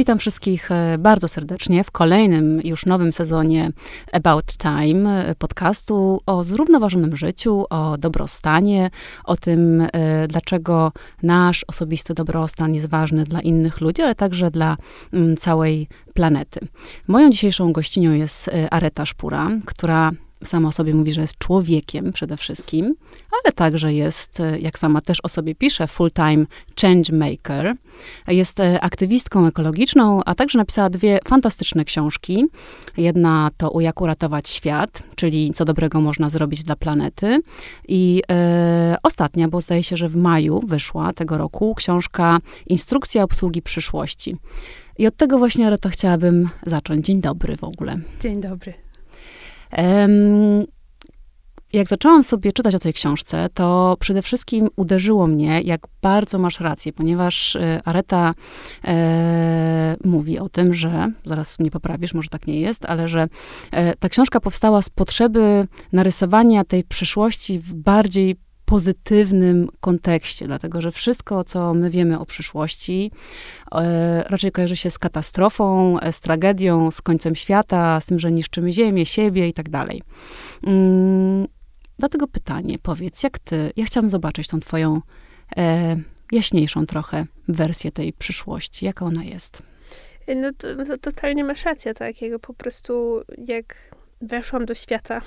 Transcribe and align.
Witam 0.00 0.18
wszystkich 0.18 0.70
e, 0.70 0.98
bardzo 0.98 1.28
serdecznie 1.28 1.84
w 1.84 1.90
kolejnym 1.90 2.60
już 2.64 2.86
nowym 2.86 3.12
sezonie 3.12 3.70
About 4.12 4.46
Time 4.46 5.26
e, 5.26 5.34
podcastu 5.34 6.20
o 6.26 6.44
zrównoważonym 6.44 7.16
życiu, 7.16 7.64
o 7.70 7.98
dobrostanie, 7.98 8.90
o 9.24 9.36
tym, 9.36 9.86
e, 9.92 10.28
dlaczego 10.28 10.92
nasz 11.22 11.64
osobisty 11.68 12.14
dobrostan 12.14 12.74
jest 12.74 12.86
ważny 12.86 13.24
dla 13.24 13.40
innych 13.40 13.80
ludzi, 13.80 14.02
ale 14.02 14.14
także 14.14 14.50
dla 14.50 14.76
mm, 15.12 15.36
całej 15.36 15.88
planety. 16.14 16.60
Moją 17.08 17.30
dzisiejszą 17.30 17.72
gościnią 17.72 18.12
jest 18.12 18.50
Areta 18.70 19.06
Szpura, 19.06 19.48
która 19.66 20.10
sama 20.44 20.68
o 20.68 20.72
sobie 20.72 20.94
mówi, 20.94 21.12
że 21.12 21.20
jest 21.20 21.38
człowiekiem 21.38 22.12
przede 22.12 22.36
wszystkim, 22.36 22.94
ale 23.44 23.52
także 23.52 23.94
jest, 23.94 24.42
jak 24.60 24.78
sama 24.78 25.00
też 25.00 25.18
o 25.22 25.28
sobie 25.28 25.54
pisze, 25.54 25.86
full-time 25.86 26.46
change 26.80 27.12
maker. 27.12 27.74
Jest 28.28 28.60
e, 28.60 28.80
aktywistką 28.80 29.46
ekologiczną, 29.46 30.20
a 30.24 30.34
także 30.34 30.58
napisała 30.58 30.90
dwie 30.90 31.18
fantastyczne 31.28 31.84
książki. 31.84 32.46
Jedna 32.96 33.50
to 33.56 33.80
Jak 33.80 34.00
uratować 34.00 34.48
świat, 34.48 35.02
czyli 35.16 35.52
co 35.54 35.64
dobrego 35.64 36.00
można 36.00 36.28
zrobić 36.28 36.64
dla 36.64 36.76
planety. 36.76 37.40
I 37.88 38.22
e, 38.30 38.96
ostatnia, 39.02 39.48
bo 39.48 39.60
zdaje 39.60 39.82
się, 39.82 39.96
że 39.96 40.08
w 40.08 40.16
maju 40.16 40.60
wyszła 40.66 41.12
tego 41.12 41.38
roku, 41.38 41.74
książka 41.74 42.38
Instrukcja 42.66 43.22
obsługi 43.22 43.62
przyszłości. 43.62 44.36
I 44.98 45.06
od 45.06 45.16
tego 45.16 45.38
właśnie, 45.38 45.66
Areta, 45.66 45.88
chciałabym 45.88 46.48
zacząć. 46.66 47.06
Dzień 47.06 47.20
dobry 47.20 47.56
w 47.56 47.64
ogóle. 47.64 47.98
Dzień 48.20 48.40
dobry. 48.40 48.89
Jak 51.72 51.88
zaczęłam 51.88 52.24
sobie 52.24 52.52
czytać 52.52 52.74
o 52.74 52.78
tej 52.78 52.92
książce, 52.92 53.48
to 53.54 53.96
przede 54.00 54.22
wszystkim 54.22 54.68
uderzyło 54.76 55.26
mnie, 55.26 55.60
jak 55.60 55.80
bardzo 56.02 56.38
masz 56.38 56.60
rację, 56.60 56.92
ponieważ 56.92 57.56
e, 57.56 57.80
Areta 57.84 58.34
e, 58.84 59.96
mówi 60.04 60.38
o 60.38 60.48
tym, 60.48 60.74
że, 60.74 61.12
zaraz 61.24 61.58
mnie 61.58 61.70
poprawisz, 61.70 62.14
może 62.14 62.28
tak 62.28 62.46
nie 62.46 62.60
jest, 62.60 62.84
ale 62.84 63.08
że 63.08 63.28
e, 63.70 63.94
ta 63.96 64.08
książka 64.08 64.40
powstała 64.40 64.82
z 64.82 64.90
potrzeby 64.90 65.66
narysowania 65.92 66.64
tej 66.64 66.84
przyszłości 66.84 67.58
w 67.58 67.74
bardziej 67.74 68.36
pozytywnym 68.70 69.68
kontekście, 69.80 70.46
dlatego 70.46 70.80
że 70.80 70.92
wszystko, 70.92 71.44
co 71.44 71.74
my 71.74 71.90
wiemy 71.90 72.18
o 72.18 72.26
przyszłości, 72.26 73.10
e, 73.72 74.22
raczej 74.22 74.52
kojarzy 74.52 74.76
się 74.76 74.90
z 74.90 74.98
katastrofą, 74.98 76.00
e, 76.00 76.12
z 76.12 76.20
tragedią, 76.20 76.90
z 76.90 77.02
końcem 77.02 77.34
świata, 77.36 78.00
z 78.00 78.06
tym, 78.06 78.20
że 78.20 78.32
niszczymy 78.32 78.72
ziemię, 78.72 79.06
siebie 79.06 79.48
i 79.48 79.52
tak 79.52 79.68
dalej. 79.68 80.02
Mm, 80.66 81.46
dlatego 81.98 82.26
pytanie, 82.28 82.78
powiedz, 82.82 83.22
jak 83.22 83.38
ty, 83.38 83.72
ja 83.76 83.84
chciałam 83.84 84.10
zobaczyć 84.10 84.48
tą 84.48 84.60
twoją 84.60 85.00
e, 85.56 85.96
jaśniejszą 86.32 86.86
trochę 86.86 87.26
wersję 87.48 87.92
tej 87.92 88.12
przyszłości, 88.12 88.84
jaka 88.84 89.04
ona 89.04 89.24
jest. 89.24 89.62
No 90.36 90.50
to, 90.58 90.84
to 90.84 90.98
totalnie 90.98 91.44
masz 91.44 91.64
rację, 91.64 91.94
tak, 91.94 92.14
po 92.40 92.54
prostu 92.54 93.22
jak 93.46 93.94
weszłam 94.20 94.64
do 94.64 94.74
świata 94.74 95.20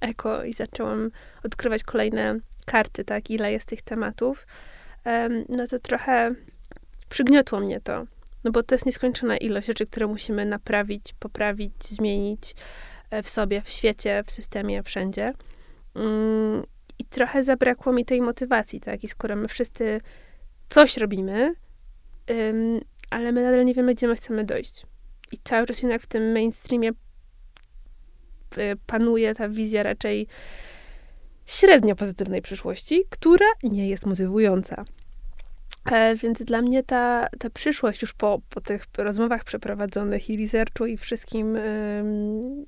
eko 0.00 0.44
i 0.44 0.52
zaczęłam 0.52 1.10
odkrywać 1.44 1.82
kolejne 1.82 2.40
karty, 2.70 3.04
tak, 3.04 3.30
ile 3.30 3.52
jest 3.52 3.68
tych 3.68 3.82
tematów, 3.82 4.46
no 5.48 5.66
to 5.66 5.78
trochę 5.78 6.34
przygniotło 7.08 7.60
mnie 7.60 7.80
to. 7.80 8.04
No 8.44 8.50
bo 8.50 8.62
to 8.62 8.74
jest 8.74 8.86
nieskończona 8.86 9.36
ilość 9.36 9.66
rzeczy, 9.66 9.86
które 9.86 10.06
musimy 10.06 10.46
naprawić, 10.46 11.14
poprawić, 11.18 11.84
zmienić 11.84 12.54
e, 13.10 13.22
w 13.22 13.28
sobie, 13.28 13.62
w 13.62 13.70
świecie, 13.70 14.22
w 14.26 14.30
systemie, 14.30 14.82
wszędzie. 14.82 15.32
Mm, 15.94 16.62
I 16.98 17.04
trochę 17.04 17.42
zabrakło 17.42 17.92
mi 17.92 18.04
tej 18.04 18.22
motywacji, 18.22 18.80
tak? 18.80 19.04
I 19.04 19.08
skoro 19.08 19.36
my 19.36 19.48
wszyscy 19.48 20.00
coś 20.68 20.96
robimy, 20.96 21.54
ale 23.10 23.32
my 23.32 23.42
nadal 23.42 23.64
nie 23.64 23.74
wiemy, 23.74 23.94
gdzie 23.94 24.08
my 24.08 24.16
chcemy 24.16 24.44
dojść. 24.44 24.86
I 25.32 25.38
cały 25.44 25.66
czas 25.66 25.82
jednak 25.82 26.02
w 26.02 26.06
tym 26.06 26.32
mainstreamie 26.32 26.90
panuje 28.86 29.34
ta 29.34 29.48
wizja 29.48 29.82
raczej 29.82 30.26
średnio 31.48 31.96
pozytywnej 31.96 32.42
przyszłości, 32.42 33.04
która 33.10 33.46
nie 33.62 33.88
jest 33.88 34.06
motywująca. 34.06 34.84
E, 35.84 36.16
więc 36.16 36.42
dla 36.42 36.62
mnie 36.62 36.82
ta, 36.82 37.28
ta 37.38 37.50
przyszłość 37.50 38.02
już 38.02 38.12
po, 38.12 38.40
po 38.48 38.60
tych 38.60 38.86
rozmowach 38.98 39.44
przeprowadzonych 39.44 40.30
i 40.30 40.42
researchu 40.42 40.86
i 40.86 40.96
wszystkim 40.96 41.56
ym, 41.56 42.66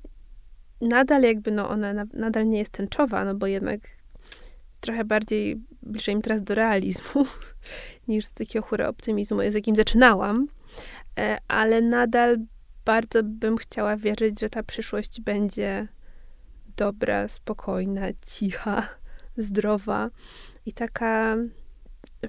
nadal 0.81 1.21
jakby, 1.21 1.51
no 1.51 1.69
ona 1.69 1.93
na, 1.93 2.05
nadal 2.13 2.47
nie 2.47 2.59
jest 2.59 2.71
tęczowa, 2.71 3.25
no 3.25 3.35
bo 3.35 3.47
jednak 3.47 3.79
trochę 4.79 5.05
bardziej 5.05 5.61
bliżej 5.81 6.15
mi 6.15 6.21
teraz 6.21 6.43
do 6.43 6.55
realizmu 6.55 7.25
niż 8.07 8.27
do 8.27 8.33
takiego 8.33 8.65
chóra 8.65 8.87
optymizmu, 8.87 9.39
z 9.49 9.53
jakim 9.53 9.75
zaczynałam, 9.75 10.47
e, 11.19 11.37
ale 11.47 11.81
nadal 11.81 12.37
bardzo 12.85 13.23
bym 13.23 13.57
chciała 13.57 13.97
wierzyć, 13.97 14.39
że 14.39 14.49
ta 14.49 14.63
przyszłość 14.63 15.21
będzie 15.21 15.87
dobra, 16.77 17.27
spokojna, 17.27 18.07
cicha, 18.25 18.87
zdrowa 19.37 20.09
i 20.65 20.73
taka, 20.73 21.37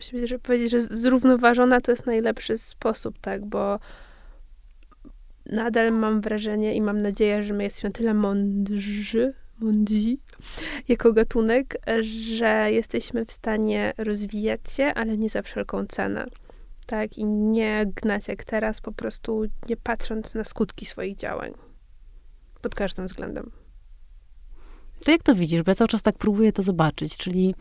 żeby 0.00 0.38
powiedzieć, 0.38 0.70
że 0.70 0.80
zrównoważona 0.80 1.80
to 1.80 1.92
jest 1.92 2.06
najlepszy 2.06 2.58
sposób, 2.58 3.18
tak, 3.18 3.46
bo 3.46 3.78
nadal 5.46 5.92
mam 5.92 6.20
wrażenie 6.20 6.74
i 6.74 6.82
mam 6.82 6.98
nadzieję, 6.98 7.42
że 7.42 7.54
my 7.54 7.62
jesteśmy 7.62 7.90
tyle 7.90 8.14
mądrzy, 8.14 9.34
mądrzy 9.58 10.16
jako 10.88 11.12
gatunek, 11.12 11.76
że 12.00 12.72
jesteśmy 12.72 13.24
w 13.24 13.32
stanie 13.32 13.92
rozwijać 13.98 14.60
się, 14.70 14.84
ale 14.84 15.18
nie 15.18 15.28
za 15.28 15.42
wszelką 15.42 15.86
cenę. 15.86 16.26
Tak, 16.86 17.18
i 17.18 17.24
nie 17.24 17.84
gnać 17.96 18.28
jak 18.28 18.44
teraz, 18.44 18.80
po 18.80 18.92
prostu 18.92 19.44
nie 19.68 19.76
patrząc 19.76 20.34
na 20.34 20.44
skutki 20.44 20.86
swoich 20.86 21.16
działań. 21.16 21.52
Pod 22.62 22.74
każdym 22.74 23.06
względem. 23.06 23.61
To 25.04 25.10
jak 25.10 25.22
to 25.22 25.34
widzisz? 25.34 25.62
Bo 25.62 25.70
ja 25.70 25.74
cały 25.74 25.88
czas 25.88 26.02
tak 26.02 26.18
próbuję 26.18 26.52
to 26.52 26.62
zobaczyć, 26.62 27.16
czyli 27.16 27.54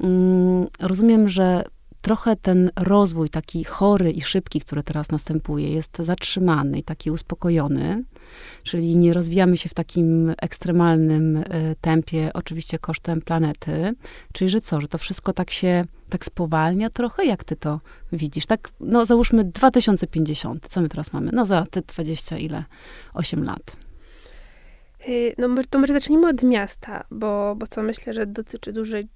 mm, 0.00 0.66
rozumiem, 0.80 1.28
że 1.28 1.64
trochę 2.06 2.36
ten 2.36 2.70
rozwój 2.76 3.30
taki 3.30 3.64
chory 3.64 4.10
i 4.10 4.20
szybki, 4.20 4.60
który 4.60 4.82
teraz 4.82 5.10
następuje, 5.10 5.70
jest 5.70 5.98
zatrzymany 5.98 6.78
i 6.78 6.82
taki 6.82 7.10
uspokojony, 7.10 8.04
czyli 8.62 8.96
nie 8.96 9.12
rozwijamy 9.12 9.56
się 9.56 9.68
w 9.68 9.74
takim 9.74 10.34
ekstremalnym 10.42 11.36
y, 11.36 11.44
tempie, 11.80 12.30
oczywiście 12.34 12.78
kosztem 12.78 13.20
planety, 13.20 13.94
czyli 14.32 14.50
że 14.50 14.60
co, 14.60 14.80
że 14.80 14.88
to 14.88 14.98
wszystko 14.98 15.32
tak 15.32 15.50
się, 15.50 15.84
tak 16.08 16.24
spowalnia 16.24 16.90
trochę? 16.90 17.24
Jak 17.24 17.44
ty 17.44 17.56
to 17.56 17.80
widzisz? 18.12 18.46
Tak, 18.46 18.68
no 18.80 19.04
załóżmy 19.04 19.44
2050, 19.44 20.66
co 20.68 20.80
my 20.80 20.88
teraz 20.88 21.12
mamy? 21.12 21.30
No 21.32 21.44
za 21.44 21.66
te 21.70 21.82
20 21.82 22.38
ile? 22.38 22.64
8 23.14 23.44
lat. 23.44 23.85
Y, 25.08 25.34
no 25.38 25.48
to 25.70 25.78
może 25.78 25.92
zacznijmy 25.92 26.28
od 26.28 26.42
miasta, 26.42 27.04
bo, 27.10 27.54
bo 27.56 27.66
to 27.66 27.82
myślę, 27.82 28.12
że 28.12 28.26
dotyczy 28.26 28.72
dużej 28.72 29.08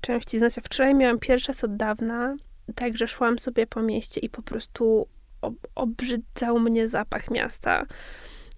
części 0.00 0.38
z 0.38 0.42
nas. 0.42 0.56
Ja 0.56 0.62
wczoraj 0.62 0.94
miałam 0.94 1.18
pierwszy 1.18 1.48
raz 1.48 1.64
od 1.64 1.76
dawna, 1.76 2.36
tak, 2.74 2.96
że 2.96 3.08
szłam 3.08 3.38
sobie 3.38 3.66
po 3.66 3.82
mieście 3.82 4.20
i 4.20 4.28
po 4.28 4.42
prostu 4.42 5.06
ob 5.42 5.54
obrzydzał 5.74 6.60
mnie 6.60 6.88
zapach 6.88 7.30
miasta. 7.30 7.86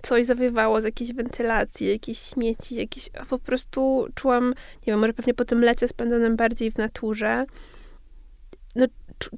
Coś 0.02 0.26
zawiewało 0.26 0.80
z 0.80 0.84
jakiejś 0.84 1.12
wentylacji, 1.12 1.88
jakieś 1.88 2.18
śmieci, 2.18 2.74
jakieś... 2.74 3.10
Po 3.28 3.38
prostu 3.38 4.06
czułam, 4.14 4.48
nie 4.86 4.92
wiem, 4.92 5.00
może 5.00 5.12
pewnie 5.12 5.34
po 5.34 5.44
tym 5.44 5.60
lecie 5.60 5.88
spędzonym 5.88 6.36
bardziej 6.36 6.72
w 6.72 6.78
naturze, 6.78 7.44
no 8.74 8.86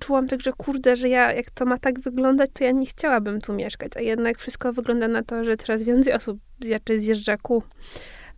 czułam 0.00 0.28
tak, 0.28 0.40
że 0.40 0.52
kurde, 0.52 0.96
że 0.96 1.08
ja, 1.08 1.32
jak 1.32 1.50
to 1.50 1.64
ma 1.64 1.78
tak 1.78 2.00
wyglądać, 2.00 2.50
to 2.52 2.64
ja 2.64 2.70
nie 2.70 2.86
chciałabym 2.86 3.40
tu 3.40 3.52
mieszkać. 3.52 3.92
A 3.96 4.00
jednak 4.00 4.38
wszystko 4.38 4.72
wygląda 4.72 5.08
na 5.08 5.22
to, 5.22 5.44
że 5.44 5.56
coraz 5.56 5.82
więcej 5.82 6.12
osób 6.12 6.38
raczej 6.70 7.00
zjeżdża 7.00 7.36
ku, 7.36 7.62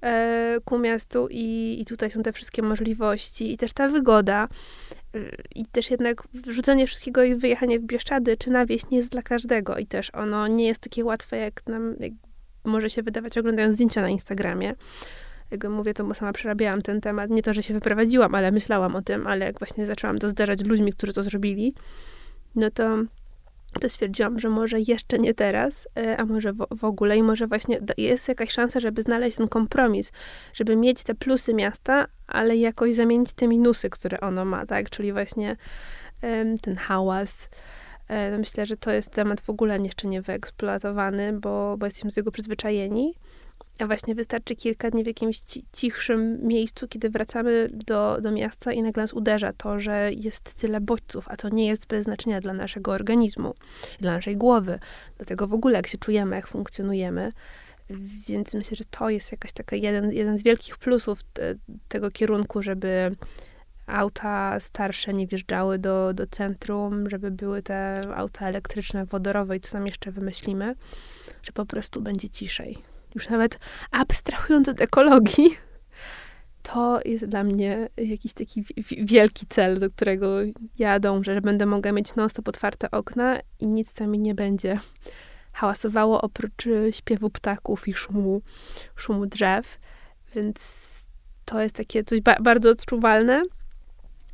e, 0.03 0.56
ku 0.65 0.78
miastu 0.78 1.28
i, 1.31 1.76
i 1.81 1.84
tutaj 1.84 2.10
są 2.10 2.22
te 2.22 2.32
wszystkie 2.32 2.62
możliwości 2.62 3.53
i 3.53 3.56
też 3.56 3.72
ta 3.72 3.88
wygoda. 3.88 4.49
E, 5.14 5.19
I 5.55 5.67
też 5.67 5.90
jednak 5.90 6.23
wrzucenie 6.35 6.87
wszystkiego 6.87 7.23
i 7.23 7.35
wyjechanie 7.35 7.81
w 7.81 7.82
Bieszczady 7.82 8.37
czy 8.37 8.50
na 8.50 8.67
wieś 8.67 8.91
nie 8.91 8.96
jest 8.96 9.11
dla 9.11 9.23
każdego. 9.23 9.79
I 9.79 9.87
też 9.87 10.11
ono 10.14 10.46
nie 10.46 10.67
jest 10.67 10.81
takie 10.81 11.05
łatwe, 11.05 11.37
jak 11.37 11.67
nam 11.67 11.96
jak 12.00 12.12
może 12.64 12.91
się 12.91 13.02
wydawać 13.02 13.38
oglądając 13.38 13.75
zdjęcia 13.75 14.02
na 14.02 14.08
Instagramie 14.08 14.75
jak 15.50 15.64
mówię, 15.64 15.94
to 15.94 16.14
sama 16.14 16.32
przerabiałam 16.32 16.82
ten 16.82 17.00
temat. 17.00 17.30
Nie 17.30 17.42
to, 17.42 17.52
że 17.52 17.62
się 17.62 17.74
wyprowadziłam, 17.74 18.34
ale 18.34 18.52
myślałam 18.52 18.96
o 18.96 19.02
tym, 19.02 19.26
ale 19.26 19.44
jak 19.44 19.58
właśnie 19.58 19.86
zaczęłam 19.86 20.18
to 20.18 20.30
zdarzać 20.30 20.64
ludźmi, 20.64 20.92
którzy 20.92 21.12
to 21.12 21.22
zrobili, 21.22 21.74
no 22.54 22.70
to, 22.70 22.98
to 23.80 23.88
stwierdziłam, 23.88 24.38
że 24.38 24.48
może 24.48 24.80
jeszcze 24.80 25.18
nie 25.18 25.34
teraz, 25.34 25.88
e, 25.96 26.16
a 26.16 26.24
może 26.24 26.52
w, 26.52 26.66
w 26.70 26.84
ogóle 26.84 27.16
i 27.16 27.22
może 27.22 27.46
właśnie 27.46 27.80
jest 27.98 28.28
jakaś 28.28 28.50
szansa, 28.50 28.80
żeby 28.80 29.02
znaleźć 29.02 29.36
ten 29.36 29.48
kompromis, 29.48 30.12
żeby 30.54 30.76
mieć 30.76 31.02
te 31.02 31.14
plusy 31.14 31.54
miasta, 31.54 32.06
ale 32.26 32.56
jakoś 32.56 32.94
zamienić 32.94 33.32
te 33.32 33.48
minusy, 33.48 33.90
które 33.90 34.20
ono 34.20 34.44
ma, 34.44 34.66
tak? 34.66 34.90
Czyli 34.90 35.12
właśnie 35.12 35.56
ten 36.62 36.76
hałas, 36.76 37.48
e, 38.08 38.38
Myślę, 38.38 38.66
że 38.66 38.76
to 38.76 38.90
jest 38.90 39.10
temat 39.10 39.40
w 39.40 39.50
ogóle 39.50 39.78
jeszcze 39.78 40.08
nie 40.08 40.22
wyeksploatowany, 40.22 41.32
bo, 41.32 41.76
bo 41.76 41.86
jesteśmy 41.86 42.10
do 42.10 42.14
tego 42.14 42.32
przyzwyczajeni 42.32 43.14
a 43.78 43.86
właśnie 43.86 44.14
wystarczy 44.14 44.56
kilka 44.56 44.90
dni 44.90 45.04
w 45.04 45.06
jakimś 45.06 45.40
cichszym 45.72 46.46
miejscu, 46.46 46.88
kiedy 46.88 47.10
wracamy 47.10 47.69
do, 47.72 48.19
do 48.20 48.30
miasta 48.30 48.72
i 48.72 48.82
nagle 48.82 49.02
nas 49.02 49.12
uderza 49.12 49.52
to, 49.52 49.80
że 49.80 50.10
jest 50.12 50.54
tyle 50.54 50.80
bodźców, 50.80 51.28
a 51.28 51.36
to 51.36 51.48
nie 51.48 51.66
jest 51.66 51.86
bez 51.86 52.04
znaczenia 52.04 52.40
dla 52.40 52.52
naszego 52.52 52.92
organizmu, 52.92 53.54
dla 54.00 54.12
naszej 54.12 54.36
głowy, 54.36 54.78
dlatego 55.16 55.46
w 55.46 55.54
ogóle 55.54 55.76
jak 55.76 55.86
się 55.86 55.98
czujemy, 55.98 56.36
jak 56.36 56.46
funkcjonujemy. 56.46 57.32
Więc 58.28 58.54
myślę, 58.54 58.76
że 58.76 58.84
to 58.90 59.10
jest 59.10 59.32
jakaś 59.32 59.52
taka 59.52 59.76
jeden, 59.76 60.12
jeden 60.12 60.38
z 60.38 60.42
wielkich 60.42 60.78
plusów 60.78 61.22
te, 61.22 61.54
tego 61.88 62.10
kierunku, 62.10 62.62
żeby 62.62 63.16
auta 63.86 64.60
starsze 64.60 65.14
nie 65.14 65.26
wjeżdżały 65.26 65.78
do, 65.78 66.14
do 66.14 66.26
centrum, 66.26 67.10
żeby 67.10 67.31
były 67.31 67.62
te 67.62 68.00
auta 68.14 68.48
elektryczne, 68.48 69.06
wodorowe 69.06 69.56
i 69.56 69.60
co 69.60 69.72
tam 69.72 69.86
jeszcze 69.86 70.10
wymyślimy, 70.10 70.74
że 71.42 71.52
po 71.52 71.66
prostu 71.66 72.00
będzie 72.00 72.28
ciszej. 72.28 72.97
Już 73.14 73.28
nawet 73.28 73.58
abstrahując 73.90 74.69
od 74.69 74.81
ekologii, 74.81 75.56
to 76.62 77.00
jest 77.05 77.26
dla 77.26 77.44
mnie 77.44 77.88
jakiś 77.96 78.32
taki 78.32 78.64
wielki 78.90 79.46
cel, 79.46 79.78
do 79.78 79.90
którego 79.90 80.37
ja 80.78 81.00
dążę, 81.00 81.34
że 81.34 81.40
będę 81.40 81.66
mogła 81.66 81.93
mieć 81.93 82.14
non-stop 82.14 82.49
otwarte 82.49 82.90
okna 82.90 83.40
i 83.58 83.66
nic 83.66 83.94
tam 83.94 84.10
mi 84.10 84.19
nie 84.19 84.34
będzie 84.34 84.78
hałasowało 85.58 86.20
oprócz 86.22 86.66
y, 86.66 86.93
śpiewu 86.93 87.31
ptaków 87.31 87.88
i 87.88 87.94
szumu, 87.94 88.43
szumu 88.96 89.26
drzew. 89.26 89.78
Więc 90.34 90.88
to 91.44 91.60
jest 91.60 91.75
takie 91.75 92.05
coś 92.05 92.20
ba 92.20 92.37
bardzo 92.40 92.70
odczuwalne. 92.70 93.43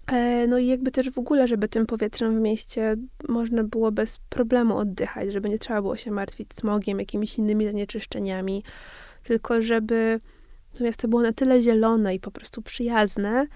E, 0.06 0.46
no 0.46 0.58
i 0.58 0.66
jakby 0.66 0.90
też 0.90 1.10
w 1.10 1.18
ogóle, 1.18 1.48
żeby 1.48 1.68
tym 1.68 1.86
powietrzem 1.86 2.38
w 2.38 2.40
mieście 2.40 2.96
można 3.28 3.64
było 3.64 3.92
bez 3.92 4.18
problemu 4.28 4.76
oddychać, 4.76 5.32
żeby 5.32 5.48
nie 5.48 5.58
trzeba 5.58 5.82
było 5.82 5.96
się 5.96 6.10
martwić 6.10 6.54
smogiem, 6.54 6.98
jakimiś 6.98 7.38
innymi 7.38 7.64
zanieczyszczeniami, 7.64 8.64
tylko 9.22 9.62
żeby 9.62 10.20
to 10.78 10.84
miasto 10.84 11.08
było 11.08 11.22
na 11.22 11.32
tyle 11.32 11.62
zielone 11.62 12.14
i 12.14 12.20
po 12.20 12.30
prostu 12.30 12.62
przyjazne, 12.62 13.46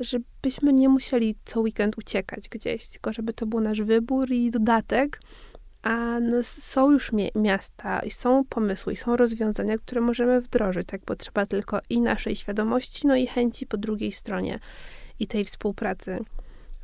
żebyśmy 0.00 0.72
nie 0.72 0.88
musieli 0.88 1.36
co 1.44 1.60
weekend 1.60 1.98
uciekać 1.98 2.48
gdzieś, 2.48 2.88
tylko 2.88 3.12
żeby 3.12 3.32
to 3.32 3.46
był 3.46 3.60
nasz 3.60 3.82
wybór 3.82 4.30
i 4.30 4.50
dodatek, 4.50 5.20
a 5.82 6.20
no, 6.20 6.42
są 6.42 6.90
już 6.90 7.12
mi 7.12 7.30
miasta 7.34 8.00
i 8.00 8.10
są 8.10 8.44
pomysły 8.44 8.92
i 8.92 8.96
są 8.96 9.16
rozwiązania, 9.16 9.78
które 9.78 10.00
możemy 10.00 10.40
wdrożyć, 10.40 10.88
tak 10.88 11.00
potrzeba 11.04 11.46
tylko 11.46 11.80
i 11.90 12.00
naszej 12.00 12.36
świadomości, 12.36 13.06
no 13.06 13.16
i 13.16 13.26
chęci 13.26 13.66
po 13.66 13.76
drugiej 13.76 14.12
stronie 14.12 14.58
i 15.22 15.26
tej 15.26 15.44
współpracy, 15.44 16.18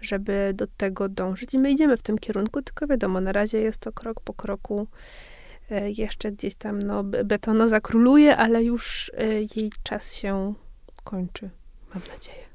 żeby 0.00 0.52
do 0.54 0.66
tego 0.66 1.08
dążyć. 1.08 1.54
I 1.54 1.58
my 1.58 1.70
idziemy 1.70 1.96
w 1.96 2.02
tym 2.02 2.18
kierunku, 2.18 2.62
tylko 2.62 2.86
wiadomo, 2.86 3.20
na 3.20 3.32
razie 3.32 3.58
jest 3.60 3.80
to 3.80 3.92
krok 3.92 4.20
po 4.20 4.34
kroku. 4.34 4.86
E, 5.70 5.90
jeszcze 5.90 6.32
gdzieś 6.32 6.54
tam 6.54 6.78
no, 6.78 7.04
betonoza 7.04 7.80
króluje, 7.80 8.36
ale 8.36 8.64
już 8.64 9.12
e, 9.16 9.34
jej 9.34 9.72
czas 9.82 10.14
się 10.14 10.54
kończy, 11.04 11.50
mam 11.94 12.02
nadzieję. 12.14 12.48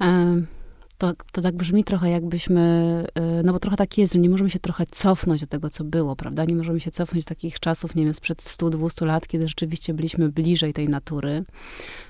Um 0.00 0.55
to, 0.98 1.12
to 1.32 1.42
tak 1.42 1.54
brzmi 1.54 1.84
trochę 1.84 2.10
jakbyśmy, 2.10 3.04
y, 3.40 3.42
no 3.44 3.52
bo 3.52 3.58
trochę 3.58 3.76
tak 3.76 3.98
jest, 3.98 4.12
że 4.12 4.18
nie 4.18 4.30
możemy 4.30 4.50
się 4.50 4.58
trochę 4.58 4.84
cofnąć 4.90 5.40
do 5.40 5.46
tego, 5.46 5.70
co 5.70 5.84
było, 5.84 6.16
prawda? 6.16 6.44
Nie 6.44 6.54
możemy 6.54 6.80
się 6.80 6.90
cofnąć 6.90 7.24
do 7.24 7.28
takich 7.28 7.60
czasów, 7.60 7.94
nie 7.94 8.04
wiem, 8.04 8.14
sprzed 8.14 8.42
100-200 8.42 9.06
lat, 9.06 9.28
kiedy 9.28 9.48
rzeczywiście 9.48 9.94
byliśmy 9.94 10.28
bliżej 10.28 10.72
tej 10.72 10.88
natury. 10.88 11.44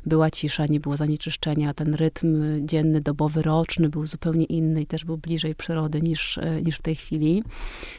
Była 0.06 0.30
cisza, 0.30 0.66
nie 0.66 0.80
było 0.80 0.96
zanieczyszczenia, 0.96 1.74
ten 1.74 1.94
rytm 1.94 2.66
dzienny, 2.66 3.00
dobowy, 3.00 3.42
roczny 3.42 3.88
był 3.88 4.06
zupełnie 4.06 4.44
inny 4.44 4.82
i 4.82 4.86
też 4.86 5.04
był 5.04 5.18
bliżej 5.18 5.54
przyrody 5.54 6.02
niż, 6.02 6.36
y, 6.36 6.62
niż 6.64 6.78
w 6.78 6.82
tej 6.82 6.96
chwili. 6.96 7.42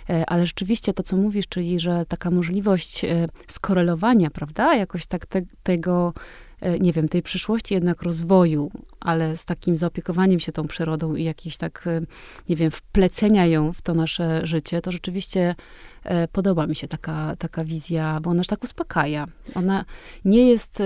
Y, 0.10 0.26
ale 0.28 0.46
rzeczywiście 0.46 0.94
to, 0.94 1.04
co 1.04 1.18
mówisz, 1.18 1.48
czyli, 1.48 1.80
że 1.80 2.06
taka 2.06 2.32
możliwość 2.32 3.06
skorelowania, 3.48 4.30
prawda? 4.30 4.76
Jakoś 4.76 5.06
tak 5.06 5.26
te, 5.26 5.42
tego 5.64 6.14
E, 6.14 6.47
nie 6.80 6.94
wiem, 6.94 7.10
tej 7.10 7.22
przyszłości 7.22 7.74
jednak 7.74 8.02
rozwoju, 8.02 8.72
ale 9.00 9.38
z 9.38 9.46
takim 9.46 9.78
zaopiekowaniem 9.78 10.40
się 10.40 10.52
tą 10.52 10.68
przyrodą 10.68 11.16
i 11.16 11.24
jakieś 11.24 11.58
tak, 11.58 11.88
e, 11.88 12.02
nie 12.50 12.56
wiem, 12.56 12.72
wplecenia 12.72 13.46
ją 13.46 13.74
w 13.74 13.82
to 13.82 13.94
nasze 13.94 14.48
życie, 14.48 14.82
to 14.82 14.92
rzeczywiście 14.92 15.56
E, 15.97 15.97
podoba 16.32 16.68
mi 16.68 16.76
się 16.76 16.88
taka, 16.88 17.36
taka 17.40 17.64
wizja, 17.64 18.20
bo 18.22 18.30
ona 18.30 18.44
tak 18.44 18.64
uspokaja. 18.64 19.28
Ona 19.56 19.86
nie 20.26 20.50
jest, 20.50 20.82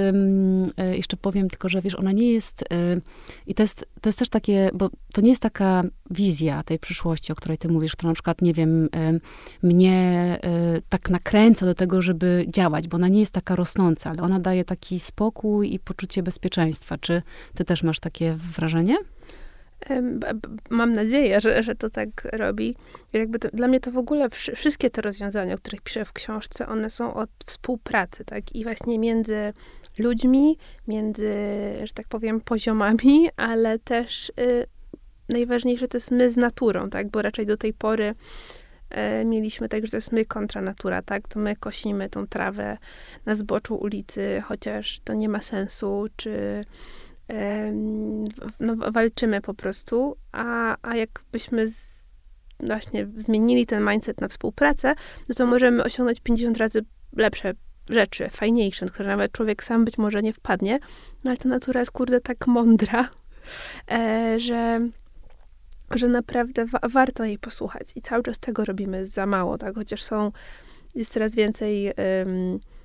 e, 0.78 0.98
jeszcze 0.98 1.18
powiem 1.18 1.50
tylko, 1.50 1.70
że 1.70 1.82
wiesz, 1.82 1.96
ona 1.96 2.12
nie 2.12 2.32
jest, 2.32 2.64
e, 2.64 2.66
i 3.48 3.54
to 3.54 3.64
jest, 3.64 3.88
to 4.02 4.10
jest 4.10 4.20
też 4.20 4.30
takie, 4.30 4.70
bo 4.74 4.90
to 5.14 5.22
nie 5.22 5.30
jest 5.30 5.42
taka 5.42 5.84
wizja 6.12 6.64
tej 6.64 6.80
przyszłości, 6.80 7.32
o 7.32 7.36
której 7.36 7.58
ty 7.58 7.68
mówisz, 7.68 7.94
która 7.94 8.10
na 8.10 8.14
przykład, 8.14 8.42
nie 8.42 8.54
wiem, 8.54 8.90
mnie 9.64 10.40
tak 10.90 11.10
nakręca 11.10 11.66
do 11.66 11.76
tego, 11.76 12.02
żeby 12.02 12.46
działać, 12.48 12.88
bo 12.88 12.96
ona 12.96 13.08
nie 13.08 13.20
jest 13.20 13.32
taka 13.32 13.56
rosnąca, 13.56 14.10
ale 14.10 14.22
ona 14.22 14.40
daje 14.40 14.66
taki 14.66 15.00
spokój 15.00 15.74
i 15.74 15.80
poczucie 15.80 16.24
bezpieczeństwa. 16.24 16.98
Czy 16.98 17.22
ty 17.56 17.66
też 17.66 17.84
masz 17.84 18.00
takie 18.00 18.36
wrażenie? 18.56 18.98
Mam 20.70 20.96
nadzieję, 20.96 21.42
że, 21.42 21.64
że 21.64 21.76
to 21.76 21.90
tak 21.90 22.28
robi. 22.34 22.76
Jakby 23.14 23.40
to, 23.40 23.50
dla 23.54 23.68
mnie 23.68 23.80
to 23.80 23.92
w 23.92 23.98
ogóle 23.98 24.30
wszystkie 24.30 24.90
te 24.90 25.02
rozwiązania, 25.02 25.54
o 25.54 25.58
których 25.58 25.82
piszę 25.82 26.06
w 26.06 26.14
książce, 26.14 26.68
one 26.68 26.90
są 26.90 27.14
od 27.14 27.30
współpracy, 27.46 28.26
tak? 28.26 28.56
I 28.56 28.64
właśnie 28.64 29.00
między 29.00 29.54
ludźmi, 29.98 30.58
między, 30.88 31.34
że 31.84 31.94
tak 31.94 32.08
powiem, 32.08 32.42
poziomami, 32.42 33.30
ale 33.38 33.80
też 33.80 34.30
y, 34.40 34.66
najważniejsze 35.30 35.88
to 35.88 35.98
jest 35.98 36.12
my 36.12 36.30
z 36.30 36.38
naturą, 36.38 36.90
tak? 36.90 37.10
Bo 37.10 37.22
raczej 37.22 37.46
do 37.46 37.58
tej 37.58 37.74
pory 37.74 38.16
y, 39.22 39.26
mieliśmy 39.26 39.70
tak, 39.70 39.86
że 39.86 39.92
to 39.92 39.98
jest 39.98 40.12
my 40.12 40.26
kontra 40.26 40.62
natura, 40.62 41.02
tak? 41.02 41.28
To 41.28 41.40
my 41.40 41.56
kosimy 41.56 42.10
tą 42.10 42.28
trawę 42.28 42.78
na 43.26 43.36
zboczu 43.36 43.76
ulicy, 43.76 44.44
chociaż 44.46 45.00
to 45.00 45.14
nie 45.14 45.30
ma 45.30 45.42
sensu, 45.42 46.08
czy 46.16 46.66
no, 48.60 48.92
walczymy 48.92 49.42
po 49.42 49.54
prostu, 49.54 50.18
a, 50.32 50.78
a 50.82 50.96
jakbyśmy 50.96 51.68
z, 51.68 52.02
właśnie 52.60 53.08
zmienili 53.18 53.66
ten 53.66 53.90
mindset 53.90 54.22
na 54.22 54.28
współpracę, 54.28 54.96
no 55.30 55.36
to 55.36 55.46
możemy 55.46 55.84
osiągnąć 55.84 56.20
50 56.20 56.58
razy 56.58 56.86
lepsze 57.16 57.54
rzeczy, 57.90 58.30
fajniejsze, 58.30 58.86
które 58.86 59.10
nawet 59.10 59.32
człowiek 59.32 59.64
sam 59.64 59.86
być 59.86 59.98
może 59.98 60.22
nie 60.22 60.34
wpadnie, 60.34 60.80
no 61.24 61.32
ale 61.32 61.38
ta 61.38 61.50
natura 61.50 61.80
jest 61.80 61.92
kurde 61.92 62.22
tak 62.22 62.48
mądra, 62.48 63.10
e, 63.92 64.40
że, 64.40 64.90
że 65.92 66.08
naprawdę 66.08 66.66
wa 66.66 66.80
warto 66.90 67.26
jej 67.26 67.40
posłuchać 67.40 67.88
i 67.96 68.02
cały 68.02 68.24
czas 68.24 68.40
tego 68.40 68.66
robimy 68.66 69.08
za 69.08 69.26
mało, 69.26 69.58
tak, 69.58 69.76
chociaż 69.76 70.04
są, 70.04 70.32
jest 70.96 71.14
coraz 71.14 71.36
więcej 71.36 71.94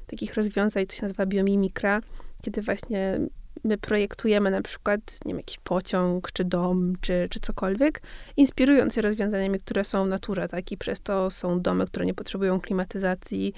takich 0.07 0.35
rozwiązań, 0.35 0.87
to 0.87 0.95
się 0.95 1.03
nazywa 1.03 1.27
biomimikra, 1.27 2.01
kiedy 2.43 2.63
właśnie 2.63 3.21
my 3.65 3.79
projektujemy 3.79 4.51
na 4.51 4.63
przykład, 4.63 5.01
nie 5.25 5.29
wiem, 5.29 5.37
jakiś 5.37 5.59
pociąg, 5.59 6.33
czy 6.33 6.45
dom, 6.45 6.93
czy, 7.01 7.27
czy 7.31 7.41
cokolwiek, 7.41 8.03
inspirując 8.37 8.95
się 8.95 9.03
rozwiązaniami, 9.03 9.59
które 9.59 9.85
są 9.85 10.05
w 10.05 10.09
naturze, 10.09 10.49
tak? 10.49 10.73
I 10.73 10.77
przez 10.77 11.01
to 11.01 11.31
są 11.31 11.61
domy, 11.61 11.87
które 11.87 12.07
nie 12.07 12.15
potrzebują 12.15 12.61
klimatyzacji, 12.61 13.53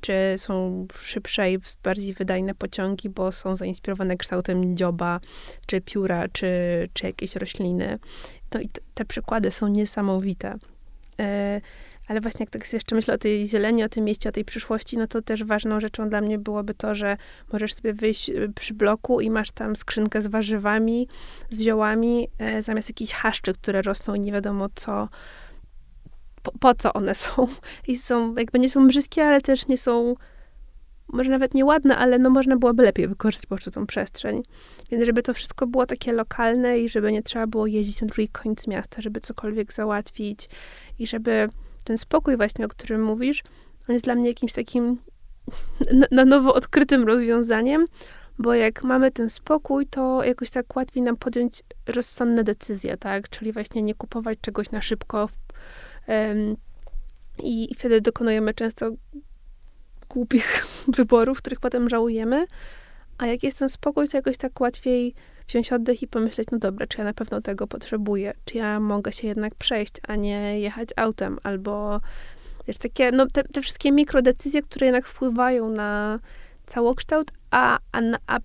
czy 0.00 0.12
są 0.36 0.86
szybsze 0.94 1.52
i 1.52 1.58
bardziej 1.82 2.14
wydajne 2.14 2.54
pociągi, 2.54 3.08
bo 3.08 3.32
są 3.32 3.56
zainspirowane 3.56 4.16
kształtem 4.16 4.76
dzioba, 4.76 5.20
czy 5.66 5.80
pióra, 5.80 6.28
czy, 6.28 6.48
czy 6.92 7.06
jakieś 7.06 7.36
rośliny. 7.36 7.98
No 8.54 8.60
i 8.60 8.68
te 8.94 9.04
przykłady 9.04 9.50
są 9.50 9.68
niesamowite. 9.68 10.58
Yy, 11.18 11.24
ale 12.10 12.20
właśnie 12.20 12.42
jak 12.42 12.50
tak 12.50 12.72
jeszcze 12.72 12.94
myślę 12.94 13.14
o 13.14 13.18
tej 13.18 13.46
zieleni, 13.46 13.84
o 13.84 13.88
tym 13.88 14.04
mieście, 14.04 14.28
o 14.28 14.32
tej 14.32 14.44
przyszłości, 14.44 14.98
no 14.98 15.06
to 15.06 15.22
też 15.22 15.44
ważną 15.44 15.80
rzeczą 15.80 16.08
dla 16.08 16.20
mnie 16.20 16.38
byłoby 16.38 16.74
to, 16.74 16.94
że 16.94 17.16
możesz 17.52 17.74
sobie 17.74 17.92
wyjść 17.92 18.30
y, 18.30 18.52
przy 18.54 18.74
bloku 18.74 19.20
i 19.20 19.30
masz 19.30 19.50
tam 19.50 19.76
skrzynkę 19.76 20.22
z 20.22 20.26
warzywami, 20.26 21.08
z 21.50 21.60
ziołami, 21.60 22.28
e, 22.38 22.62
zamiast 22.62 22.88
jakichś 22.88 23.12
haszczy, 23.12 23.52
które 23.52 23.82
rosną 23.82 24.14
i 24.14 24.20
nie 24.20 24.32
wiadomo 24.32 24.68
co, 24.74 25.08
po, 26.42 26.52
po, 26.52 26.74
co 26.74 26.92
one 26.92 27.14
są. 27.24 27.48
I 27.86 27.96
są, 27.96 28.34
jakby 28.34 28.58
nie 28.58 28.70
są 28.70 28.86
brzydkie, 28.86 29.26
ale 29.26 29.40
też 29.40 29.68
nie 29.68 29.78
są, 29.78 30.14
może 31.08 31.30
nawet 31.30 31.54
nieładne, 31.54 31.96
ale 31.96 32.18
no 32.18 32.30
można 32.30 32.56
byłoby 32.56 32.82
lepiej 32.82 33.08
wykorzystać 33.08 33.46
po 33.46 33.54
prostu 33.54 33.70
tą 33.70 33.86
przestrzeń. 33.86 34.42
Więc 34.90 35.04
żeby 35.04 35.22
to 35.22 35.34
wszystko 35.34 35.66
było 35.66 35.86
takie 35.86 36.12
lokalne 36.12 36.78
i 36.78 36.88
żeby 36.88 37.12
nie 37.12 37.22
trzeba 37.22 37.46
było 37.46 37.66
jeździć 37.66 38.00
na 38.00 38.06
drugi 38.06 38.28
koniec 38.28 38.66
miasta, 38.66 39.02
żeby 39.02 39.20
cokolwiek 39.20 39.72
załatwić 39.72 40.48
i 40.98 41.06
żeby 41.06 41.48
ten 41.84 41.98
spokój 41.98 42.36
właśnie, 42.36 42.64
o 42.64 42.68
którym 42.68 43.02
mówisz, 43.02 43.42
on 43.88 43.92
jest 43.92 44.04
dla 44.04 44.14
mnie 44.14 44.28
jakimś 44.28 44.52
takim 44.52 44.98
na, 46.00 46.06
na 46.10 46.24
nowo 46.24 46.54
odkrytym 46.54 47.06
rozwiązaniem, 47.06 47.86
bo 48.38 48.54
jak 48.54 48.84
mamy 48.84 49.10
ten 49.10 49.30
spokój, 49.30 49.86
to 49.86 50.24
jakoś 50.24 50.50
tak 50.50 50.76
łatwiej 50.76 51.02
nam 51.02 51.16
podjąć 51.16 51.62
rozsądne 51.86 52.44
decyzje, 52.44 52.96
tak? 52.96 53.28
Czyli 53.28 53.52
właśnie 53.52 53.82
nie 53.82 53.94
kupować 53.94 54.38
czegoś 54.40 54.70
na 54.70 54.80
szybko 54.80 55.28
um, 56.08 56.56
i, 57.42 57.72
i 57.72 57.74
wtedy 57.74 58.00
dokonujemy 58.00 58.54
często 58.54 58.90
głupich 60.08 60.66
wyborów, 60.96 61.38
których 61.38 61.60
potem 61.60 61.88
żałujemy. 61.88 62.46
A 63.18 63.26
jak 63.26 63.42
jest 63.42 63.58
ten 63.58 63.68
spokój, 63.68 64.08
to 64.08 64.16
jakoś 64.16 64.36
tak 64.36 64.60
łatwiej 64.60 65.14
wziąć 65.50 65.72
oddech 65.72 66.02
i 66.02 66.08
pomyśleć, 66.08 66.48
no 66.52 66.58
dobra, 66.58 66.86
czy 66.86 66.98
ja 66.98 67.04
na 67.04 67.14
pewno 67.14 67.40
tego 67.40 67.66
potrzebuję, 67.66 68.32
czy 68.44 68.58
ja 68.58 68.80
mogę 68.80 69.12
się 69.12 69.28
jednak 69.28 69.54
przejść, 69.54 69.92
a 70.08 70.16
nie 70.16 70.60
jechać 70.60 70.88
autem, 70.96 71.38
albo 71.42 72.00
wiesz, 72.66 72.78
takie, 72.78 73.12
no 73.12 73.26
te, 73.26 73.44
te 73.44 73.62
wszystkie 73.62 73.92
mikrodecyzje, 73.92 74.62
które 74.62 74.86
jednak 74.86 75.06
wpływają 75.06 75.70
na, 75.70 76.18
całokształt, 76.70 77.30
a, 77.50 77.78
a, 77.92 78.00
a 78.26 78.38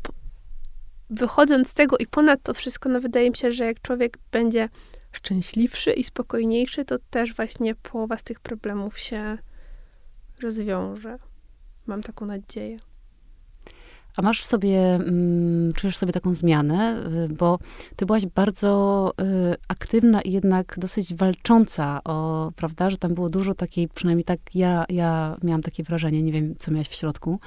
wychodząc 1.09 1.69
z 1.69 1.73
tego 1.73 1.97
i 1.97 2.07
ponad 2.07 2.39
to 2.43 2.53
wszystko, 2.53 2.89
no 2.89 3.01
wydaje 3.01 3.29
mi 3.29 3.35
się, 3.35 3.51
że 3.51 3.65
jak 3.65 3.81
człowiek 3.81 4.17
będzie 4.31 4.69
szczęśliwszy 5.11 5.91
i 5.91 6.03
spokojniejszy, 6.03 6.85
to 6.85 6.95
też 7.09 7.33
właśnie 7.33 7.75
połowa 7.75 8.17
z 8.17 8.23
tych 8.23 8.39
problemów 8.39 8.99
się 8.99 9.37
rozwiąże. 10.41 11.17
Mam 11.85 12.03
taką 12.03 12.25
nadzieję. 12.25 12.77
A 14.17 14.21
masz 14.21 14.41
w 14.41 14.45
sobie, 14.45 14.95
mm, 14.95 15.73
czujesz 15.73 15.97
sobie 15.97 16.13
taką 16.13 16.33
zmianę, 16.33 17.03
y, 17.31 17.33
bo 17.33 17.59
ty 17.95 18.05
byłaś 18.05 18.25
bardzo 18.25 19.13
y, 19.21 19.55
aktywna 19.67 20.21
i 20.21 20.31
jednak 20.31 20.75
dosyć 20.77 21.15
walcząca 21.15 22.01
o, 22.03 22.51
prawda, 22.55 22.89
że 22.89 22.97
tam 22.97 23.13
było 23.13 23.29
dużo 23.29 23.53
takiej, 23.53 23.87
przynajmniej 23.87 24.25
tak 24.25 24.39
ja, 24.55 24.85
ja 24.89 25.37
miałam 25.43 25.61
takie 25.61 25.83
wrażenie, 25.83 26.21
nie 26.21 26.31
wiem, 26.31 26.55
co 26.59 26.71
miałaś 26.71 26.87
w 26.87 26.95
środku, 26.95 27.39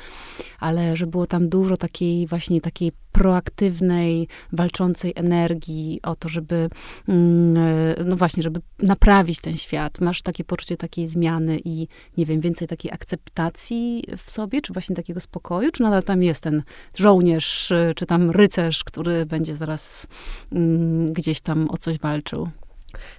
ale 0.61 0.97
że 0.97 1.07
było 1.07 1.27
tam 1.27 1.49
dużo 1.49 1.77
takiej 1.77 2.27
właśnie 2.27 2.61
takiej 2.61 2.93
proaktywnej, 3.19 4.29
walczącej 4.53 5.13
energii 5.17 6.01
o 6.03 6.15
to, 6.15 6.29
żeby, 6.29 6.71
mm, 7.09 7.57
e, 7.57 8.05
no 8.05 8.17
właśnie, 8.17 8.43
żeby 8.43 8.61
naprawić 8.79 9.41
ten 9.41 9.57
świat. 9.57 10.01
Masz 10.01 10.23
takie 10.23 10.45
poczucie 10.45 10.77
takiej 10.77 11.07
zmiany 11.07 11.61
i, 11.65 11.89
nie 12.17 12.27
wiem, 12.27 12.41
więcej 12.41 12.69
takiej 12.69 12.93
akceptacji 12.93 14.05
w 14.17 14.31
sobie, 14.31 14.63
czy 14.63 14.73
właśnie 14.73 14.97
takiego 14.97 15.21
spokoju, 15.21 15.73
czy 15.73 15.83
nadal 15.83 16.03
tam 16.03 16.23
jest 16.23 16.41
ten 16.41 16.63
żołnierz, 16.95 17.73
e, 17.73 17.93
czy 17.97 18.07
tam 18.07 18.31
rycerz, 18.31 18.85
który 18.85 19.27
będzie 19.27 19.57
zaraz 19.57 20.09
mm, 20.53 21.13
gdzieś 21.13 21.41
tam 21.41 21.71
o 21.71 21.77
coś 21.77 21.99
walczył? 21.99 22.49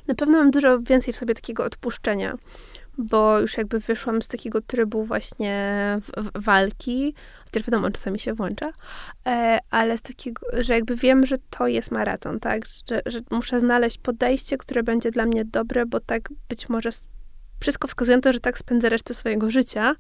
Na 0.08 0.16
pewno 0.16 0.38
mam 0.38 0.52
dużo 0.52 0.80
więcej 0.80 1.14
w 1.14 1.18
sobie 1.18 1.34
takiego 1.34 1.64
odpuszczenia 1.64 2.38
bo 3.00 3.40
już 3.40 3.58
jakby 3.58 3.80
wyszłam 3.80 4.22
z 4.22 4.28
takiego 4.28 4.62
trybu 4.62 5.04
właśnie 5.04 5.56
w, 6.02 6.24
w 6.24 6.44
walki, 6.44 7.14
chociaż 7.46 7.64
wiadomo, 7.64 7.92
czasami 7.92 8.20
się 8.20 8.34
włącza, 8.34 8.72
e, 9.28 9.60
ale 9.70 9.98
z 9.98 10.02
takiego, 10.02 10.42
że 10.60 10.74
jakby 10.74 10.96
wiem, 10.96 11.26
że 11.26 11.36
to 11.50 11.68
jest 11.68 11.92
maraton, 11.92 12.40
tak, 12.40 12.66
że, 12.66 13.02
że 13.06 13.20
muszę 13.32 13.60
znaleźć 13.60 13.98
podejście, 13.98 14.58
które 14.58 14.84
będzie 14.84 15.12
dla 15.12 15.26
mnie 15.26 15.46
dobre, 15.46 15.86
bo 15.86 16.00
tak 16.00 16.30
być 16.50 16.70
może 16.70 16.90
wszystko 17.60 17.88
wskazuje 17.88 18.18
na 18.18 18.22
to, 18.22 18.34
że 18.34 18.40
tak 18.40 18.58
spędzę 18.58 18.90
resztę 18.90 19.14
swojego 19.14 19.52
życia, 19.52 19.96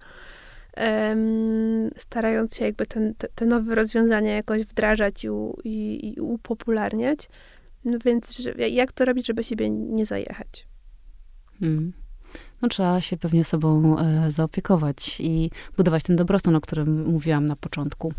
starając 1.98 2.58
się 2.58 2.65
jakby 2.65 2.86
ten, 2.86 3.15
te, 3.15 3.27
te 3.27 3.46
nowe 3.46 3.75
rozwiązania 3.75 4.36
jakoś 4.36 4.62
wdrażać 4.62 5.24
i, 5.24 5.27
i, 5.63 6.10
i 6.10 6.20
upopularniać. 6.22 7.29
No 7.86 7.98
więc 8.06 8.41
jak 8.70 8.91
to 8.91 9.06
robić, 9.06 9.27
żeby 9.27 9.44
siebie 9.44 9.70
nie 9.70 10.06
zajechać? 10.06 10.68
Hmm 11.60 11.94
no, 12.61 12.69
trzeba 12.69 13.01
się 13.01 13.17
pewnie 13.17 13.43
sobą 13.43 13.99
e, 13.99 14.31
zaopiekować 14.31 15.19
i 15.19 15.51
budować 15.77 16.03
ten 16.03 16.15
dobrostan, 16.15 16.55
o 16.55 16.61
którym 16.61 17.05
mówiłam 17.05 17.47
na 17.47 17.55
początku. 17.55 18.13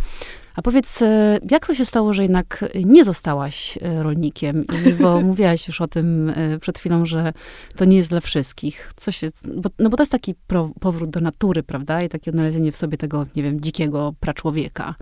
A 0.56 0.62
powiedz, 0.62 1.02
e, 1.02 1.38
jak 1.50 1.66
to 1.66 1.74
się 1.74 1.84
stało, 1.84 2.12
że 2.12 2.22
jednak 2.22 2.64
nie 2.84 3.04
zostałaś 3.04 3.78
e, 3.82 4.02
rolnikiem? 4.02 4.64
I, 4.86 4.92
bo 4.92 5.20
mówiłaś 5.30 5.68
już 5.68 5.80
o 5.80 5.88
tym 5.88 6.30
e, 6.30 6.58
przed 6.58 6.78
chwilą, 6.78 7.06
że 7.06 7.32
to 7.76 7.84
nie 7.84 7.96
jest 7.96 8.10
dla 8.10 8.20
wszystkich. 8.20 8.92
Co 8.96 9.12
się, 9.12 9.30
bo, 9.56 9.70
no 9.78 9.90
bo 9.90 9.96
to 9.96 10.02
jest 10.02 10.12
taki 10.12 10.34
pro, 10.34 10.70
powrót 10.80 11.10
do 11.10 11.20
natury, 11.20 11.62
prawda? 11.62 12.02
I 12.02 12.08
takie 12.08 12.30
odnalezienie 12.30 12.72
w 12.72 12.76
sobie 12.76 12.98
tego, 12.98 13.26
nie 13.36 13.42
wiem, 13.42 13.60
dzikiego 13.60 14.14
praczłowieka. 14.20 14.94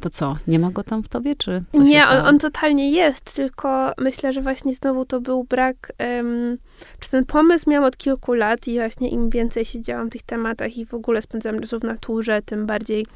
To 0.00 0.10
co, 0.10 0.36
nie 0.46 0.58
ma 0.58 0.70
go 0.70 0.82
tam 0.82 1.02
w 1.02 1.08
tobie, 1.08 1.36
czy 1.36 1.64
Nie, 1.74 2.08
on, 2.08 2.26
on, 2.26 2.38
totalnie 2.38 2.90
jest, 2.90 3.36
tylko 3.36 3.92
myślę, 3.98 4.32
że 4.32 4.42
właśnie 4.42 4.72
znowu 4.72 5.04
to 5.04 5.20
był 5.20 5.44
brak, 5.44 5.92
um, 5.98 6.56
czy 7.00 7.10
ten 7.10 7.24
pomysł 7.24 7.70
miałam 7.70 7.88
od 7.88 7.96
kilku 7.96 8.34
lat 8.34 8.68
i 8.68 8.78
właśnie 8.78 9.08
im 9.08 9.30
więcej 9.30 9.64
siedziałam 9.64 10.08
w 10.08 10.12
tych 10.12 10.22
tematach 10.22 10.76
i 10.76 10.86
w 10.86 10.94
ogóle 10.94 11.22
spędzałam 11.22 11.60
czasu 11.60 11.80
w 11.80 11.84
naturze, 11.84 12.42
tym 12.42 12.66
bardziej 12.66 13.06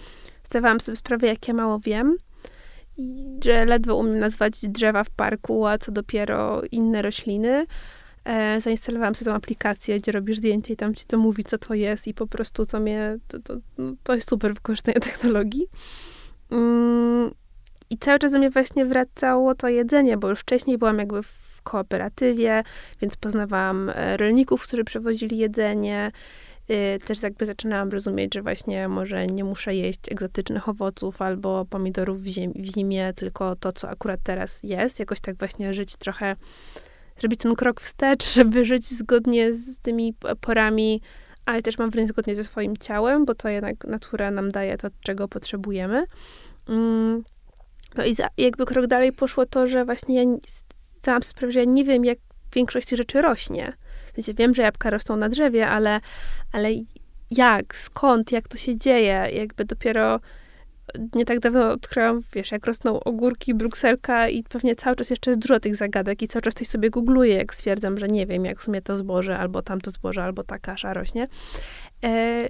zdawałam 0.44 0.80
sobie 0.80 0.96
sprawę, 0.96 1.26
jak 1.26 1.48
ja 1.48 1.54
mało 1.54 1.78
wiem. 1.78 2.16
I 2.96 3.24
że 3.44 3.64
ledwo 3.64 3.96
umiem 3.96 4.18
nazwać 4.18 4.66
drzewa 4.66 5.04
w 5.04 5.10
parku, 5.10 5.66
a 5.66 5.78
co 5.78 5.92
dopiero 5.92 6.62
inne 6.70 7.02
rośliny. 7.02 7.66
E, 8.24 8.60
zainstalowałam 8.60 9.14
sobie 9.14 9.30
tą 9.30 9.36
aplikację, 9.36 9.98
gdzie 9.98 10.12
robisz 10.12 10.36
zdjęcie 10.38 10.72
i 10.72 10.76
tam 10.76 10.94
ci 10.94 11.04
to 11.04 11.18
mówi, 11.18 11.44
co 11.44 11.58
to 11.58 11.74
jest 11.74 12.06
i 12.06 12.14
po 12.14 12.26
prostu 12.26 12.66
to 12.66 12.80
mnie, 12.80 13.18
to, 13.28 13.38
to, 13.38 13.54
no, 13.78 13.92
to 14.02 14.14
jest 14.14 14.30
super 14.30 14.54
wykorzystanie 14.54 15.00
technologii. 15.00 15.66
Mm, 16.50 17.30
I 17.90 17.98
cały 17.98 18.18
czas 18.18 18.32
do 18.32 18.38
mnie 18.38 18.50
właśnie 18.50 18.86
wracało 18.86 19.54
to 19.54 19.68
jedzenie, 19.68 20.16
bo 20.16 20.28
już 20.28 20.40
wcześniej 20.40 20.78
byłam 20.78 20.98
jakby 20.98 21.22
w 21.22 21.62
kooperatywie, 21.62 22.62
więc 23.00 23.16
poznawałam 23.16 23.90
e, 23.94 24.16
rolników, 24.16 24.62
którzy 24.62 24.84
przewozili 24.84 25.38
jedzenie. 25.38 26.10
Y, 26.70 26.98
też 27.04 27.22
jakby 27.22 27.46
zaczynałam 27.46 27.88
rozumieć, 27.88 28.34
że 28.34 28.42
właśnie 28.42 28.88
może 28.88 29.26
nie 29.26 29.44
muszę 29.44 29.74
jeść 29.74 30.00
egzotycznych 30.10 30.68
owoców 30.68 31.22
albo 31.22 31.64
pomidorów 31.64 32.22
w, 32.22 32.26
w 32.54 32.64
zimie, 32.64 33.12
tylko 33.16 33.56
to, 33.56 33.72
co 33.72 33.88
akurat 33.88 34.20
teraz 34.22 34.62
jest. 34.62 35.00
Jakoś 35.00 35.20
tak 35.20 35.36
właśnie 35.36 35.74
żyć 35.74 35.96
trochę, 35.96 36.36
zrobić 37.18 37.40
ten 37.40 37.54
krok 37.54 37.80
wstecz, 37.80 38.24
żeby 38.34 38.64
żyć 38.64 38.86
zgodnie 38.86 39.54
z 39.54 39.78
tymi 39.78 40.14
porami 40.40 41.00
ale 41.44 41.62
też 41.62 41.78
mam 41.78 41.90
wrażenie 41.90 42.08
zgodnie 42.08 42.34
ze 42.34 42.44
swoim 42.44 42.76
ciałem, 42.76 43.24
bo 43.24 43.34
to 43.34 43.48
jednak 43.48 43.84
natura 43.84 44.30
nam 44.30 44.48
daje 44.48 44.76
to, 44.76 44.88
czego 45.00 45.28
potrzebujemy. 45.28 46.04
Mm. 46.68 47.24
No 47.94 48.04
i 48.04 48.14
za, 48.14 48.28
jakby 48.36 48.66
krok 48.66 48.86
dalej 48.86 49.12
poszło 49.12 49.46
to, 49.46 49.66
że 49.66 49.84
właśnie 49.84 50.24
ja 50.24 50.38
zdałam 50.76 51.22
sprawę, 51.22 51.52
że 51.52 51.58
ja 51.58 51.64
nie 51.64 51.84
wiem, 51.84 52.04
jak 52.04 52.18
większość 52.54 52.90
rzeczy 52.90 53.22
rośnie. 53.22 53.72
W 54.06 54.10
sensie 54.14 54.34
wiem, 54.34 54.54
że 54.54 54.62
jabłka 54.62 54.90
rosną 54.90 55.16
na 55.16 55.28
drzewie, 55.28 55.68
ale, 55.68 56.00
ale 56.52 56.68
jak, 57.30 57.76
skąd, 57.76 58.32
jak 58.32 58.48
to 58.48 58.58
się 58.58 58.76
dzieje, 58.76 59.28
jakby 59.32 59.64
dopiero 59.64 60.20
nie 61.14 61.24
tak 61.24 61.38
dawno 61.40 61.72
odkryłam, 61.72 62.20
wiesz, 62.32 62.52
jak 62.52 62.66
rosną 62.66 63.00
ogórki, 63.00 63.54
brukselka 63.54 64.28
i 64.28 64.42
pewnie 64.42 64.74
cały 64.74 64.96
czas 64.96 65.10
jeszcze 65.10 65.30
jest 65.30 65.40
dużo 65.40 65.60
tych 65.60 65.76
zagadek 65.76 66.22
i 66.22 66.28
cały 66.28 66.42
czas 66.42 66.54
coś 66.54 66.68
sobie 66.68 66.90
googluję, 66.90 67.34
jak 67.34 67.54
stwierdzam, 67.54 67.98
że 67.98 68.08
nie 68.08 68.26
wiem, 68.26 68.44
jak 68.44 68.58
w 68.58 68.62
sumie 68.62 68.82
to 68.82 68.96
zboże, 68.96 69.38
albo 69.38 69.62
tamto 69.62 69.90
zboże, 69.90 70.24
albo 70.24 70.44
ta 70.44 70.58
kasza 70.58 70.94
rośnie. 70.94 71.28
E, 72.04 72.48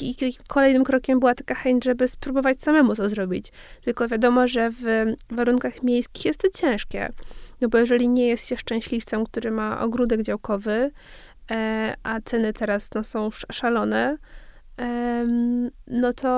i, 0.00 0.14
kolejnym 0.46 0.84
krokiem 0.84 1.20
była 1.20 1.34
taka 1.34 1.54
chęć, 1.54 1.84
żeby 1.84 2.08
spróbować 2.08 2.62
samemu 2.62 2.94
to 2.94 3.08
zrobić. 3.08 3.52
Tylko 3.84 4.08
wiadomo, 4.08 4.48
że 4.48 4.70
w 4.70 4.84
warunkach 5.30 5.82
miejskich 5.82 6.24
jest 6.24 6.40
to 6.40 6.48
ciężkie. 6.50 7.12
No 7.60 7.68
bo 7.68 7.78
jeżeli 7.78 8.08
nie 8.08 8.26
jest 8.26 8.48
się 8.48 8.56
szczęśliwcem, 8.56 9.24
który 9.24 9.50
ma 9.50 9.80
ogródek 9.80 10.22
działkowy, 10.22 10.90
e, 11.50 11.94
a 12.02 12.20
ceny 12.20 12.52
teraz 12.52 12.90
no, 12.94 13.04
są 13.04 13.28
szalone, 13.52 14.16
no 15.86 16.12
to, 16.12 16.28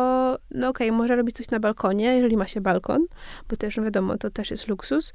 no 0.51 0.69
okej, 0.69 0.89
okay, 0.89 0.99
może 0.99 1.17
robić 1.17 1.37
coś 1.37 1.51
na 1.51 1.61
balkonie, 1.61 2.05
jeżeli 2.05 2.37
ma 2.37 2.47
się 2.47 2.61
balkon, 2.61 3.07
bo 3.49 3.57
też 3.57 3.77
no 3.77 3.83
wiadomo, 3.83 4.19
to 4.19 4.31
też 4.31 4.51
jest 4.51 4.69
luksus, 4.69 5.13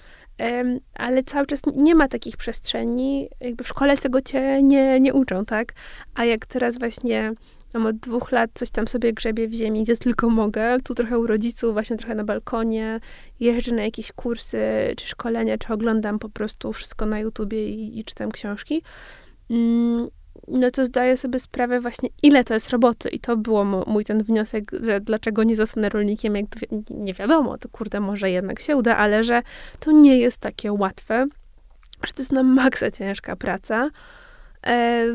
ale 0.95 1.23
cały 1.23 1.45
czas 1.45 1.61
nie 1.75 1.95
ma 1.95 2.07
takich 2.07 2.37
przestrzeni, 2.37 3.29
jakby 3.41 3.63
w 3.63 3.67
szkole 3.67 3.97
tego 3.97 4.21
cię 4.21 4.61
nie, 4.61 4.99
nie 4.99 5.13
uczą, 5.13 5.45
tak? 5.45 5.73
A 6.13 6.25
jak 6.25 6.45
teraz 6.45 6.79
właśnie 6.79 7.33
mam 7.73 7.85
od 7.85 7.95
dwóch 7.95 8.31
lat 8.31 8.49
coś 8.53 8.69
tam 8.69 8.87
sobie 8.87 9.13
grzebię 9.13 9.47
w 9.47 9.53
ziemi, 9.53 9.83
gdzie 9.83 9.97
tylko 9.97 10.29
mogę, 10.29 10.77
tu 10.83 10.95
trochę 10.95 11.19
u 11.19 11.27
rodziców, 11.27 11.73
właśnie 11.73 11.97
trochę 11.97 12.15
na 12.15 12.23
balkonie, 12.23 12.99
jeżdżę 13.39 13.75
na 13.75 13.83
jakieś 13.83 14.11
kursy, 14.11 14.59
czy 14.97 15.07
szkolenia, 15.07 15.57
czy 15.57 15.73
oglądam 15.73 16.19
po 16.19 16.29
prostu 16.29 16.73
wszystko 16.73 17.05
na 17.05 17.19
YouTubie 17.19 17.69
i, 17.69 17.99
i 17.99 18.03
czytam 18.03 18.31
książki, 18.31 18.81
mm, 19.49 20.07
no 20.47 20.71
to 20.71 20.85
zdaję 20.85 21.17
sobie 21.17 21.39
sprawę 21.39 21.81
właśnie, 21.81 22.09
ile 22.23 22.43
to 22.43 22.53
jest 22.53 22.69
roboty. 22.69 23.09
I 23.09 23.19
to 23.19 23.37
było 23.37 23.65
mój 23.65 24.05
ten 24.05 24.23
wniosek, 24.23 24.71
że 24.83 25.01
dlaczego 25.01 25.43
nie 25.43 25.55
zostanę 25.55 25.89
rolnikiem, 25.89 26.35
jakby 26.35 26.59
nie 26.89 27.13
wiadomo, 27.13 27.57
to 27.57 27.69
kurde, 27.69 27.99
może 27.99 28.31
jednak 28.31 28.59
się 28.59 28.77
uda, 28.77 28.97
ale 28.97 29.23
że 29.23 29.41
to 29.79 29.91
nie 29.91 30.17
jest 30.17 30.41
takie 30.41 30.73
łatwe, 30.73 31.27
że 32.03 32.13
to 32.13 32.21
jest 32.21 32.31
na 32.31 32.43
maksa 32.43 32.91
ciężka 32.91 33.35
praca. 33.35 33.89
E, 34.65 35.05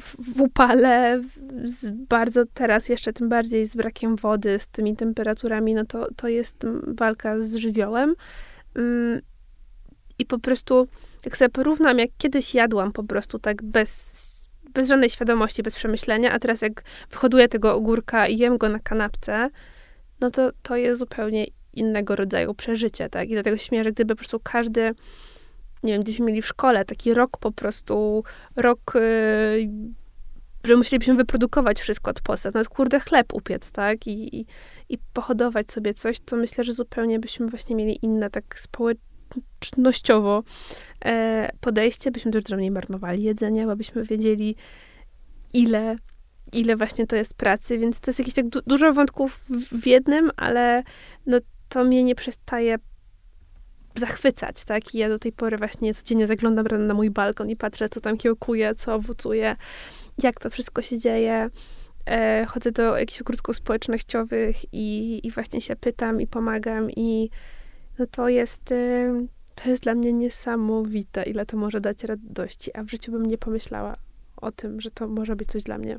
w, 0.00 0.34
w 0.34 0.40
upale, 0.40 1.20
z 1.64 1.90
bardzo 1.90 2.42
teraz 2.54 2.88
jeszcze 2.88 3.12
tym 3.12 3.28
bardziej 3.28 3.66
z 3.66 3.74
brakiem 3.74 4.16
wody, 4.16 4.58
z 4.58 4.68
tymi 4.68 4.96
temperaturami, 4.96 5.74
no 5.74 5.84
to, 5.84 6.08
to 6.16 6.28
jest 6.28 6.66
walka 6.86 7.40
z 7.40 7.54
żywiołem. 7.54 8.14
Mm, 8.74 9.20
I 10.18 10.26
po 10.26 10.38
prostu, 10.38 10.88
jak 11.24 11.36
sobie 11.36 11.48
porównam, 11.48 11.98
jak 11.98 12.10
kiedyś 12.18 12.54
jadłam 12.54 12.92
po 12.92 13.04
prostu 13.04 13.38
tak 13.38 13.62
bez 13.62 13.90
bez 14.74 14.88
żadnej 14.88 15.10
świadomości, 15.10 15.62
bez 15.62 15.76
przemyślenia, 15.76 16.32
a 16.32 16.38
teraz 16.38 16.62
jak 16.62 16.82
wyhoduję 17.10 17.48
tego 17.48 17.74
ogórka 17.74 18.26
i 18.26 18.38
jem 18.38 18.58
go 18.58 18.68
na 18.68 18.78
kanapce, 18.78 19.50
no 20.20 20.30
to 20.30 20.50
to 20.62 20.76
jest 20.76 20.98
zupełnie 20.98 21.46
innego 21.72 22.16
rodzaju 22.16 22.54
przeżycie, 22.54 23.08
tak? 23.10 23.28
I 23.28 23.32
dlatego 23.32 23.56
się 23.56 23.64
śmieję, 23.64 23.84
że 23.84 23.92
gdyby 23.92 24.14
po 24.14 24.18
prostu 24.18 24.40
każdy, 24.42 24.92
nie 25.82 25.92
wiem, 25.92 26.02
gdzieś 26.02 26.20
mieli 26.20 26.42
w 26.42 26.46
szkole 26.46 26.84
taki 26.84 27.14
rok 27.14 27.38
po 27.38 27.52
prostu, 27.52 28.24
rok, 28.56 28.92
yy, 28.94 29.70
że 30.64 30.76
musielibyśmy 30.76 31.14
wyprodukować 31.14 31.80
wszystko 31.80 32.10
od 32.10 32.20
podstaw, 32.20 32.54
nawet 32.54 32.68
kurde 32.68 33.00
chleb 33.00 33.34
upiec, 33.34 33.72
tak? 33.72 34.06
I, 34.06 34.40
i, 34.40 34.46
i 34.88 34.98
pohodować 35.12 35.70
sobie 35.70 35.94
coś, 35.94 36.20
to 36.20 36.36
myślę, 36.36 36.64
że 36.64 36.72
zupełnie 36.72 37.18
byśmy 37.18 37.46
właśnie 37.46 37.76
mieli 37.76 37.98
inne 38.02 38.30
tak 38.30 38.58
społecznie 38.58 39.13
społecznościowo 39.34 40.42
e, 41.04 41.50
podejście, 41.60 42.10
byśmy 42.10 42.32
też 42.32 42.42
mniej 42.56 42.70
marnowali 42.70 43.22
jedzenie, 43.22 43.66
bo 43.66 43.76
byśmy 43.76 44.04
wiedzieli, 44.04 44.56
ile, 45.54 45.96
ile 46.52 46.76
właśnie 46.76 47.06
to 47.06 47.16
jest 47.16 47.34
pracy, 47.34 47.78
więc 47.78 48.00
to 48.00 48.10
jest 48.10 48.18
jakieś 48.18 48.34
tak 48.34 48.48
du 48.48 48.60
dużo 48.66 48.92
wątków 48.92 49.44
w 49.72 49.86
jednym, 49.86 50.30
ale 50.36 50.82
no 51.26 51.38
to 51.68 51.84
mnie 51.84 52.04
nie 52.04 52.14
przestaje 52.14 52.76
zachwycać, 53.96 54.64
tak? 54.64 54.94
I 54.94 54.98
ja 54.98 55.08
do 55.08 55.18
tej 55.18 55.32
pory 55.32 55.56
właśnie 55.56 55.94
codziennie 55.94 56.26
zaglądam 56.26 56.86
na 56.86 56.94
mój 56.94 57.10
balkon 57.10 57.50
i 57.50 57.56
patrzę, 57.56 57.88
co 57.88 58.00
tam 58.00 58.16
kiełkuje, 58.16 58.74
co 58.74 58.94
owocuje, 58.94 59.56
jak 60.22 60.40
to 60.40 60.50
wszystko 60.50 60.82
się 60.82 60.98
dzieje. 60.98 61.50
E, 62.06 62.46
chodzę 62.48 62.72
do 62.72 62.98
jakichś 62.98 63.20
ogródków 63.20 63.56
społecznościowych 63.56 64.56
i, 64.72 65.20
i 65.26 65.30
właśnie 65.30 65.60
się 65.60 65.76
pytam 65.76 66.20
i 66.20 66.26
pomagam 66.26 66.90
i 66.90 67.30
no 67.98 68.06
to 68.06 68.28
jest, 68.28 68.72
y, 68.72 69.26
to 69.54 69.68
jest 69.68 69.82
dla 69.82 69.94
mnie 69.94 70.12
niesamowite, 70.12 71.22
ile 71.22 71.46
to 71.46 71.56
może 71.56 71.80
dać 71.80 72.04
radości, 72.04 72.76
a 72.76 72.82
w 72.82 72.90
życiu 72.90 73.12
bym 73.12 73.26
nie 73.26 73.38
pomyślała 73.38 73.96
o 74.36 74.52
tym, 74.52 74.80
że 74.80 74.90
to 74.90 75.08
może 75.08 75.36
być 75.36 75.48
coś 75.48 75.62
dla 75.62 75.78
mnie. 75.78 75.98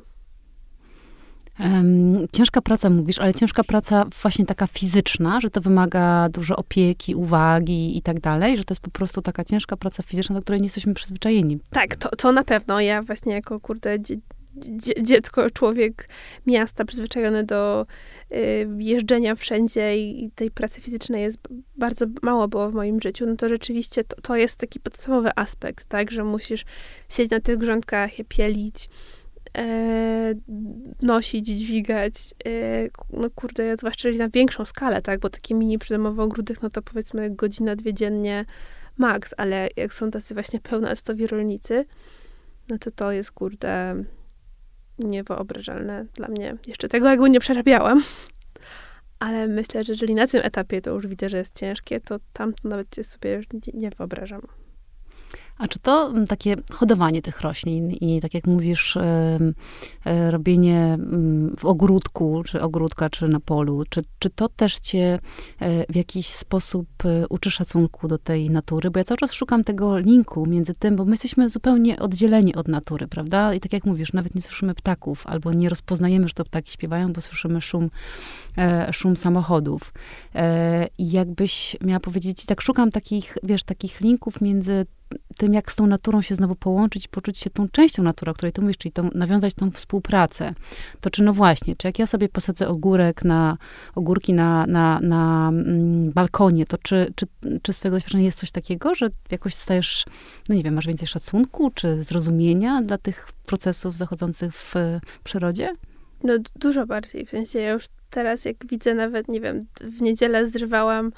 Um, 1.60 2.28
ciężka 2.32 2.62
praca 2.62 2.90
mówisz, 2.90 3.20
ale 3.20 3.34
ciężka 3.34 3.64
praca 3.64 4.06
właśnie 4.22 4.46
taka 4.46 4.68
fizyczna, 4.68 5.42
że 5.42 5.50
to 5.50 5.62
wymaga 5.62 6.30
dużo 6.30 6.56
opieki, 6.56 7.16
uwagi 7.16 7.98
i 7.98 8.02
tak 8.02 8.20
dalej, 8.20 8.58
że 8.58 8.64
to 8.64 8.74
jest 8.74 8.82
po 8.82 8.92
prostu 8.92 9.22
taka 9.22 9.44
ciężka 9.44 9.78
praca 9.78 10.04
fizyczna, 10.04 10.36
do 10.36 10.42
której 10.42 10.62
nie 10.62 10.66
jesteśmy 10.66 10.94
przyzwyczajeni. 10.94 11.60
Tak, 11.70 11.96
to, 11.96 12.10
to 12.10 12.32
na 12.32 12.44
pewno. 12.44 12.80
Ja 12.80 13.02
właśnie 13.02 13.34
jako, 13.34 13.60
kurde, 13.60 13.98
dziecko, 15.02 15.50
człowiek 15.50 16.10
miasta 16.46 16.86
przyzwyczajony 16.86 17.44
do 17.44 17.86
y, 18.32 18.68
jeżdżenia 18.78 19.36
wszędzie 19.36 19.98
i, 19.98 20.32
tej 20.36 20.52
pracy 20.52 20.82
fizycznej 20.82 21.22
jest 21.22 21.38
bardzo 21.78 22.06
mało 22.22 22.48
było 22.48 22.70
w 22.70 22.74
moim 22.74 23.02
życiu, 23.02 23.26
no 23.26 23.36
to 23.36 23.50
rzeczywiście 23.50 24.04
to, 24.04 24.22
to 24.22 24.36
jest 24.36 24.60
taki 24.60 24.80
podstawowy 24.80 25.30
aspekt, 25.36 25.86
tak, 25.86 26.12
że 26.12 26.24
musisz 26.24 26.66
siedzieć 27.10 27.32
na 27.32 27.40
tych 27.40 27.58
grządkach, 27.58 28.20
je 28.20 28.26
pielić, 28.26 28.90
e, 29.58 30.34
nosić, 31.02 31.46
dźwigać, 31.46 32.14
e, 32.46 32.90
no 33.10 33.30
kurde, 33.36 33.78
zwłaszcza 33.78 34.10
na 34.10 34.30
większą 34.30 34.66
skalę, 34.66 35.02
tak, 35.02 35.20
bo 35.20 35.30
takie 35.30 35.56
mini 35.56 35.80
przydomowe 35.80 36.24
ogródek, 36.24 36.62
no 36.62 36.70
to 36.70 36.82
powiedzmy 36.82 37.30
godzina, 37.30 37.76
dwie 37.76 37.94
dziennie 37.94 38.46
max, 38.98 39.34
ale 39.38 39.70
jak 39.76 39.94
są 39.94 40.12
tacy 40.12 40.34
właśnie 40.34 40.60
pełnoetatowi 40.60 41.28
rolnicy, 41.28 41.86
no 42.70 42.78
to 42.78 42.92
to 42.92 43.12
jest, 43.12 43.32
kurde, 43.32 44.04
niewyobrażalne 45.00 46.06
dla 46.14 46.28
mnie. 46.28 46.58
Jeszcze 46.68 46.88
tego 46.90 47.10
jakby 47.10 47.30
nie 47.30 47.40
przerabiałam. 47.40 48.02
Ale 49.20 49.48
myślę, 49.48 49.84
że 49.84 49.94
jeżeli 49.94 50.16
na 50.16 50.28
tym 50.28 50.42
etapie 50.44 50.82
to 50.82 50.92
już 50.92 51.08
widzę, 51.08 51.30
że 51.30 51.38
jest 51.38 51.60
ciężkie, 51.60 52.02
to 52.02 52.20
tam 52.34 52.54
nawet 52.64 52.96
sobie 53.02 53.42
nie 53.74 53.90
wyobrażam. 53.90 54.42
A 55.58 55.68
czy 55.68 55.80
to 55.80 56.08
mm, 56.08 56.28
takie 56.28 56.56
hodowanie 56.72 57.22
tych 57.22 57.42
roślin 57.42 57.92
i 57.92 58.22
tak 58.22 58.34
jak 58.34 58.48
mówisz, 58.48 58.98
e, 58.98 59.40
robienie 60.32 60.80
mm, 60.80 61.56
w 61.60 61.66
ogródku, 61.66 62.44
czy 62.46 62.62
ogródka, 62.62 63.10
czy 63.10 63.28
na 63.28 63.40
polu, 63.40 63.84
czy, 63.90 64.02
czy 64.20 64.30
to 64.30 64.50
też 64.50 64.80
cię 64.80 65.20
e, 65.60 65.94
w 65.94 65.96
jakiś 65.96 66.28
sposób 66.28 66.88
e, 67.06 67.28
uczy 67.28 67.52
szacunku 67.52 68.08
do 68.08 68.18
tej 68.18 68.50
natury? 68.50 68.92
Bo 68.92 69.00
ja 69.00 69.04
cały 69.04 69.18
czas 69.18 69.34
szukam 69.34 69.64
tego 69.64 69.98
linku 69.98 70.46
między 70.46 70.74
tym, 70.74 70.96
bo 70.96 71.06
my 71.06 71.12
jesteśmy 71.12 71.50
zupełnie 71.50 72.00
oddzieleni 72.00 72.56
od 72.56 72.68
natury, 72.68 73.08
prawda? 73.08 73.54
I 73.54 73.60
tak 73.60 73.74
jak 73.74 73.86
mówisz, 73.86 74.14
nawet 74.14 74.36
nie 74.36 74.42
słyszymy 74.42 74.76
ptaków, 74.76 75.28
albo 75.28 75.54
nie 75.54 75.70
rozpoznajemy, 75.70 76.28
że 76.28 76.34
to 76.34 76.46
ptaki 76.46 76.72
śpiewają, 76.72 77.14
bo 77.14 77.22
słyszymy 77.22 77.62
szum, 77.62 77.90
szum 78.92 79.18
samochodów. 79.18 79.94
I 80.98 81.12
jakbyś 81.12 81.78
miała 81.82 82.00
powiedzieć, 82.00 82.46
tak 82.46 82.62
szukam 82.62 82.92
takich, 82.92 83.38
wiesz, 83.44 83.64
takich 83.64 84.02
linków 84.02 84.42
między 84.42 84.86
tym, 85.38 85.54
jak 85.54 85.72
z 85.72 85.76
tą 85.76 85.88
naturą 85.88 86.22
się 86.22 86.36
znowu 86.36 86.56
połączyć, 86.56 87.08
poczuć 87.08 87.40
się 87.40 87.50
tą 87.50 87.70
częścią 87.70 88.04
natury, 88.04 88.32
o 88.32 88.34
której 88.34 88.52
tu 88.52 88.62
mówisz, 88.62 88.78
czyli 88.78 88.92
tą, 88.92 89.10
nawiązać 89.16 89.54
tą 89.54 89.72
współpracę, 89.72 90.54
to 91.02 91.10
czy 91.10 91.24
no 91.24 91.34
właśnie, 91.34 91.76
czy 91.76 91.88
jak 91.88 92.00
ja 92.00 92.08
sobie 92.08 92.30
posadzę 92.30 92.68
ogórek 92.68 93.24
na, 93.24 93.58
ogórki 93.96 94.34
na, 94.34 94.66
na, 94.66 95.00
na 95.00 95.48
mm, 95.48 96.12
balkonie, 96.12 96.66
to 96.66 96.78
czy, 96.78 97.14
czy, 97.16 97.26
czy 97.62 97.74
swego 97.74 97.96
doświadczenia 97.96 98.24
jest 98.24 98.40
coś 98.40 98.52
takiego, 98.52 98.96
że 98.96 99.10
jakoś 99.32 99.56
stajesz, 99.56 100.06
no 100.50 100.56
nie 100.56 100.64
wiem, 100.64 100.74
masz 100.74 100.88
więcej 100.88 101.08
szacunku, 101.08 101.72
czy 101.72 102.04
zrozumienia 102.04 102.82
dla 102.82 102.98
tych 102.98 103.30
procesów 103.46 103.98
zachodzących 103.98 104.54
w 104.54 104.74
przyrodzie? 105.24 105.74
No 106.24 106.34
dużo 106.56 106.86
bardziej, 106.86 107.26
w 107.26 107.30
sensie 107.30 107.60
ja 107.60 107.72
już 107.72 107.86
teraz 108.10 108.46
jak 108.46 108.68
widzę 108.68 108.96
nawet, 108.96 109.28
nie 109.28 109.42
wiem, 109.42 109.66
w 109.82 110.02
niedzielę 110.02 110.46
zrywałam 110.46 111.12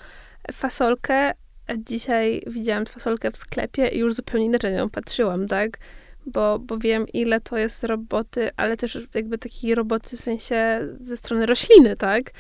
fasolkę, 0.52 1.34
dzisiaj 1.78 2.42
widziałam 2.48 2.86
fasolkę 2.86 3.32
w 3.32 3.38
sklepie 3.38 3.88
i 3.88 4.00
już 4.00 4.14
zupełnie 4.14 4.46
inaczej 4.46 4.72
na 4.72 4.78
nią 4.78 4.90
patrzyłam, 4.90 5.48
tak? 5.48 5.78
Bo, 6.26 6.60
bo 6.60 6.78
wiem, 6.78 7.08
ile 7.14 7.42
to 7.42 7.58
jest 7.58 7.84
roboty, 7.84 8.50
ale 8.58 8.78
też 8.78 9.08
jakby 9.14 9.38
takiej 9.38 9.76
roboty 9.76 10.18
w 10.18 10.20
sensie 10.20 10.88
ze 11.00 11.18
strony 11.18 11.46
rośliny, 11.46 11.96
tak? 11.96 12.32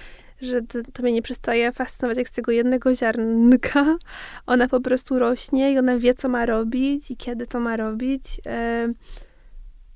Że 0.42 0.62
to, 0.62 0.80
to 0.94 1.04
mnie 1.04 1.12
nie 1.12 1.22
przestaje 1.22 1.72
fascynować, 1.72 2.18
jak 2.18 2.28
z 2.28 2.32
tego 2.32 2.52
jednego 2.52 2.96
ziarnka 2.96 3.98
ona 4.46 4.68
po 4.68 4.82
prostu 4.82 5.20
rośnie 5.20 5.74
i 5.74 5.78
ona 5.78 5.98
wie, 5.98 6.14
co 6.14 6.30
ma 6.30 6.46
robić 6.46 7.12
i 7.12 7.18
kiedy 7.18 7.46
to 7.46 7.60
ma 7.60 7.78
robić. 7.78 8.24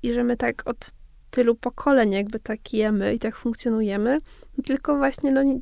I 0.04 0.13
że 0.13 0.24
my 0.24 0.38
tak 0.38 0.62
od 0.65 0.91
tylu 1.32 1.56
pokoleń 1.56 2.12
jakby 2.12 2.39
tak 2.39 2.74
jemy 2.74 3.13
i 3.13 3.20
tak 3.20 3.36
funkcjonujemy. 3.36 4.20
Tylko 4.65 4.98
właśnie, 4.98 5.32
no 5.32 5.44
nie, 5.44 5.60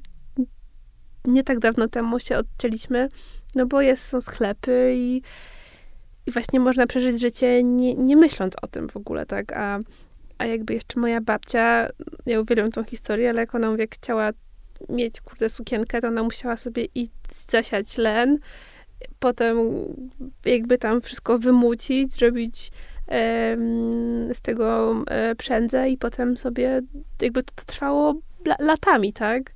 nie 1.25 1.43
tak 1.43 1.59
dawno 1.59 1.87
temu 1.87 2.19
się 2.19 2.37
odcięliśmy 2.37 3.09
no 3.55 3.65
bo 3.65 3.81
jest, 3.81 4.05
są 4.05 4.21
sklepy 4.21 4.93
i, 4.95 5.21
i 6.25 6.31
właśnie 6.31 6.59
można 6.59 6.87
przeżyć 6.87 7.19
życie 7.19 7.63
nie, 7.63 7.95
nie 7.95 8.15
myśląc 8.15 8.53
o 8.61 8.67
tym 8.67 8.89
w 8.89 8.97
ogóle, 8.97 9.25
tak? 9.25 9.53
A, 9.53 9.79
a 10.37 10.45
jakby 10.45 10.73
jeszcze 10.73 10.99
moja 10.99 11.21
babcia, 11.21 11.89
ja 12.25 12.41
uwielbiam 12.41 12.71
tą 12.71 12.83
historię, 12.83 13.29
ale 13.29 13.39
jak 13.39 13.55
ona 13.55 13.71
mówię, 13.71 13.87
chciała 13.91 14.31
mieć, 14.89 15.21
kurde, 15.21 15.49
sukienkę, 15.49 16.01
to 16.01 16.07
ona 16.07 16.23
musiała 16.23 16.57
sobie 16.57 16.85
iść 16.95 17.11
zasiać 17.29 17.97
len, 17.97 18.39
potem 19.19 19.57
jakby 20.45 20.77
tam 20.77 21.01
wszystko 21.01 21.39
wymucić, 21.39 22.13
zrobić 22.13 22.71
z 24.33 24.41
tego 24.41 24.95
e, 25.07 25.35
przędzę 25.35 25.89
i 25.89 25.97
potem 25.97 26.37
sobie, 26.37 26.81
jakby 27.21 27.43
to, 27.43 27.53
to 27.55 27.65
trwało 27.65 28.15
latami, 28.59 29.13
tak? 29.13 29.51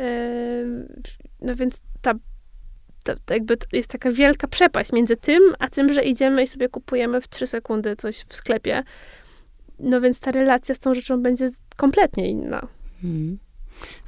E, 0.00 0.64
no 1.40 1.56
więc 1.56 1.82
ta 2.02 2.14
to, 3.08 3.20
to 3.24 3.34
jakby 3.34 3.56
to 3.56 3.66
jest 3.72 3.90
taka 3.90 4.12
wielka 4.12 4.48
przepaść 4.48 4.92
między 4.92 5.16
tym, 5.16 5.42
a 5.58 5.68
tym, 5.68 5.92
że 5.92 6.02
idziemy 6.02 6.42
i 6.42 6.46
sobie 6.46 6.68
kupujemy 6.68 7.20
w 7.20 7.28
trzy 7.28 7.46
sekundy 7.46 7.96
coś 7.96 8.24
w 8.28 8.36
sklepie. 8.36 8.82
No 9.78 10.00
więc 10.00 10.20
ta 10.20 10.30
relacja 10.30 10.74
z 10.74 10.78
tą 10.78 10.94
rzeczą 10.94 11.22
będzie 11.22 11.48
kompletnie 11.76 12.30
inna. 12.30 12.68
Hmm. 13.02 13.38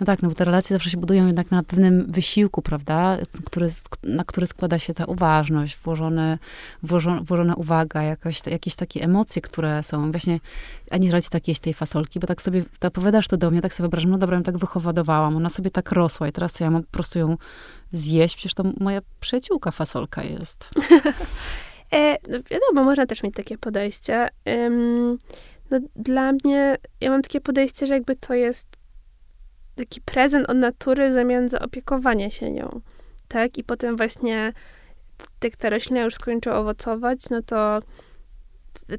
No 0.01 0.07
tak, 0.07 0.23
no 0.23 0.29
bo 0.29 0.35
te 0.35 0.45
relacje 0.45 0.75
zawsze 0.75 0.91
się 0.91 0.97
budują 0.97 1.27
jednak 1.27 1.51
na 1.51 1.63
pewnym 1.63 2.13
wysiłku, 2.13 2.63
prawda, 2.63 3.19
który, 3.45 3.69
na 4.03 4.25
który 4.25 4.47
składa 4.47 4.79
się 4.79 4.95
ta 4.95 5.05
uważność, 5.05 5.77
włożone, 5.77 6.39
włożona, 6.83 7.21
włożona 7.23 7.55
uwaga, 7.55 8.03
jakieś 8.47 8.77
takie 8.77 9.03
emocje, 9.03 9.43
które 9.43 9.83
są 9.83 10.11
właśnie, 10.11 10.41
a 10.91 10.97
nie 10.97 11.11
radzić 11.11 11.31
takiej 11.31 11.57
tej 11.57 11.75
fasolki, 11.75 12.21
bo 12.21 12.27
tak 12.27 12.43
sobie 12.43 12.65
opowiadasz 12.81 13.29
to 13.29 13.37
do 13.37 13.51
mnie, 13.51 13.61
tak 13.61 13.75
sobie 13.75 13.85
wyobrażam, 13.85 14.11
no 14.11 14.19
dobra, 14.19 14.37
ją 14.37 14.43
tak 14.43 14.59
wychowywałam, 14.59 15.37
ona 15.37 15.51
sobie 15.51 15.71
tak 15.71 15.93
rosła 15.93 16.29
i 16.29 16.33
teraz 16.33 16.61
ja 16.61 16.71
mam 16.71 16.83
po 16.83 16.91
prostu 16.91 17.19
ją 17.19 17.37
zjeść, 17.93 18.37
przecież 18.37 18.55
to 18.55 18.65
moja 18.81 19.01
przyjaciółka 19.21 19.71
fasolka 19.71 20.23
jest. 20.23 20.71
e, 21.93 22.13
no 22.29 22.39
wiadomo, 22.51 22.85
można 22.85 23.07
też 23.07 23.23
mieć 23.23 23.35
takie 23.35 23.59
podejście. 23.59 24.29
No, 25.71 25.81
dla 25.97 26.33
mnie, 26.33 26.77
ja 27.01 27.11
mam 27.11 27.23
takie 27.23 27.41
podejście, 27.41 27.87
że 27.87 27.95
jakby 27.95 28.17
to 28.17 28.35
jest 28.35 28.80
taki 29.81 30.01
prezent 30.01 30.51
od 30.51 30.57
natury 30.57 31.11
w 31.11 31.13
zamian 31.13 31.49
za 31.49 31.59
opiekowanie 31.59 32.31
się 32.31 32.51
nią, 32.51 32.81
tak? 33.29 33.59
I 33.59 33.65
potem 33.65 33.97
właśnie, 33.97 34.53
jak 35.45 35.57
ta 35.57 35.71
roślina 35.71 36.03
już 36.03 36.15
skończy 36.15 36.53
owocować, 36.53 37.31
no 37.31 37.43
to 37.43 37.81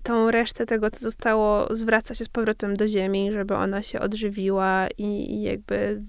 tą 0.03 0.31
resztę 0.31 0.65
tego, 0.65 0.91
co 0.91 0.99
zostało, 0.99 1.75
zwraca 1.75 2.13
się 2.13 2.25
z 2.25 2.29
powrotem 2.29 2.75
do 2.75 2.87
ziemi, 2.87 3.31
żeby 3.31 3.55
ona 3.55 3.83
się 3.83 3.99
odżywiła 3.99 4.87
i, 4.97 5.33
i 5.33 5.41
jakby 5.41 6.01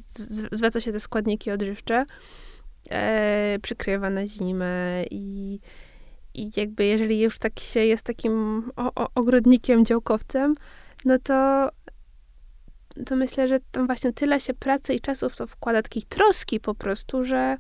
zwraca 0.53 0.81
się 0.81 0.93
te 0.93 1.01
składniki 1.01 1.51
odżywcze, 1.51 2.05
e, 2.91 3.59
przykrywa 3.63 4.11
na 4.11 4.27
zimę 4.27 5.05
i, 5.11 5.59
i 6.35 6.51
jakby 6.57 6.85
jeżeli 6.85 7.21
już 7.21 7.39
tak 7.39 7.61
się 7.61 7.81
jest 7.81 8.07
takim 8.07 8.65
o, 8.77 8.95
o, 8.95 9.09
ogrodnikiem, 9.15 9.85
działkowcem, 9.85 10.55
no 11.05 11.19
to 11.19 11.69
to 13.07 13.17
myślę, 13.17 13.49
że 13.49 13.59
tam 13.73 13.87
właśnie 13.87 14.13
tyle 14.13 14.41
się 14.41 14.55
pracy 14.55 14.95
i 14.95 15.01
czasu 15.01 15.31
w 15.31 15.37
to 15.37 15.47
wkłada, 15.47 15.83
takiej 15.83 16.03
troski 16.03 16.61
po 16.61 16.75
prostu, 16.75 17.25
że 17.25 17.57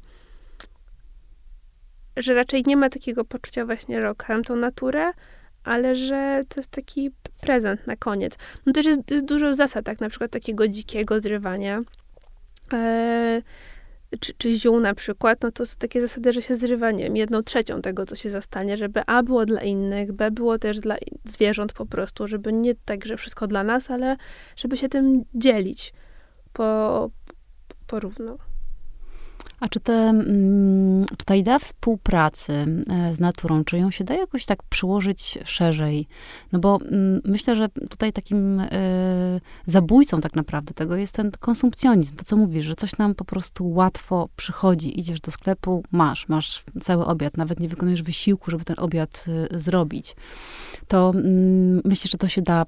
że 2.16 2.34
raczej 2.34 2.62
nie 2.66 2.76
ma 2.76 2.88
takiego 2.88 3.24
poczucia 3.24 3.66
właśnie, 3.66 4.00
że 4.00 4.10
okram 4.10 4.44
tą 4.44 4.56
naturę, 4.56 5.12
ale 5.64 5.96
że 5.96 6.42
to 6.48 6.60
jest 6.60 6.70
taki 6.70 7.10
prezent 7.40 7.86
na 7.86 7.96
koniec. 7.96 8.38
No 8.66 8.72
też 8.72 8.86
jest, 8.86 9.10
jest 9.10 9.24
dużo 9.24 9.54
zasad, 9.54 9.84
tak 9.84 10.00
na 10.00 10.08
przykład 10.08 10.30
takiego 10.30 10.68
dzikiego 10.68 11.20
zrywania. 11.20 11.82
E, 12.72 13.42
czy, 14.20 14.32
czy 14.38 14.54
ziół 14.54 14.80
na 14.80 14.94
przykład, 14.94 15.42
no 15.42 15.50
to 15.50 15.66
są 15.66 15.76
takie 15.78 16.00
zasady, 16.00 16.32
że 16.32 16.42
się 16.42 16.54
zrywa, 16.54 16.90
nie 16.90 17.04
jedną 17.04 17.42
trzecią 17.42 17.82
tego, 17.82 18.06
co 18.06 18.16
się 18.16 18.30
zastanie, 18.30 18.76
żeby 18.76 19.02
A 19.06 19.22
było 19.22 19.46
dla 19.46 19.60
innych, 19.60 20.12
B 20.12 20.30
było 20.30 20.58
też 20.58 20.80
dla 20.80 20.96
zwierząt 21.24 21.72
po 21.72 21.86
prostu, 21.86 22.28
żeby 22.28 22.52
nie 22.52 22.74
tak, 22.74 23.04
że 23.04 23.16
wszystko 23.16 23.46
dla 23.46 23.64
nas, 23.64 23.90
ale 23.90 24.16
żeby 24.56 24.76
się 24.76 24.88
tym 24.88 25.24
dzielić 25.34 25.92
po, 26.52 27.10
porówno. 27.86 28.36
A 29.62 29.68
czy, 29.68 29.80
te, 29.80 29.92
mm, 29.92 31.06
czy 31.18 31.26
ta 31.26 31.34
idea 31.34 31.58
współpracy 31.58 32.52
e, 32.52 33.14
z 33.14 33.20
naturą, 33.20 33.64
czy 33.64 33.78
ją 33.78 33.90
się 33.90 34.04
da 34.04 34.14
jakoś 34.14 34.46
tak 34.46 34.62
przyłożyć 34.62 35.38
szerzej? 35.44 36.06
No 36.52 36.58
bo 36.58 36.78
mm, 36.80 37.20
myślę, 37.24 37.56
że 37.56 37.68
tutaj 37.68 38.12
takim 38.12 38.60
y, 38.60 39.40
zabójcą 39.66 40.20
tak 40.20 40.36
naprawdę 40.36 40.74
tego 40.74 40.96
jest 40.96 41.14
ten 41.14 41.30
konsumpcjonizm. 41.30 42.16
To, 42.16 42.24
co 42.24 42.36
mówisz, 42.36 42.66
że 42.66 42.76
coś 42.76 42.98
nam 42.98 43.14
po 43.14 43.24
prostu 43.24 43.70
łatwo 43.70 44.28
przychodzi. 44.36 45.00
Idziesz 45.00 45.20
do 45.20 45.30
sklepu, 45.30 45.84
masz, 45.92 46.28
masz 46.28 46.64
cały 46.80 47.06
obiad. 47.06 47.36
Nawet 47.36 47.60
nie 47.60 47.68
wykonujesz 47.68 48.02
wysiłku, 48.02 48.50
żeby 48.50 48.64
ten 48.64 48.76
obiad 48.78 49.24
y, 49.52 49.58
zrobić. 49.58 50.16
To 50.88 51.12
y, 51.14 51.22
myślę, 51.84 52.08
że 52.08 52.18
to 52.18 52.28
się 52.28 52.42
da 52.42 52.66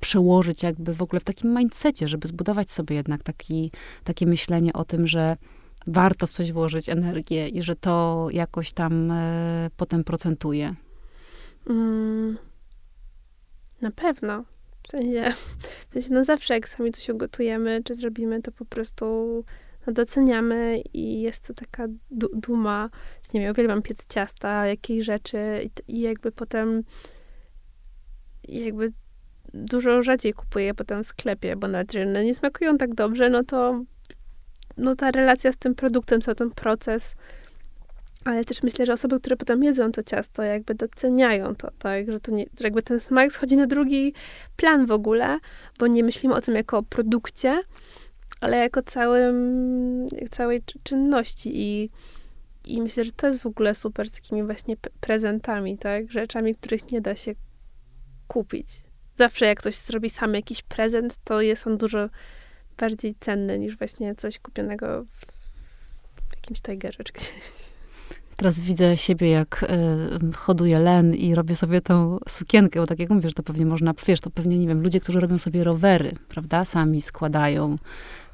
przełożyć 0.00 0.62
jakby 0.62 0.94
w 0.94 1.02
ogóle 1.02 1.20
w 1.20 1.24
takim 1.24 1.56
mindsetie, 1.58 2.08
żeby 2.08 2.28
zbudować 2.28 2.70
sobie 2.70 2.96
jednak 2.96 3.22
taki, 3.22 3.70
takie 4.04 4.26
myślenie 4.26 4.72
o 4.72 4.84
tym, 4.84 5.08
że 5.08 5.36
warto 5.86 6.26
w 6.26 6.30
coś 6.30 6.52
włożyć 6.52 6.88
energię 6.88 7.48
i 7.48 7.62
że 7.62 7.76
to 7.76 8.26
jakoś 8.30 8.72
tam 8.72 9.10
e, 9.10 9.70
potem 9.76 10.04
procentuje? 10.04 10.74
Mm, 11.70 12.38
na 13.80 13.90
pewno. 13.90 14.44
W 14.82 14.88
sensie, 14.88 15.34
w 15.90 15.92
sensie, 15.92 16.08
no 16.10 16.24
zawsze 16.24 16.54
jak 16.54 16.68
sami 16.68 16.92
coś 16.92 17.08
ugotujemy, 17.08 17.82
czy 17.84 17.94
zrobimy, 17.94 18.42
to 18.42 18.52
po 18.52 18.64
prostu 18.64 19.04
no, 19.86 19.92
doceniamy 19.92 20.80
i 20.94 21.20
jest 21.20 21.46
to 21.46 21.54
taka 21.54 21.86
du 22.10 22.28
duma. 22.34 22.90
Nie 23.34 23.40
wiem, 23.40 23.50
uwielbiam 23.50 23.82
piec 23.82 24.06
ciasta, 24.06 24.66
jakiej 24.66 25.02
rzeczy 25.02 25.38
i, 25.64 25.96
i 25.96 26.00
jakby 26.00 26.32
potem 26.32 26.82
jakby 28.48 28.92
dużo 29.54 30.02
rzadziej 30.02 30.32
kupuję 30.32 30.74
potem 30.74 31.02
w 31.02 31.06
sklepie, 31.06 31.56
bo 31.56 31.68
nawet 31.68 31.94
one 31.94 32.24
nie 32.24 32.34
smakują 32.34 32.78
tak 32.78 32.94
dobrze, 32.94 33.30
no 33.30 33.44
to 33.44 33.84
no 34.76 34.96
ta 34.96 35.10
relacja 35.10 35.52
z 35.52 35.56
tym 35.56 35.74
produktem, 35.74 36.20
cały 36.20 36.34
ten 36.34 36.50
proces, 36.50 37.14
ale 38.24 38.44
też 38.44 38.62
myślę, 38.62 38.86
że 38.86 38.92
osoby, 38.92 39.20
które 39.20 39.36
potem 39.36 39.62
jedzą 39.62 39.92
to 39.92 40.02
ciasto, 40.02 40.42
jakby 40.42 40.74
doceniają 40.74 41.54
to, 41.56 41.70
tak, 41.78 42.12
że 42.12 42.20
to 42.20 42.32
nie, 42.32 42.44
że 42.44 42.64
jakby 42.64 42.82
ten 42.82 43.00
smak 43.00 43.32
schodzi 43.32 43.56
na 43.56 43.66
drugi 43.66 44.14
plan 44.56 44.86
w 44.86 44.92
ogóle, 44.92 45.38
bo 45.78 45.86
nie 45.86 46.04
myślimy 46.04 46.34
o 46.34 46.40
tym 46.40 46.54
jako 46.54 46.78
o 46.78 46.82
produkcie, 46.82 47.62
ale 48.40 48.56
jako 48.56 48.82
całym, 48.82 50.06
całej 50.30 50.62
czynności. 50.82 51.50
I, 51.54 51.90
i 52.64 52.82
myślę, 52.82 53.04
że 53.04 53.12
to 53.12 53.26
jest 53.26 53.40
w 53.40 53.46
ogóle 53.46 53.74
super 53.74 54.08
z 54.08 54.12
takimi 54.12 54.42
właśnie 54.42 54.76
prezentami, 55.00 55.78
tak, 55.78 56.10
rzeczami, 56.10 56.54
których 56.54 56.92
nie 56.92 57.00
da 57.00 57.16
się 57.16 57.34
kupić. 58.28 58.66
Zawsze 59.14 59.46
jak 59.46 59.58
ktoś 59.58 59.74
zrobi 59.74 60.10
sam 60.10 60.34
jakiś 60.34 60.62
prezent, 60.62 61.16
to 61.24 61.40
jest 61.40 61.66
on 61.66 61.78
dużo 61.78 62.08
bardziej 62.78 63.14
cenny 63.20 63.58
niż 63.58 63.78
właśnie 63.78 64.14
coś 64.14 64.38
kupionego 64.38 65.04
w, 65.04 66.36
jakimś 66.36 66.60
Tigerze 66.60 67.04
czy 67.04 67.12
gdzieś. 67.12 67.72
Teraz 68.36 68.60
widzę 68.60 68.96
siebie, 68.96 69.30
jak 69.30 69.62
y, 69.62 70.36
hoduję 70.36 70.78
len 70.78 71.14
i 71.14 71.34
robię 71.34 71.54
sobie 71.54 71.80
tą 71.80 72.18
sukienkę, 72.28 72.80
bo 72.80 72.86
tak 72.86 72.98
jak 72.98 73.10
mówisz, 73.10 73.34
to 73.34 73.42
pewnie 73.42 73.66
można, 73.66 73.94
wiesz, 74.06 74.20
to 74.20 74.30
pewnie, 74.30 74.58
nie 74.58 74.68
wiem, 74.68 74.82
ludzie, 74.82 75.00
którzy 75.00 75.20
robią 75.20 75.38
sobie 75.38 75.64
rowery, 75.64 76.12
prawda, 76.28 76.64
sami 76.64 77.00
składają 77.00 77.78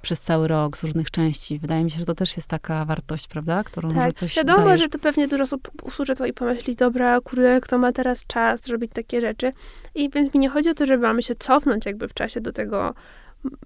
przez 0.03 0.21
cały 0.21 0.49
rok 0.49 0.77
z 0.77 0.85
różnych 0.85 1.11
części. 1.11 1.59
Wydaje 1.59 1.85
mi 1.85 1.91
się, 1.91 1.99
że 1.99 2.07
to 2.07 2.15
też 2.15 2.37
jest 2.37 2.49
taka 2.49 2.85
wartość, 2.85 3.29
prawda, 3.29 3.65
którą 3.65 3.89
tak, 3.89 3.97
może 3.97 4.13
coś 4.13 4.37
wiadomo, 4.37 4.65
dajesz. 4.65 4.81
że 4.81 4.89
to 4.89 4.99
pewnie 4.99 5.29
dużo 5.29 5.43
osób 5.43 5.71
usłyszy 5.83 6.17
to 6.17 6.27
i 6.27 6.33
pomyśli, 6.33 6.77
dobra, 6.77 7.21
kurde, 7.21 7.61
kto 7.61 7.79
ma 7.79 7.93
teraz 7.93 8.27
czas 8.27 8.61
zrobić 8.61 8.93
takie 8.95 9.21
rzeczy. 9.21 9.53
I 9.95 10.11
więc 10.11 10.35
mi 10.35 10.41
nie 10.41 10.49
chodzi 10.49 10.71
o 10.71 10.75
to, 10.75 10.87
żeby 10.87 11.03
mamy 11.03 11.23
się 11.23 11.35
cofnąć 11.35 11.87
jakby 11.87 12.09
w 12.09 12.15
czasie 12.15 12.41
do 12.41 12.53
tego 12.53 12.95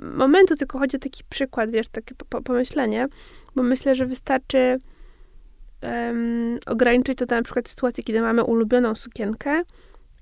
momentu, 0.01 0.57
tylko 0.57 0.79
chodzi 0.79 0.97
o 0.97 1.01
taki 1.01 1.25
przykład, 1.29 1.71
wiesz, 1.71 1.89
takie 1.89 2.15
pomyślenie, 2.45 3.09
bo 3.57 3.63
myślę, 3.63 3.95
że 3.95 4.07
wystarczy 4.07 4.79
um, 5.83 6.59
ograniczyć 6.67 7.19
to 7.19 7.25
na 7.31 7.43
przykład 7.43 7.69
sytuacji, 7.69 8.05
kiedy 8.05 8.21
mamy 8.21 8.45
ulubioną 8.45 8.95
sukienkę 8.95 9.63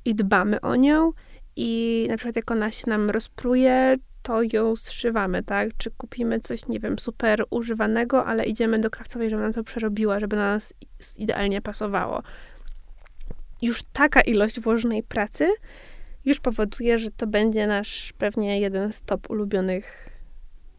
i 0.04 0.14
dbamy 0.14 0.60
o 0.60 0.76
nią 0.76 1.12
i 1.56 2.06
na 2.10 2.16
przykład 2.16 2.36
jak 2.36 2.50
ona 2.50 2.70
się 2.70 2.90
nam 2.90 3.10
rozpruje, 3.10 3.96
to 4.22 4.42
ją 4.52 4.76
zszywamy, 4.76 5.42
tak? 5.42 5.70
Czy 5.76 5.90
kupimy 5.90 6.40
coś, 6.40 6.68
nie 6.68 6.80
wiem, 6.80 6.98
super 6.98 7.44
używanego, 7.50 8.26
ale 8.26 8.44
idziemy 8.44 8.78
do 8.78 8.90
krawcowej, 8.90 9.30
żeby 9.30 9.42
nam 9.42 9.52
to 9.52 9.64
przerobiła, 9.64 10.20
żeby 10.20 10.36
na 10.36 10.54
nas 10.54 10.74
idealnie 11.18 11.62
pasowało. 11.62 12.22
Już 13.62 13.82
taka 13.92 14.20
ilość 14.20 14.60
włożonej 14.60 15.02
pracy 15.02 15.48
już 16.24 16.40
powoduje, 16.40 16.98
że 16.98 17.10
to 17.10 17.26
będzie 17.26 17.66
nasz 17.66 18.12
pewnie 18.18 18.60
jeden 18.60 18.92
z 18.92 19.02
top 19.02 19.30
ulubionych 19.30 20.08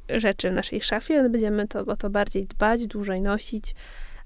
rzeczy 0.10 0.52
w 0.52 0.54
naszej 0.54 0.82
szafie. 0.82 1.30
Będziemy 1.30 1.68
to, 1.68 1.80
o 1.80 1.96
to 1.96 2.10
bardziej 2.10 2.46
dbać, 2.46 2.88
dłużej 2.88 3.22
nosić, 3.22 3.76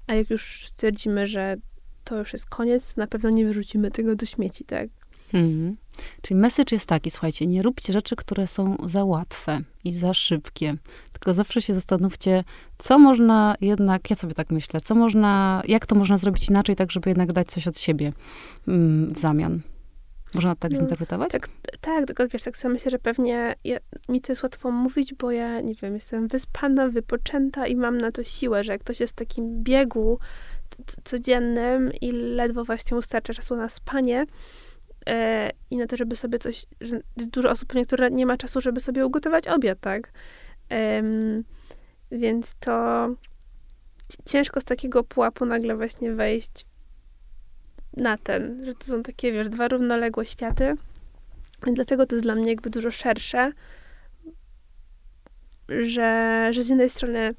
a 0.06 0.14
jak 0.14 0.30
już 0.30 0.66
stwierdzimy, 0.66 1.26
że 1.26 1.56
to 2.04 2.18
już 2.18 2.32
jest 2.32 2.46
koniec, 2.46 2.96
na 2.96 3.06
pewno 3.06 3.30
nie 3.30 3.46
wyrzucimy 3.46 3.90
tego 3.90 4.16
do 4.16 4.26
śmieci, 4.26 4.64
tak? 4.64 4.88
Mhm. 5.34 5.76
Czyli 6.22 6.40
message 6.40 6.76
jest 6.76 6.86
taki, 6.86 7.10
słuchajcie, 7.10 7.46
nie 7.46 7.62
róbcie 7.62 7.92
rzeczy, 7.92 8.16
które 8.16 8.46
są 8.46 8.76
za 8.84 9.04
łatwe 9.04 9.60
i 9.84 9.92
za 9.92 10.14
szybkie, 10.14 10.74
tylko 11.12 11.34
zawsze 11.34 11.62
się 11.62 11.74
zastanówcie, 11.74 12.44
co 12.78 12.98
można 12.98 13.54
jednak, 13.60 14.10
ja 14.10 14.16
sobie 14.16 14.34
tak 14.34 14.50
myślę, 14.50 14.80
co 14.80 14.94
można, 14.94 15.62
jak 15.68 15.86
to 15.86 15.94
można 15.94 16.18
zrobić 16.18 16.48
inaczej, 16.48 16.76
tak 16.76 16.92
żeby 16.92 17.10
jednak 17.10 17.32
dać 17.32 17.48
coś 17.48 17.68
od 17.68 17.78
siebie 17.78 18.12
mm, 18.68 19.14
w 19.14 19.18
zamian. 19.18 19.60
Można 20.34 20.56
tak 20.56 20.72
no, 20.72 20.78
zinterpretować? 20.78 21.32
Tak, 21.32 21.48
tak, 21.80 22.06
tylko 22.06 22.28
wiesz, 22.28 22.42
tak 22.42 22.56
sobie 22.56 22.72
myślę, 22.72 22.90
że 22.90 22.98
pewnie 22.98 23.54
ja, 23.64 23.76
mi 24.08 24.20
to 24.20 24.32
jest 24.32 24.42
łatwo 24.42 24.70
mówić, 24.70 25.14
bo 25.14 25.30
ja, 25.30 25.60
nie 25.60 25.74
wiem, 25.74 25.94
jestem 25.94 26.28
wyspana, 26.28 26.88
wypoczęta 26.88 27.66
i 27.66 27.76
mam 27.76 27.98
na 27.98 28.12
to 28.12 28.24
siłę, 28.24 28.64
że 28.64 28.72
jak 28.72 28.80
ktoś 28.80 29.00
jest 29.00 29.12
w 29.12 29.16
takim 29.16 29.62
biegu 29.62 30.18
codziennym 31.04 31.92
i 32.00 32.12
ledwo 32.12 32.64
właśnie 32.64 32.96
ustarcza 32.96 33.34
czasu 33.34 33.56
na 33.56 33.68
spanie 33.68 34.26
e, 35.06 35.50
i 35.70 35.76
na 35.76 35.86
to, 35.86 35.96
żeby 35.96 36.16
sobie 36.16 36.38
coś, 36.38 36.66
że 36.80 37.00
jest 37.16 37.30
dużo 37.30 37.50
osób 37.50 37.72
które 37.84 38.10
nie 38.10 38.26
ma 38.26 38.36
czasu, 38.36 38.60
żeby 38.60 38.80
sobie 38.80 39.06
ugotować 39.06 39.48
obiad, 39.48 39.80
tak? 39.80 40.12
więc 42.10 42.54
to 42.60 43.08
ciężko 44.24 44.60
z 44.60 44.64
takiego 44.64 45.04
pułapu 45.04 45.46
nagle 45.46 45.76
właśnie 45.76 46.12
wejść 46.12 46.66
na 47.96 48.18
ten, 48.18 48.64
że 48.64 48.74
to 48.74 48.84
są 48.84 49.02
takie, 49.02 49.32
wiesz, 49.32 49.48
dwa 49.48 49.68
równoległe 49.68 50.24
światy. 50.24 50.74
I 51.66 51.72
dlatego 51.72 52.06
to 52.06 52.14
jest 52.14 52.26
dla 52.26 52.34
mnie 52.34 52.50
jakby 52.50 52.70
dużo 52.70 52.90
szersze, 52.90 53.52
że, 55.68 56.48
że 56.52 56.62
z 56.62 56.68
jednej 56.68 56.90
strony 56.90 57.34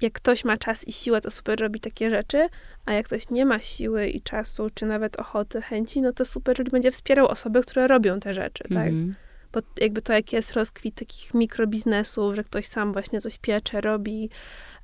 jak 0.00 0.12
ktoś 0.12 0.44
ma 0.44 0.56
czas 0.56 0.88
i 0.88 0.92
siłę, 0.92 1.20
to 1.20 1.30
super 1.30 1.60
robi 1.60 1.80
takie 1.80 2.10
rzeczy, 2.10 2.48
a 2.86 2.92
jak 2.92 3.06
ktoś 3.06 3.30
nie 3.30 3.46
ma 3.46 3.58
siły 3.58 4.06
i 4.06 4.22
czasu, 4.22 4.70
czy 4.74 4.86
nawet 4.86 5.16
ochoty, 5.16 5.62
chęci, 5.62 6.00
no 6.00 6.12
to 6.12 6.24
super, 6.24 6.54
jeżeli 6.54 6.70
będzie 6.70 6.90
wspierał 6.90 7.28
osoby, 7.28 7.62
które 7.62 7.86
robią 7.86 8.20
te 8.20 8.34
rzeczy, 8.34 8.64
tak? 8.64 8.88
Mm. 8.88 9.14
Bo 9.52 9.60
jakby 9.80 10.02
to, 10.02 10.12
jak 10.12 10.32
jest 10.32 10.52
rozkwit 10.52 10.94
takich 10.94 11.34
mikrobiznesów, 11.34 12.34
że 12.34 12.44
ktoś 12.44 12.66
sam 12.66 12.92
właśnie 12.92 13.20
coś 13.20 13.38
piecze, 13.38 13.80
robi, 13.80 14.30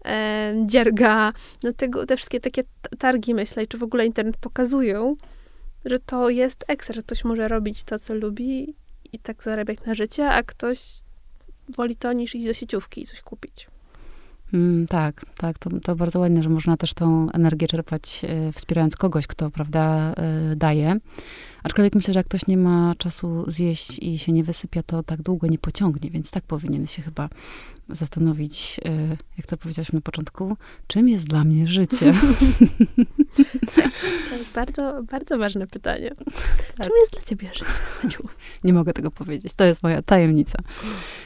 e, 0.04 0.54
dzierga, 0.66 1.32
no 1.62 1.72
tego, 1.72 2.06
te 2.06 2.16
wszystkie 2.16 2.40
takie 2.40 2.64
targi, 2.98 3.34
myślę, 3.34 3.66
czy 3.66 3.78
w 3.78 3.82
ogóle 3.82 4.06
internet 4.06 4.36
pokazują, 4.36 5.16
że 5.84 5.98
to 5.98 6.30
jest 6.30 6.64
ekstra, 6.68 6.94
że 6.94 7.02
ktoś 7.02 7.24
może 7.24 7.48
robić 7.48 7.84
to, 7.84 7.98
co 7.98 8.14
lubi 8.14 8.74
i 9.12 9.18
tak 9.18 9.42
zarabiać 9.42 9.78
na 9.86 9.94
życie, 9.94 10.30
a 10.30 10.42
ktoś 10.42 11.02
woli 11.68 11.96
to 11.96 12.12
niż 12.12 12.34
iść 12.34 12.46
do 12.46 12.52
sieciówki 12.52 13.00
i 13.02 13.06
coś 13.06 13.22
kupić. 13.22 13.68
Mm, 14.52 14.86
tak, 14.86 15.24
tak, 15.36 15.58
to, 15.58 15.70
to 15.80 15.96
bardzo 15.96 16.18
ładnie, 16.18 16.42
że 16.42 16.48
można 16.48 16.76
też 16.76 16.94
tą 16.94 17.30
energię 17.30 17.66
czerpać, 17.66 18.22
e, 18.28 18.52
wspierając 18.52 18.96
kogoś, 18.96 19.26
kto, 19.26 19.50
prawda, 19.50 20.14
e, 20.16 20.56
daje. 20.56 20.96
Aczkolwiek 21.62 21.94
myślę, 21.94 22.14
że 22.14 22.20
jak 22.20 22.26
ktoś 22.26 22.46
nie 22.46 22.56
ma 22.56 22.94
czasu 22.98 23.50
zjeść 23.50 23.98
i 23.98 24.18
się 24.18 24.32
nie 24.32 24.44
wysypia, 24.44 24.82
to 24.82 25.02
tak 25.02 25.22
długo 25.22 25.46
nie 25.46 25.58
pociągnie, 25.58 26.10
więc 26.10 26.30
tak 26.30 26.44
powinien 26.44 26.86
się 26.86 27.02
chyba 27.02 27.28
zastanowić, 27.88 28.80
e, 28.84 29.16
jak 29.38 29.46
to 29.46 29.56
powiedziałaś 29.56 29.92
na 29.92 30.00
początku, 30.00 30.56
czym 30.86 31.08
jest 31.08 31.26
dla 31.26 31.44
mnie 31.44 31.68
życie. 31.68 32.14
To 34.30 34.36
jest 34.36 34.52
bardzo, 34.52 35.02
bardzo 35.02 35.38
ważne 35.38 35.66
pytanie. 35.66 36.10
Tak. 36.76 36.86
Czym 36.86 36.96
jest 37.00 37.12
dla 37.12 37.22
ciebie 37.22 37.48
życie, 37.52 38.18
Nie 38.64 38.72
mogę 38.72 38.92
tego 38.92 39.10
powiedzieć. 39.10 39.54
To 39.54 39.64
jest 39.64 39.82
moja 39.82 40.02
tajemnica. 40.02 40.58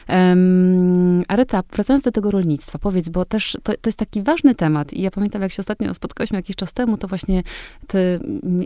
Um, 0.09 1.23
Aryta, 1.27 1.63
wracając 1.73 2.03
do 2.03 2.11
tego 2.11 2.31
rolnictwa, 2.31 2.79
powiedz, 2.79 3.09
bo 3.09 3.25
też 3.25 3.57
to, 3.63 3.73
to 3.81 3.87
jest 3.89 3.99
taki 3.99 4.21
ważny 4.21 4.55
temat 4.55 4.93
i 4.93 5.01
ja 5.01 5.11
pamiętam, 5.11 5.41
jak 5.41 5.51
się 5.51 5.59
ostatnio 5.59 5.93
spotkałyśmy 5.93 6.37
jakiś 6.37 6.55
czas 6.55 6.73
temu, 6.73 6.97
to 6.97 7.07
właśnie 7.07 7.43
ty 7.87 8.19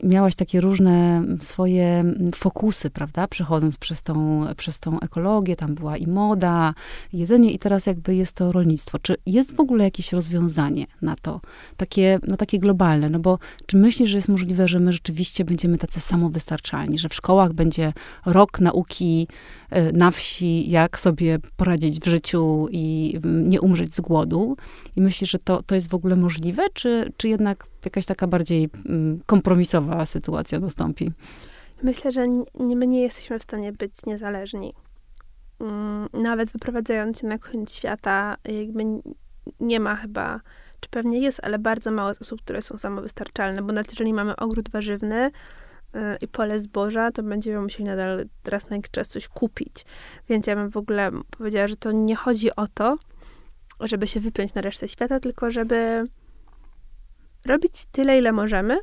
miałaś 0.04 0.36
takie 0.36 0.62
różne 0.62 1.24
swoje 1.40 2.04
fokusy, 2.36 2.90
prawda, 2.90 3.28
przechodząc 3.28 3.78
przez 3.78 4.04
tą, 4.04 4.46
przez 4.58 4.80
tą 4.80 5.00
ekologię, 5.00 5.56
tam 5.56 5.76
była 5.76 5.98
i 5.98 6.08
moda, 6.08 6.74
jedzenie 7.14 7.52
i 7.52 7.60
teraz 7.60 7.81
teraz 7.82 7.86
jakby 7.86 8.16
jest 8.16 8.36
to 8.36 8.52
rolnictwo. 8.52 9.00
Czy 9.00 9.16
jest 9.26 9.56
w 9.56 9.60
ogóle 9.60 9.84
jakieś 9.84 10.14
rozwiązanie 10.14 10.86
na 11.02 11.16
to? 11.16 11.42
Takie, 11.78 12.20
no 12.28 12.38
takie 12.38 12.60
globalne, 12.60 13.10
no 13.10 13.20
bo 13.20 13.40
czy 13.66 13.78
myślisz, 13.78 14.10
że 14.10 14.18
jest 14.18 14.30
możliwe, 14.30 14.68
że 14.68 14.80
my 14.80 14.94
rzeczywiście 14.94 15.46
będziemy 15.46 15.78
tacy 15.78 16.00
samowystarczalni, 16.00 16.98
że 16.98 17.10
w 17.10 17.14
szkołach 17.14 17.54
będzie 17.54 17.94
rok 18.26 18.60
nauki 18.60 19.28
y, 19.74 19.94
na 19.94 20.12
wsi, 20.12 20.70
jak 20.70 21.00
sobie 21.00 21.40
poradzić 21.58 22.00
w 22.00 22.08
życiu 22.08 22.68
i 22.72 23.14
mm, 23.24 23.50
nie 23.50 23.62
umrzeć 23.62 23.96
z 23.96 24.02
głodu? 24.02 24.58
I 24.96 25.02
myślisz, 25.02 25.32
że 25.32 25.40
to, 25.40 25.64
to 25.64 25.76
jest 25.76 25.90
w 25.90 25.96
ogóle 25.96 26.16
możliwe, 26.16 26.64
czy, 26.74 27.12
czy 27.18 27.30
jednak 27.30 27.68
jakaś 27.86 28.06
taka 28.06 28.28
bardziej 28.28 28.70
mm, 28.86 29.20
kompromisowa 29.26 30.06
sytuacja 30.06 30.60
nastąpi? 30.60 31.12
Myślę, 31.84 32.12
że 32.12 32.28
nie, 32.60 32.76
my 32.76 32.88
nie 32.88 33.02
jesteśmy 33.02 33.40
w 33.40 33.44
stanie 33.44 33.72
być 33.72 34.06
niezależni. 34.06 34.74
Mm, 35.62 36.10
nawet 36.14 36.52
wyprowadzając 36.52 37.20
się 37.20 37.28
na 37.28 37.38
koniec 37.38 37.74
świata, 37.74 38.38
jakby 38.46 38.84
nie 39.60 39.80
ma 39.80 39.96
chyba, 39.96 40.42
czy 40.80 40.90
pewnie 40.90 41.20
jest, 41.20 41.40
ale 41.44 41.60
bardzo 41.60 41.92
mało 41.92 42.10
osób, 42.10 42.42
które 42.42 42.62
są 42.62 42.78
samowystarczalne, 42.78 43.62
bo 43.62 43.74
nawet 43.74 43.92
jeżeli 43.92 44.14
mamy 44.14 44.36
ogród 44.36 44.70
warzywny 44.70 45.26
y, 45.26 46.00
i 46.22 46.28
pole 46.28 46.60
zboża, 46.60 47.12
to 47.12 47.24
będziemy 47.24 47.62
musieli 47.62 47.84
nadal 47.84 48.26
raz 48.46 48.70
na 48.70 48.76
jakiś 48.76 48.92
czas 48.92 49.08
coś 49.08 49.28
kupić. 49.28 49.86
Więc 50.30 50.48
ja 50.48 50.56
bym 50.56 50.70
w 50.70 50.78
ogóle 50.78 51.12
powiedziała, 51.38 51.68
że 51.68 51.76
to 51.76 51.92
nie 51.92 52.16
chodzi 52.16 52.56
o 52.56 52.68
to, 52.68 52.98
żeby 53.80 54.08
się 54.08 54.20
wypiąć 54.20 54.54
na 54.54 54.62
resztę 54.62 54.88
świata, 54.88 55.20
tylko 55.20 55.52
żeby 55.52 56.04
robić 57.46 57.86
tyle, 57.92 58.18
ile 58.18 58.32
możemy, 58.32 58.80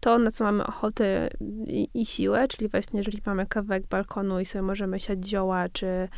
to, 0.00 0.18
na 0.18 0.30
co 0.30 0.44
mamy 0.44 0.66
ochotę 0.66 1.30
i, 1.66 1.88
i, 1.94 2.06
siłę, 2.06 2.48
czyli 2.48 2.68
właśnie 2.68 2.98
jeżeli 3.00 3.20
mamy 3.26 3.46
kawałek 3.46 3.86
balkonu 3.86 4.40
i 4.40 4.46
sobie 4.46 4.62
możemy 4.62 5.00
siać 5.00 5.26
zioła, 5.26 5.68
czy 5.68 6.08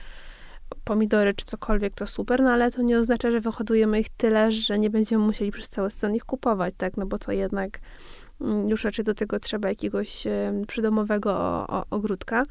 pomidory, 0.84 1.34
czy 1.34 1.44
cokolwiek, 1.44 1.94
to 1.94 2.06
super, 2.06 2.42
no 2.42 2.50
ale 2.50 2.70
to 2.70 2.82
nie 2.82 2.98
oznacza, 2.98 3.30
że 3.30 3.40
wyhodujemy 3.40 4.00
ich 4.00 4.08
tyle, 4.08 4.52
że 4.52 4.78
nie 4.78 4.90
będziemy 4.90 5.24
musieli 5.24 5.50
przez 5.50 5.68
cały 5.68 5.90
sezon 5.90 6.14
ich 6.14 6.24
kupować, 6.24 6.74
tak, 6.76 6.96
no 6.96 7.06
bo 7.06 7.18
to 7.18 7.32
jednak 7.32 7.80
mm, 8.40 8.68
już 8.68 8.84
raczej 8.84 9.04
do 9.04 9.14
tego 9.14 9.40
trzeba 9.40 9.68
jakiegoś 9.68 10.24
przydomowego 10.66 11.66
ogródka, 11.90 12.44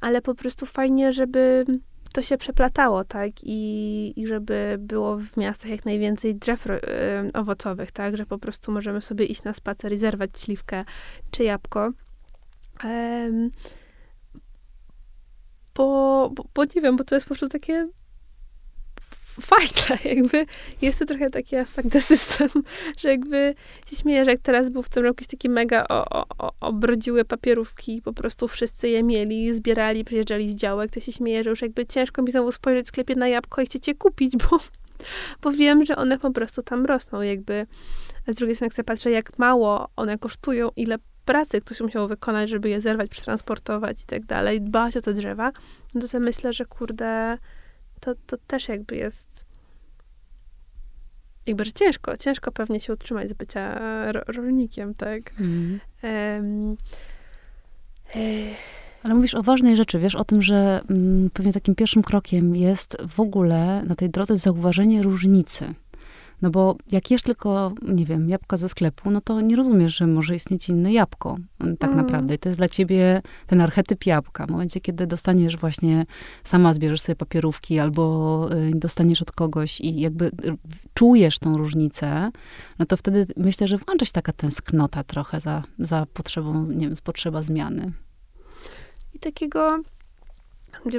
ale 0.00 0.22
po 0.22 0.34
prostu 0.34 0.66
fajnie, 0.66 1.12
żeby 1.12 1.64
to 2.14 2.22
się 2.22 2.38
przeplatało, 2.38 3.04
tak? 3.04 3.30
I, 3.42 4.12
I 4.16 4.26
żeby 4.26 4.76
było 4.78 5.16
w 5.18 5.36
miastach 5.36 5.70
jak 5.70 5.84
najwięcej 5.84 6.34
drzew 6.34 6.66
y, 6.66 6.80
owocowych, 7.34 7.92
tak? 7.92 8.16
Że 8.16 8.26
po 8.26 8.38
prostu 8.38 8.72
możemy 8.72 9.02
sobie 9.02 9.24
iść 9.24 9.42
na 9.42 9.54
spacer 9.54 9.92
i 9.92 9.96
zerwać 9.96 10.30
śliwkę 10.40 10.84
czy 11.30 11.44
jabłko. 11.44 11.90
Um, 12.84 13.50
bo, 15.74 16.30
bo, 16.34 16.44
bo 16.54 16.64
nie 16.64 16.80
wiem, 16.82 16.96
bo 16.96 17.04
to 17.04 17.14
jest 17.14 17.26
po 17.26 17.28
prostu 17.28 17.48
takie 17.48 17.88
fajne, 19.40 19.98
jakby 20.14 20.46
jest 20.82 20.98
to 20.98 21.04
trochę 21.04 21.30
taki 21.30 21.56
the 21.90 22.00
system, 22.00 22.48
że 22.98 23.08
jakby 23.08 23.54
się 23.86 23.96
śmieję, 23.96 24.24
że 24.24 24.30
jak 24.30 24.40
teraz 24.40 24.70
był 24.70 24.82
w 24.82 24.88
tym 24.88 25.04
roku 25.04 25.14
jakiś 25.14 25.26
taki 25.26 25.48
mega 25.48 25.84
o, 25.88 26.26
o, 26.38 26.52
obrodziły 26.60 27.24
papierówki, 27.24 28.02
po 28.02 28.12
prostu 28.12 28.48
wszyscy 28.48 28.88
je 28.88 29.02
mieli, 29.02 29.54
zbierali, 29.54 30.04
przyjeżdżali 30.04 30.50
z 30.50 30.54
działek, 30.54 30.90
to 30.90 31.00
się 31.00 31.12
śmieję, 31.12 31.44
że 31.44 31.50
już 31.50 31.62
jakby 31.62 31.86
ciężko 31.86 32.22
mi 32.22 32.30
znowu 32.30 32.52
spojrzeć 32.52 32.86
w 32.86 32.88
sklepie 32.88 33.14
na 33.14 33.28
jabłko 33.28 33.62
i 33.62 33.66
chcecie 33.66 33.94
kupić, 33.94 34.36
bo, 34.36 34.58
bo 35.42 35.50
wiem, 35.50 35.84
że 35.84 35.96
one 35.96 36.18
po 36.18 36.30
prostu 36.30 36.62
tam 36.62 36.86
rosną, 36.86 37.22
jakby. 37.22 37.66
A 38.28 38.32
z 38.32 38.34
drugiej 38.34 38.54
strony 38.54 38.70
chcę 38.70 38.84
patrzę, 38.84 39.10
jak 39.10 39.38
mało 39.38 39.88
one 39.96 40.18
kosztują, 40.18 40.70
ile 40.76 40.98
pracy 41.24 41.60
ktoś 41.60 41.80
musiał 41.80 42.08
wykonać, 42.08 42.50
żeby 42.50 42.68
je 42.68 42.80
zerwać, 42.80 43.10
przetransportować 43.10 44.02
i 44.02 44.06
tak 44.06 44.24
dalej, 44.26 44.60
dbać 44.60 44.96
o 44.96 45.00
te 45.00 45.12
drzewa, 45.12 45.52
no 45.94 46.00
to 46.00 46.08
sobie 46.08 46.24
myślę, 46.24 46.52
że 46.52 46.64
kurde, 46.64 47.38
to, 48.04 48.14
to 48.26 48.36
też 48.46 48.68
jakby 48.68 48.96
jest 48.96 49.46
jakby, 51.46 51.64
że 51.64 51.72
ciężko, 51.72 52.16
ciężko 52.16 52.52
pewnie 52.52 52.80
się 52.80 52.92
utrzymać 52.92 53.28
z 53.28 53.32
bycia 53.32 53.78
ro, 54.12 54.20
rolnikiem, 54.26 54.94
tak? 54.94 55.32
Mm. 55.40 55.80
Um, 56.02 56.76
ale 59.02 59.14
mówisz 59.14 59.34
o 59.34 59.42
ważnej 59.42 59.76
rzeczy, 59.76 59.98
wiesz, 59.98 60.14
o 60.14 60.24
tym, 60.24 60.42
że 60.42 60.80
mm, 60.90 61.30
pewnie 61.30 61.52
takim 61.52 61.74
pierwszym 61.74 62.02
krokiem 62.02 62.56
jest 62.56 62.96
w 63.08 63.20
ogóle 63.20 63.82
na 63.86 63.94
tej 63.94 64.10
drodze 64.10 64.36
zauważenie 64.36 65.02
różnicy 65.02 65.74
no 66.44 66.50
bo 66.50 66.76
jak 66.92 67.10
jesz 67.10 67.22
tylko, 67.22 67.72
nie 67.82 68.06
wiem, 68.06 68.28
jabłka 68.28 68.56
ze 68.56 68.68
sklepu, 68.68 69.10
no 69.10 69.20
to 69.20 69.40
nie 69.40 69.56
rozumiesz, 69.56 69.96
że 69.96 70.06
może 70.06 70.36
istnieć 70.36 70.68
inne 70.68 70.92
jabłko 70.92 71.36
mm, 71.60 71.76
tak 71.76 71.90
mm. 71.90 72.04
naprawdę. 72.04 72.34
I 72.34 72.38
to 72.38 72.48
jest 72.48 72.58
dla 72.58 72.68
ciebie 72.68 73.22
ten 73.46 73.60
archetyp 73.60 74.06
jabłka. 74.06 74.46
W 74.46 74.50
momencie, 74.50 74.80
kiedy 74.80 75.06
dostaniesz 75.06 75.56
właśnie, 75.56 76.06
sama 76.44 76.74
zbierzesz 76.74 77.00
sobie 77.00 77.16
papierówki 77.16 77.78
albo 77.78 78.48
y, 78.52 78.70
dostaniesz 78.74 79.22
od 79.22 79.32
kogoś 79.32 79.80
i 79.80 80.00
jakby 80.00 80.30
czujesz 80.94 81.38
tą 81.38 81.56
różnicę, 81.58 82.30
no 82.78 82.86
to 82.86 82.96
wtedy 82.96 83.26
myślę, 83.36 83.66
że 83.68 83.78
włącza 83.78 84.06
się 84.06 84.12
taka 84.12 84.32
tęsknota 84.32 85.04
trochę 85.04 85.40
za, 85.40 85.62
za 85.78 86.06
potrzebą, 86.14 86.66
nie 86.66 86.88
wiem, 86.88 86.96
potrzeba 87.04 87.42
zmiany. 87.42 87.92
I 89.14 89.18
takiego 89.18 89.82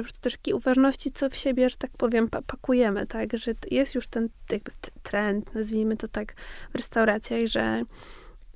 prostu 0.02 0.20
też 0.20 0.32
takiej 0.32 0.54
uważności, 0.54 1.12
co 1.12 1.30
w 1.30 1.36
siebie, 1.36 1.70
że 1.70 1.76
tak 1.76 1.90
powiem, 1.98 2.28
pakujemy, 2.46 3.06
tak, 3.06 3.36
że 3.36 3.54
jest 3.70 3.94
już 3.94 4.08
ten 4.08 4.28
jakby 4.52 4.70
trend, 5.02 5.54
nazwijmy 5.54 5.96
to 5.96 6.08
tak, 6.08 6.34
w 6.72 6.74
restauracjach, 6.74 7.46
że 7.46 7.82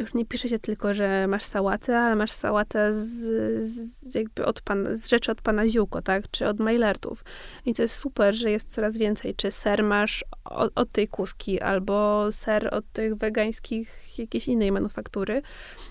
już 0.00 0.14
nie 0.14 0.26
pisze 0.26 0.48
się 0.48 0.58
tylko, 0.58 0.94
że 0.94 1.26
masz 1.26 1.44
sałatę, 1.44 1.98
ale 1.98 2.16
masz 2.16 2.32
sałatę 2.32 2.92
z, 2.92 3.24
z 3.62 4.14
jakby 4.14 4.46
od 4.46 4.60
pan, 4.60 4.96
z 4.96 5.06
rzeczy 5.06 5.32
od 5.32 5.42
pana 5.42 5.68
Ziółko, 5.68 6.02
tak? 6.02 6.30
Czy 6.30 6.48
od 6.48 6.58
Mailertów. 6.58 7.24
I 7.66 7.74
to 7.74 7.82
jest 7.82 7.94
super, 7.94 8.34
że 8.34 8.50
jest 8.50 8.74
coraz 8.74 8.98
więcej. 8.98 9.34
Czy 9.34 9.50
ser 9.50 9.82
masz 9.82 10.24
od, 10.44 10.72
od 10.74 10.92
tej 10.92 11.08
kuski, 11.08 11.60
albo 11.60 12.26
ser 12.32 12.74
od 12.74 12.92
tych 12.92 13.14
wegańskich 13.14 14.18
jakiejś 14.18 14.48
innej 14.48 14.72
manufaktury 14.72 15.42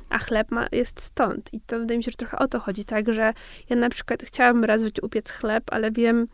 a 0.09 0.17
chleb 0.17 0.51
ma, 0.51 0.67
jest 0.71 1.01
stąd. 1.01 1.53
I 1.53 1.61
to 1.61 1.79
wydaje 1.79 1.97
mi 1.97 2.03
się, 2.03 2.11
że 2.11 2.17
trochę 2.17 2.39
o 2.39 2.47
to 2.47 2.59
chodzi, 2.59 2.85
tak, 2.85 3.13
że 3.13 3.33
ja 3.69 3.75
na 3.75 3.89
przykład 3.89 4.23
chciałam 4.23 4.63
raz 4.63 4.81
upiec 5.01 5.31
chleb, 5.31 5.63
ale 5.71 5.91
wiem, 5.91 6.27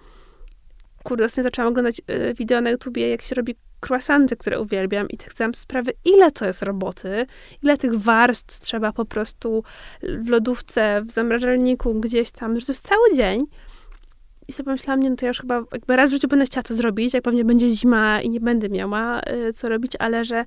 kurde, 1.03 1.25
ostatnio 1.25 1.43
zaczęłam 1.43 1.71
oglądać 1.71 2.01
y, 2.09 2.33
wideo 2.33 2.61
na 2.61 2.69
YouTubie, 2.69 3.09
jak 3.09 3.21
się 3.21 3.35
robi 3.35 3.55
croissanty, 3.87 4.37
które 4.37 4.59
uwielbiam 4.59 5.09
i 5.09 5.17
tak 5.17 5.33
zdałam 5.33 5.55
sprawę, 5.55 5.91
ile 6.05 6.31
to 6.31 6.45
jest 6.45 6.61
roboty, 6.61 7.25
ile 7.63 7.77
tych 7.77 7.95
warstw 7.99 8.59
trzeba 8.59 8.91
po 8.91 9.05
prostu 9.05 9.63
w 10.01 10.29
lodówce, 10.29 11.01
w 11.05 11.11
zamrażalniku, 11.11 11.95
gdzieś 11.95 12.31
tam, 12.31 12.59
że 12.59 12.65
to 12.65 12.71
jest 12.71 12.87
cały 12.87 13.15
dzień. 13.15 13.45
I 14.47 14.53
sobie 14.53 14.65
pomyślałam, 14.65 14.99
nie, 14.99 15.09
no 15.09 15.15
to 15.15 15.25
ja 15.25 15.27
już 15.27 15.39
chyba 15.39 15.63
jakby 15.71 15.95
raz 15.95 16.09
w 16.09 16.13
życiu 16.13 16.27
będę 16.27 16.45
chciała 16.45 16.63
to 16.63 16.73
zrobić, 16.73 17.13
jak 17.13 17.23
pewnie 17.23 17.45
będzie 17.45 17.69
zima 17.69 18.21
i 18.21 18.29
nie 18.29 18.39
będę 18.39 18.69
miała 18.69 19.21
y, 19.21 19.53
co 19.53 19.69
robić, 19.69 19.91
ale 19.99 20.25
że 20.25 20.45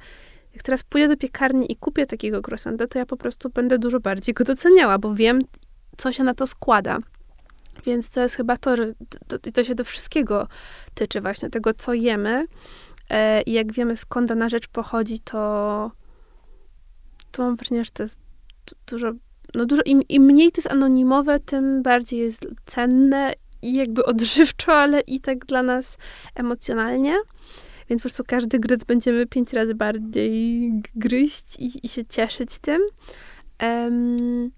jak 0.55 0.63
teraz 0.63 0.83
pójdę 0.83 1.09
do 1.09 1.17
piekarni 1.17 1.73
i 1.73 1.77
kupię 1.77 2.07
takiego 2.07 2.43
croissanta, 2.49 2.87
to 2.87 2.99
ja 2.99 3.07
po 3.07 3.17
prostu 3.17 3.51
będę 3.51 3.79
dużo 3.79 4.01
bardziej 4.01 4.35
go 4.35 4.45
doceniała, 4.45 4.99
bo 4.99 5.15
wiem, 5.15 5.41
co 5.97 6.13
się 6.13 6.25
na 6.25 6.35
to 6.35 6.47
składa. 6.47 6.99
Więc 7.87 8.11
to 8.11 8.21
jest 8.21 8.35
chyba 8.35 8.57
to, 8.57 8.77
że 8.77 8.95
to, 9.29 9.39
to 9.39 9.65
się 9.65 9.75
do 9.75 9.85
wszystkiego 9.85 10.49
tyczy 10.95 11.21
właśnie, 11.21 11.51
tego, 11.51 11.75
co 11.75 11.95
jemy. 11.95 12.47
E, 13.11 13.43
I 13.43 13.53
jak 13.53 13.73
wiemy, 13.73 13.97
skąd 13.97 14.29
dana 14.29 14.49
rzecz 14.49 14.69
pochodzi, 14.69 15.19
to, 15.19 15.91
to 17.33 17.43
mam 17.43 17.57
wrażenie, 17.57 17.85
że 17.85 17.91
to 17.91 18.03
jest 18.03 18.21
dużo, 18.87 19.13
no 19.55 19.67
dużo, 19.67 19.83
im, 19.85 20.03
im 20.09 20.23
mniej 20.23 20.53
to 20.53 20.59
jest 20.59 20.71
anonimowe, 20.71 21.41
tym 21.41 21.83
bardziej 21.83 22.21
jest 22.21 22.47
cenne 22.65 23.33
i 23.63 23.75
jakby 23.75 24.05
odżywczo, 24.05 24.73
ale 24.73 25.01
i 25.01 25.21
tak 25.21 25.47
dla 25.47 25.63
nas 25.63 25.99
emocjonalnie. 26.35 27.17
Więc 27.89 28.03
po 28.03 28.09
prostu 28.09 28.25
każdy 28.27 28.59
gryz 28.59 28.85
będziemy 28.85 29.27
pięć 29.27 29.53
razy 29.53 29.75
bardziej 29.75 30.73
gryźć 30.95 31.57
i, 31.59 31.87
i 31.87 31.89
się 31.89 32.05
cieszyć 32.05 32.59
tym. 32.59 32.83
Um, 33.63 34.51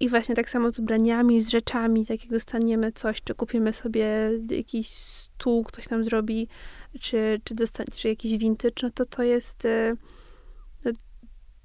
I 0.00 0.08
właśnie 0.08 0.34
tak 0.34 0.50
samo 0.50 0.70
z 0.70 0.78
ubraniami, 0.78 1.42
z 1.42 1.48
rzeczami, 1.48 2.06
tak 2.06 2.20
jak 2.20 2.30
dostaniemy 2.30 2.92
coś, 2.92 3.22
czy 3.22 3.34
kupimy 3.34 3.72
sobie 3.72 4.06
jakiś 4.50 4.88
stół, 4.88 5.64
ktoś 5.64 5.90
nam 5.90 6.04
zrobi, 6.04 6.48
czy, 7.00 7.40
czy, 7.44 7.54
jakiś 8.08 8.38
vintage, 8.38 8.74
no 8.82 8.90
to 8.90 9.04
to 9.04 9.22
jest 9.22 9.64
e, 9.64 9.94
no, 10.84 10.92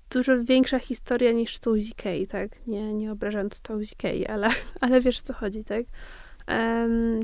dużo 0.10 0.44
większa 0.44 0.80
historia 0.80 1.32
niż 1.32 1.58
z 1.58 1.90
Ikei, 1.90 2.28
tak? 2.28 2.68
Nie, 2.68 2.94
nie 2.94 3.12
obrażając 3.12 3.62
z 3.82 3.92
Ikei, 3.92 4.28
ale, 4.28 4.50
ale 4.82 5.02
wiesz, 5.02 5.22
co 5.22 5.34
chodzi, 5.34 5.64
tak? 5.64 5.86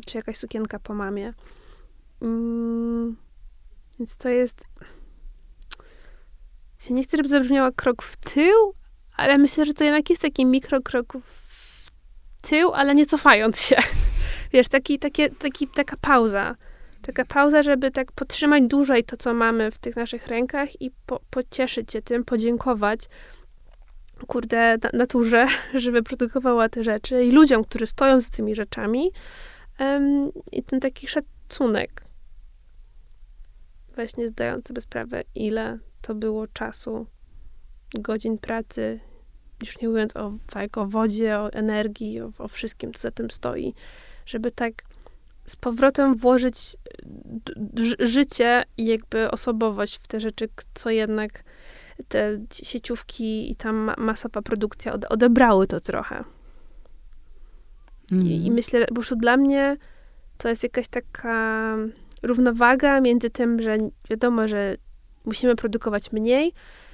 Czy 0.06 0.18
jakaś 0.18 0.38
sukienka 0.38 0.80
po 0.80 0.94
mamie. 0.94 1.34
Um, 2.22 3.18
więc 4.00 4.18
to 4.18 4.30
jest. 4.30 4.66
Się 6.80 6.94
nie 6.94 7.04
chcę, 7.04 7.18
żeby 7.18 7.30
zabrzmiała 7.30 7.72
krok 7.72 8.04
w 8.04 8.18
tył, 8.18 8.74
ale 9.16 9.38
myślę, 9.38 9.66
że 9.66 9.74
to 9.74 9.84
jednak 9.84 10.10
jest 10.10 10.22
taki 10.22 10.46
mikrokrok 10.46 11.14
w 11.24 11.92
tył, 12.42 12.74
ale 12.74 12.96
nie 12.96 13.06
cofając 13.06 13.62
się. 13.62 13.76
Wiesz, 14.54 14.68
taki, 14.68 15.00
takie, 15.00 15.30
taki, 15.30 15.68
taka 15.68 15.98
pauza. 16.02 16.56
Taka 17.10 17.26
pauza, 17.26 17.64
żeby 17.64 17.92
tak 17.92 18.12
podtrzymać 18.12 18.64
dłużej 18.64 19.04
to, 19.04 19.18
co 19.18 19.34
mamy 19.34 19.72
w 19.72 19.78
tych 19.78 19.96
naszych 19.96 20.28
rękach 20.28 20.82
i 20.82 20.92
po, 21.06 21.20
pocieszyć 21.30 21.92
się 21.92 22.02
tym, 22.02 22.26
podziękować 22.26 23.00
kurde, 24.28 24.78
naturze, 24.94 25.48
że 25.82 25.92
wyprodukowała 25.92 26.70
te 26.70 26.84
rzeczy 26.84 27.24
i 27.24 27.32
ludziom, 27.32 27.64
którzy 27.64 27.88
stoją 27.88 28.22
za 28.22 28.30
tymi 28.30 28.56
rzeczami. 28.56 29.12
Um, 29.80 30.32
I 30.52 30.64
ten 30.64 30.80
taki 30.80 31.08
szacunek. 31.08 32.06
Właśnie 33.96 34.28
zdając 34.28 34.68
sobie 34.68 34.82
sprawę, 34.82 35.24
ile 35.36 35.80
to 36.02 36.16
było 36.16 36.48
czasu, 36.48 37.08
godzin 37.94 38.38
pracy, 38.38 39.00
już 39.62 39.82
nie 39.82 39.88
mówiąc 39.88 40.16
o, 40.16 40.34
tak, 40.50 40.78
o 40.78 40.86
wodzie, 40.86 41.40
o 41.40 41.54
energii, 41.54 42.22
o, 42.22 42.30
o 42.38 42.48
wszystkim, 42.48 42.94
co 42.94 43.02
za 43.02 43.12
tym 43.12 43.32
stoi, 43.32 43.74
żeby 44.26 44.52
tak 44.52 44.89
z 45.50 45.56
powrotem 45.56 46.16
włożyć 46.16 46.78
życie 48.00 48.64
i 48.78 48.86
jakby 48.86 49.32
osobowość 49.32 49.96
w 49.96 50.08
te 50.08 50.20
rzeczy, 50.20 50.50
co 50.74 50.90
jednak 50.90 51.44
te 52.08 52.40
sieciówki 52.64 53.52
i 53.52 53.56
tam 53.56 53.92
masowa 53.98 54.42
produkcja 54.42 54.94
odebrały 55.10 55.68
to 55.68 55.80
trochę. 55.80 56.24
Mm. 58.12 58.26
I, 58.26 58.30
I, 58.30 58.36
mhm. 58.36 58.54
myślę, 58.54 58.86
bo 58.92 59.00
już 59.00 59.14
dla 59.18 59.38
mnie 59.38 59.78
to 60.38 60.50
jest 60.50 60.64
jakaś 60.64 60.88
taka 60.88 61.76
równowaga 62.24 63.02
między 63.02 63.30
tym, 63.30 63.62
że 63.62 63.78
wiadomo, 64.10 64.48
że 64.48 64.76
musimy 65.26 65.56
produkować 65.56 66.12
mniej, 66.12 66.54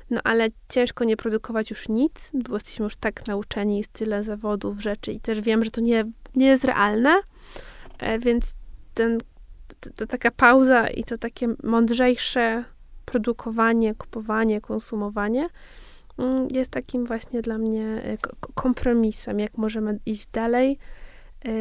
no 0.10 0.22
ale 0.24 0.48
ciężko 0.70 1.04
nie 1.04 1.18
produkować 1.18 1.70
już 1.70 1.90
nic, 1.90 2.32
bo 2.34 2.54
jesteśmy 2.54 2.84
już 2.84 2.96
tak 2.96 3.28
nauczeni, 3.28 3.78
jest 3.78 3.94
tyle 3.94 4.24
zawodów, 4.24 4.82
rzeczy 4.82 5.12
i 5.12 5.20
też 5.20 5.42
wiem, 5.42 5.64
że 5.64 5.72
to 5.72 5.82
nie, 5.82 6.04
nie 6.36 6.48
jest 6.48 6.64
realne, 6.64 7.10
e, 7.10 7.22
więc 8.20 8.56
ten, 8.94 9.18
to, 9.96 10.08
taka 10.08 10.32
pauza 10.32 10.88
i 10.88 11.04
to 11.04 11.18
takie 11.18 11.48
mądrzejsze 11.64 12.64
produkowanie, 13.06 13.96
kupowanie, 13.96 14.62
konsumowanie 14.62 15.50
mm, 16.18 16.48
jest 16.52 16.72
takim 16.72 17.06
właśnie 17.06 17.42
dla 17.42 17.58
mnie 17.58 17.84
e, 17.84 18.18
kompromisem, 18.56 19.40
jak 19.40 19.58
możemy 19.58 20.00
iść 20.06 20.28
dalej, 20.28 20.78
e, 21.46 21.52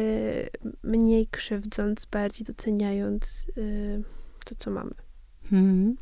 mniej 0.83 1.27
krzywdząc, 1.27 2.05
bardziej 2.05 2.45
doceniając 2.45 3.45
to, 4.45 4.55
co 4.55 4.71
mamy. 4.71 5.04
Hmm. 5.49 5.95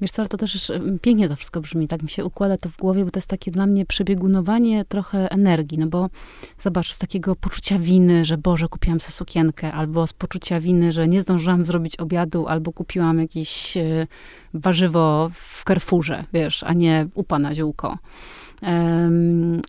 Wiesz 0.00 0.10
co, 0.10 0.22
ale 0.22 0.28
to 0.28 0.36
też 0.36 0.72
pięknie 1.02 1.28
to 1.28 1.36
wszystko 1.36 1.60
brzmi, 1.60 1.88
tak 1.88 2.02
mi 2.02 2.10
się 2.10 2.24
układa 2.24 2.56
to 2.56 2.68
w 2.68 2.76
głowie, 2.76 3.04
bo 3.04 3.10
to 3.10 3.18
jest 3.18 3.28
takie 3.28 3.50
dla 3.50 3.66
mnie 3.66 3.86
przebiegunowanie 3.86 4.84
trochę 4.84 5.30
energii, 5.30 5.78
no 5.78 5.86
bo 5.86 6.10
zobacz, 6.58 6.92
z 6.92 6.98
takiego 6.98 7.36
poczucia 7.36 7.78
winy, 7.78 8.24
że 8.24 8.38
Boże, 8.38 8.68
kupiłam 8.68 9.00
sobie 9.00 9.12
sukienkę, 9.12 9.72
albo 9.72 10.06
z 10.06 10.12
poczucia 10.12 10.60
winy, 10.60 10.92
że 10.92 11.08
nie 11.08 11.22
zdążyłam 11.22 11.66
zrobić 11.66 11.96
obiadu, 11.96 12.46
albo 12.46 12.72
kupiłam 12.72 13.18
jakieś 13.18 13.76
e, 13.76 14.06
warzywo 14.54 15.30
w 15.34 15.64
Carrefourze, 15.64 16.24
wiesz, 16.32 16.62
a 16.62 16.72
nie 16.72 17.06
u 17.14 17.24
pana 17.24 17.54
ziółko. 17.54 17.98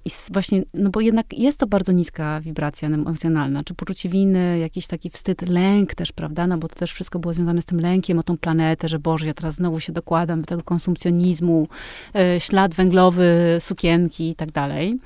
I 0.06 0.10
właśnie, 0.32 0.64
no 0.74 0.90
bo 0.90 1.02
jednak 1.02 1.34
jest 1.34 1.58
to 1.58 1.68
bardzo 1.68 1.92
niska 1.92 2.42
wibracja 2.42 2.90
emocjonalna, 2.90 3.64
czy 3.64 3.74
poczucie 3.74 4.10
winy, 4.10 4.60
jakiś 4.60 4.88
taki 4.88 5.10
wstyd, 5.10 5.50
lęk 5.50 5.96
też, 5.96 6.12
prawda, 6.12 6.48
no 6.48 6.58
bo 6.58 6.68
to 6.68 6.76
też 6.76 6.94
wszystko 6.94 7.20
było 7.20 7.34
związane 7.34 7.62
z 7.62 7.66
tym 7.66 7.80
lękiem 7.80 8.20
o 8.20 8.24
tą 8.24 8.38
planetę, 8.38 8.90
że 8.90 9.00
Boże, 9.00 9.26
ja 9.26 9.34
teraz 9.34 9.56
znowu 9.56 9.80
się 9.80 9.94
dokładam 9.94 10.42
do 10.42 10.48
tego 10.48 10.64
konsumpcjonizmu, 10.64 11.68
e, 12.16 12.42
ślad 12.42 12.74
węglowy, 12.74 13.58
sukienki 13.60 14.30
i 14.30 14.36
tak 14.36 14.52
dalej. 14.52 15.00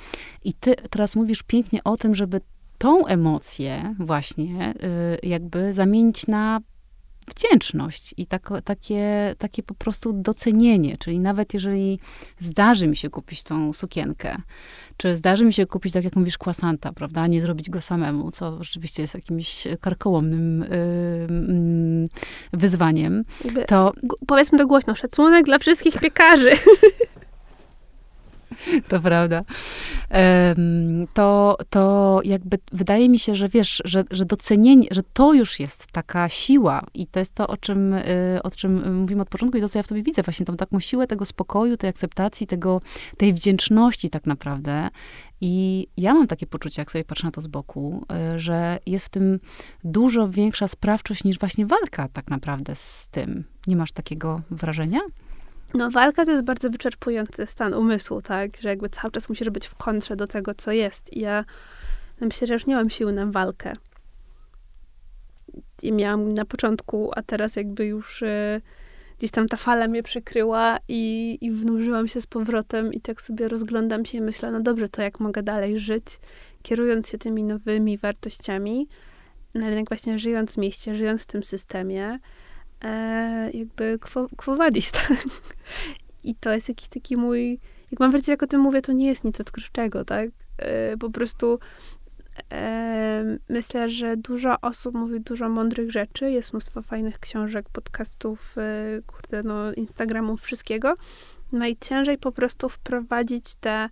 I 0.43 0.53
ty 0.53 0.75
teraz 0.89 1.15
mówisz 1.15 1.43
pięknie 1.43 1.83
o 1.83 1.97
tym, 1.97 2.15
żeby 2.15 2.41
tą 2.77 3.05
emocję 3.05 3.95
właśnie 3.99 4.73
y, 5.23 5.27
jakby 5.27 5.73
zamienić 5.73 6.27
na 6.27 6.59
wdzięczność 7.29 8.13
i 8.17 8.25
tak, 8.25 8.49
takie, 8.63 9.35
takie 9.37 9.63
po 9.63 9.73
prostu 9.73 10.13
docenienie. 10.13 10.97
Czyli 10.97 11.19
nawet 11.19 11.53
jeżeli 11.53 11.99
zdarzy 12.39 12.87
mi 12.87 12.95
się 12.97 13.09
kupić 13.09 13.43
tą 13.43 13.73
sukienkę, 13.73 14.37
czy 14.97 15.15
zdarzy 15.15 15.45
mi 15.45 15.53
się 15.53 15.65
kupić, 15.65 15.93
tak 15.93 16.03
jak 16.03 16.15
mówisz, 16.15 16.37
kwasanta, 16.37 16.93
prawda, 16.93 17.27
nie 17.27 17.41
zrobić 17.41 17.69
go 17.69 17.81
samemu, 17.81 18.31
co 18.31 18.63
rzeczywiście 18.63 19.03
jest 19.03 19.13
jakimś 19.13 19.67
karkołomnym 19.81 20.65
yy, 22.51 22.59
wyzwaniem, 22.59 23.23
to... 23.67 23.93
Powiedzmy 24.27 24.57
to 24.57 24.67
głośno, 24.67 24.95
szacunek 24.95 25.45
dla 25.45 25.59
wszystkich 25.59 25.99
piekarzy. 25.99 26.51
to 28.89 28.99
prawda. 28.99 29.43
To, 31.13 31.57
to 31.69 32.19
jakby 32.23 32.57
wydaje 32.71 33.09
mi 33.09 33.19
się, 33.19 33.35
że 33.35 33.49
wiesz, 33.49 33.81
że, 33.85 34.03
że 34.11 34.25
docenienie, 34.25 34.87
że 34.91 35.03
to 35.13 35.33
już 35.33 35.59
jest 35.59 35.87
taka 35.91 36.29
siła 36.29 36.83
i 36.93 37.07
to 37.07 37.19
jest 37.19 37.35
to, 37.35 37.47
o 37.47 37.57
czym, 37.57 37.93
y, 37.93 38.39
o 38.43 38.51
czym 38.51 38.99
mówimy 38.99 39.21
od 39.21 39.29
początku 39.29 39.57
i 39.57 39.61
to, 39.61 39.69
co 39.69 39.79
ja 39.79 39.83
w 39.83 39.87
tobie 39.87 40.03
widzę, 40.03 40.23
właśnie 40.23 40.45
tą 40.45 40.57
taką 40.57 40.79
siłę 40.79 41.07
tego 41.07 41.25
spokoju, 41.25 41.77
tej 41.77 41.89
akceptacji, 41.89 42.47
tego, 42.47 42.81
tej 43.17 43.33
wdzięczności 43.33 44.09
tak 44.09 44.25
naprawdę. 44.25 44.89
I 45.41 45.87
ja 45.97 46.13
mam 46.13 46.27
takie 46.27 46.47
poczucie, 46.47 46.81
jak 46.81 46.91
sobie 46.91 47.03
patrzę 47.03 47.27
na 47.27 47.31
to 47.31 47.41
z 47.41 47.47
boku, 47.47 48.05
y, 48.35 48.39
że 48.39 48.79
jest 48.85 49.05
w 49.05 49.09
tym 49.09 49.39
dużo 49.83 50.29
większa 50.29 50.67
sprawczość 50.67 51.23
niż 51.23 51.39
właśnie 51.39 51.65
walka 51.65 52.07
tak 52.07 52.29
naprawdę 52.29 52.75
z 52.75 53.07
tym. 53.11 53.43
Nie 53.67 53.75
masz 53.75 53.91
takiego 53.91 54.41
wrażenia? 54.51 54.99
No, 55.73 55.91
walka 55.91 56.25
to 56.25 56.31
jest 56.31 56.43
bardzo 56.43 56.69
wyczerpujący 56.69 57.45
stan 57.45 57.73
umysłu, 57.73 58.21
tak? 58.21 58.57
Że 58.57 58.69
jakby 58.69 58.89
cały 58.89 59.11
czas 59.11 59.29
musisz 59.29 59.49
być 59.49 59.67
w 59.67 59.75
kontrze 59.75 60.15
do 60.15 60.27
tego, 60.27 60.53
co 60.53 60.71
jest. 60.71 61.13
I 61.13 61.19
ja 61.19 61.45
no 62.21 62.27
myślę, 62.27 62.47
że 62.47 62.53
już 62.53 62.65
nie 62.65 62.75
mam 62.75 62.89
siły 62.89 63.13
na 63.13 63.25
walkę. 63.25 63.73
I 65.83 65.91
miałam 65.91 66.33
na 66.33 66.45
początku, 66.45 67.11
a 67.15 67.21
teraz 67.21 67.55
jakby 67.55 67.85
już 67.85 68.21
y, 68.21 68.61
gdzieś 69.17 69.31
tam 69.31 69.47
ta 69.47 69.57
fala 69.57 69.87
mnie 69.87 70.03
przykryła 70.03 70.77
i, 70.87 71.37
i 71.41 71.51
wnurzyłam 71.51 72.07
się 72.07 72.21
z 72.21 72.27
powrotem 72.27 72.93
i 72.93 73.01
tak 73.01 73.21
sobie 73.21 73.47
rozglądam 73.47 74.05
się 74.05 74.17
i 74.17 74.21
myślę, 74.21 74.51
no 74.51 74.61
dobrze, 74.61 74.89
to 74.89 75.01
jak 75.01 75.19
mogę 75.19 75.43
dalej 75.43 75.79
żyć, 75.79 76.05
kierując 76.61 77.09
się 77.09 77.17
tymi 77.17 77.43
nowymi 77.43 77.97
wartościami, 77.97 78.87
no 79.53 79.61
ale 79.61 79.69
jednak 79.69 79.89
właśnie 79.89 80.19
żyjąc 80.19 80.53
w 80.53 80.57
mieście, 80.57 80.95
żyjąc 80.95 81.23
w 81.23 81.25
tym 81.25 81.43
systemie, 81.43 82.19
e, 82.83 83.51
jakby 83.53 83.99
quo, 83.99 84.27
tak? 84.91 85.17
I 86.23 86.35
to 86.35 86.53
jest 86.53 86.69
jakiś 86.69 86.87
taki 86.87 87.17
mój, 87.17 87.59
jak 87.91 87.99
mam 87.99 88.11
wrażenie, 88.11 88.33
jak 88.33 88.43
o 88.43 88.47
tym 88.47 88.61
mówię, 88.61 88.81
to 88.81 88.91
nie 88.91 89.07
jest 89.07 89.23
nic 89.23 89.41
odkrywczego, 89.41 90.05
tak? 90.05 90.29
E, 90.57 90.97
po 90.97 91.09
prostu 91.09 91.59
e, 92.51 93.37
myślę, 93.49 93.89
że 93.89 94.17
dużo 94.17 94.61
osób 94.61 94.95
mówi 94.95 95.21
dużo 95.21 95.49
mądrych 95.49 95.91
rzeczy, 95.91 96.31
jest 96.31 96.53
mnóstwo 96.53 96.81
fajnych 96.81 97.19
książek, 97.19 97.69
podcastów, 97.69 98.55
e, 98.57 99.01
kurde, 99.07 99.43
no, 99.43 99.73
Instagramów, 99.73 100.41
wszystkiego. 100.41 100.93
Najciężej 101.51 102.17
po 102.17 102.31
prostu 102.31 102.69
wprowadzić 102.69 103.55
te 103.55 103.89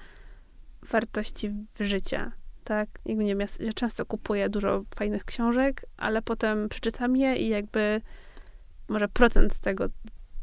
wartości 0.82 1.50
w 1.80 1.84
życie 1.84 2.32
tak? 2.68 2.90
Jakby 3.06 3.24
nie 3.24 3.36
wiem, 3.36 3.40
ja, 3.40 3.66
ja, 3.66 3.74
często 3.74 4.06
kupuję 4.06 4.50
dużo 4.50 4.84
fajnych 4.96 5.26
książek, 5.26 5.86
ale 5.98 6.22
potem 6.22 6.70
przeczytam 6.70 7.16
je 7.16 7.36
i 7.36 7.50
jakby 7.50 8.02
może 8.90 9.08
procent 9.08 9.54
z 9.54 9.60
tego 9.60 9.90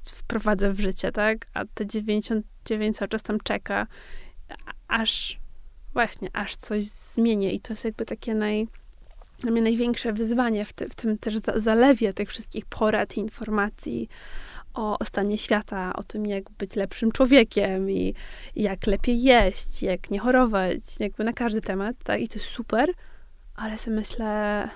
wprowadzę 0.04 0.72
w 0.72 0.80
życie, 0.80 1.12
tak? 1.12 1.46
A 1.54 1.64
te 1.74 1.86
99 1.86 2.96
cały 2.96 3.08
czas 3.08 3.22
tam 3.22 3.38
czeka, 3.40 3.86
aż 4.88 5.38
właśnie, 5.92 6.28
aż 6.32 6.56
coś 6.56 6.84
zmienię. 6.84 7.52
I 7.52 7.60
to 7.60 7.72
jest 7.72 7.84
jakby 7.84 8.04
takie 8.04 8.34
naj, 8.34 8.68
dla 9.38 9.50
mnie 9.50 9.62
największe 9.62 10.12
wyzwanie 10.12 10.64
w, 10.64 10.72
te, 10.72 10.88
w 10.88 10.94
tym 10.94 11.18
też 11.18 11.34
zalewie 11.56 12.12
tych 12.12 12.30
wszystkich 12.30 12.66
porad 12.66 13.16
i 13.16 13.20
informacji 13.20 14.08
o, 14.74 14.98
o 14.98 15.04
stanie 15.04 15.38
świata, 15.38 15.92
o 15.96 16.02
tym, 16.02 16.26
jak 16.26 16.50
być 16.50 16.76
lepszym 16.76 17.12
człowiekiem 17.12 17.90
i, 17.90 18.14
i 18.54 18.62
jak 18.62 18.86
lepiej 18.86 19.22
jeść, 19.22 19.82
jak 19.82 20.10
nie 20.10 20.18
chorować, 20.18 20.80
jakby 21.00 21.24
na 21.24 21.32
każdy 21.32 21.60
temat, 21.60 21.96
tak? 22.04 22.20
I 22.20 22.28
to 22.28 22.38
jest 22.38 22.50
super, 22.50 22.90
ale 23.54 23.78
sobie 23.78 23.96
myślę, 23.96 24.68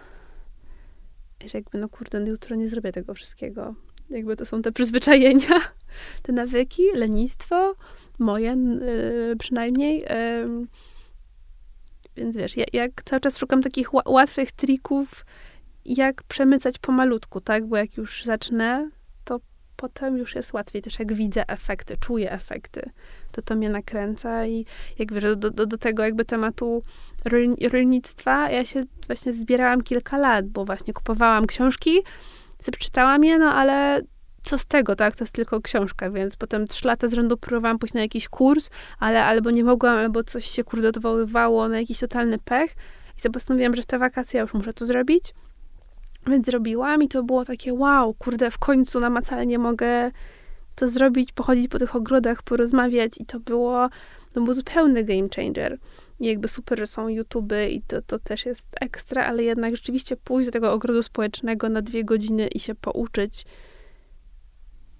że 1.46 1.58
jakby, 1.58 1.78
no 1.78 1.88
kurde, 1.88 2.20
no 2.20 2.26
jutro 2.26 2.56
nie 2.56 2.68
zrobię 2.68 2.92
tego 2.92 3.14
wszystkiego. 3.14 3.74
Jakby 4.10 4.36
to 4.36 4.46
są 4.46 4.62
te 4.62 4.72
przyzwyczajenia, 4.72 5.60
te 6.22 6.32
nawyki, 6.32 6.82
lenistwo, 6.94 7.74
moje 8.18 8.56
yy, 8.80 9.36
przynajmniej. 9.38 10.00
Yy. 10.00 10.66
Więc 12.16 12.36
wiesz, 12.36 12.56
ja, 12.56 12.86
cały 13.04 13.20
czas 13.20 13.38
szukam 13.38 13.62
takich 13.62 13.94
łatwych 13.94 14.52
trików, 14.52 15.24
jak 15.84 16.22
przemycać 16.22 16.78
pomalutku, 16.78 17.40
tak? 17.40 17.66
Bo 17.66 17.76
jak 17.76 17.96
już 17.96 18.24
zacznę, 18.24 18.90
potem 19.78 20.18
już 20.18 20.34
jest 20.34 20.52
łatwiej. 20.52 20.82
Też 20.82 20.98
jak 20.98 21.12
widzę 21.12 21.48
efekty, 21.48 21.96
czuję 22.00 22.32
efekty, 22.32 22.90
to 23.32 23.42
to 23.42 23.56
mnie 23.56 23.70
nakręca 23.70 24.46
i 24.46 24.66
jak 24.98 25.12
wiesz, 25.12 25.24
do, 25.36 25.50
do, 25.50 25.66
do 25.66 25.78
tego 25.78 26.04
jakby 26.04 26.24
tematu 26.24 26.82
rolnictwa 27.72 28.50
ja 28.50 28.64
się 28.64 28.84
właśnie 29.06 29.32
zbierałam 29.32 29.82
kilka 29.82 30.18
lat, 30.18 30.48
bo 30.48 30.64
właśnie 30.64 30.94
kupowałam 30.94 31.46
książki, 31.46 32.02
przeczytałam 32.58 33.24
je, 33.24 33.38
no 33.38 33.54
ale 33.54 34.02
co 34.42 34.58
z 34.58 34.66
tego, 34.66 34.96
tak? 34.96 35.16
To 35.16 35.24
jest 35.24 35.34
tylko 35.34 35.60
książka, 35.60 36.10
więc 36.10 36.36
potem 36.36 36.66
trzy 36.66 36.86
lata 36.86 37.08
z 37.08 37.14
rzędu 37.14 37.36
próbowałam 37.36 37.78
pójść 37.78 37.94
na 37.94 38.00
jakiś 38.00 38.28
kurs, 38.28 38.70
ale 38.98 39.24
albo 39.24 39.50
nie 39.50 39.64
mogłam, 39.64 39.98
albo 39.98 40.24
coś 40.24 40.44
się 40.44 40.64
kurde 40.64 40.88
odwoływało 40.88 41.68
na 41.68 41.80
jakiś 41.80 41.98
totalny 41.98 42.38
pech 42.38 42.74
i 43.18 43.20
sobie 43.20 43.32
postanowiłam, 43.32 43.76
że 43.76 43.84
te 43.84 43.98
wakacje 43.98 44.38
ja 44.38 44.42
już 44.42 44.54
muszę 44.54 44.72
to 44.72 44.86
zrobić. 44.86 45.34
Więc 46.28 46.46
zrobiłam 46.46 47.02
i 47.02 47.08
to 47.08 47.22
było 47.22 47.44
takie 47.44 47.74
wow, 47.74 48.14
kurde, 48.14 48.50
w 48.50 48.58
końcu 48.58 49.00
namacalnie 49.00 49.58
mogę 49.58 50.10
to 50.74 50.88
zrobić, 50.88 51.32
pochodzić 51.32 51.68
po 51.68 51.78
tych 51.78 51.96
ogrodach, 51.96 52.42
porozmawiać 52.42 53.12
i 53.20 53.26
to 53.26 53.40
było, 53.40 53.88
to 54.32 54.40
był 54.40 54.54
zupełny 54.54 55.04
game 55.04 55.28
changer. 55.36 55.78
I 56.20 56.26
jakby 56.26 56.48
super, 56.48 56.78
że 56.78 56.86
są 56.86 57.08
YouTube 57.08 57.52
i 57.70 57.82
to, 57.86 58.02
to 58.02 58.18
też 58.18 58.46
jest 58.46 58.68
ekstra, 58.80 59.24
ale 59.24 59.42
jednak 59.42 59.76
rzeczywiście 59.76 60.16
pójść 60.16 60.46
do 60.48 60.52
tego 60.52 60.72
ogrodu 60.72 61.02
społecznego 61.02 61.68
na 61.68 61.82
dwie 61.82 62.04
godziny 62.04 62.48
i 62.48 62.60
się 62.60 62.74
pouczyć 62.74 63.46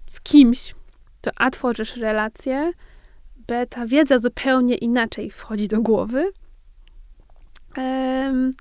z 0.06 0.20
kimś, 0.20 0.74
to 1.20 1.30
A, 1.36 1.50
tworzysz 1.50 1.96
relacje, 1.96 2.72
B, 3.46 3.66
ta 3.66 3.86
wiedza 3.86 4.18
zupełnie 4.18 4.74
inaczej 4.74 5.30
wchodzi 5.30 5.68
do 5.68 5.80
głowy. 5.80 6.30
Um, 7.76 8.52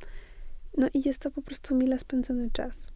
no 0.77 0.87
i 0.93 1.07
jest 1.07 1.19
to 1.19 1.31
po 1.31 1.41
prostu 1.41 1.75
mile 1.75 1.99
spędzony 1.99 2.49
czas. 2.51 2.91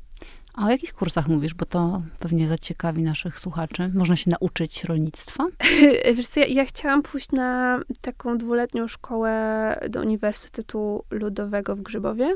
A 0.54 0.66
o 0.66 0.70
jakich 0.70 0.94
kursach 0.94 1.28
mówisz? 1.28 1.54
Bo 1.54 1.66
to 1.66 2.02
pewnie 2.20 2.48
zaciekawi 2.48 3.04
naszych 3.04 3.40
słuchaczy. 3.40 3.92
Można 3.94 4.16
się 4.16 4.32
nauczyć 4.32 4.84
rolnictwa? 4.84 5.48
Wiesz 6.16 6.28
co, 6.28 6.40
ja, 6.40 6.46
ja, 6.46 6.66
chciałam 6.66 7.02
pójść 7.02 7.32
na 7.32 7.80
taką 8.02 8.38
dwuletnią 8.38 8.88
szkołę 8.88 9.80
do 9.90 10.02
Uniwersytetu 10.02 11.04
Ludowego 11.12 11.76
w 11.76 11.82
Grzybowie. 11.82 12.36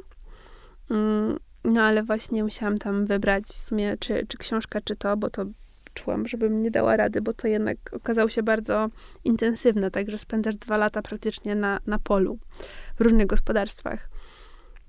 Mm, 0.89 1.39
no 1.64 1.82
ale 1.82 2.04
właśnie 2.04 2.43
musiałam 2.43 2.78
tam 2.78 3.06
wybrać 3.06 3.43
w 3.43 3.54
sumie, 3.54 3.98
czy, 4.00 4.26
czy 4.28 4.38
książka, 4.38 4.82
czy 4.82 4.96
to, 4.96 5.18
bo 5.18 5.30
to 5.30 5.46
czułam, 5.93 6.28
żebym 6.28 6.64
nie 6.64 6.72
dała 6.72 6.98
rady, 6.98 7.22
bo 7.22 7.34
to 7.34 7.48
jednak 7.48 7.78
okazało 7.91 8.30
się 8.30 8.43
bardzo 8.43 8.89
intensywne, 9.24 9.91
także 9.91 10.18
spędzasz 10.18 10.56
dwa 10.56 10.78
lata 10.78 11.02
praktycznie 11.02 11.56
na, 11.56 11.80
na 11.88 12.00
polu 12.00 12.38
w 12.96 13.02
różnych 13.02 13.28
gospodarstwach. 13.28 14.10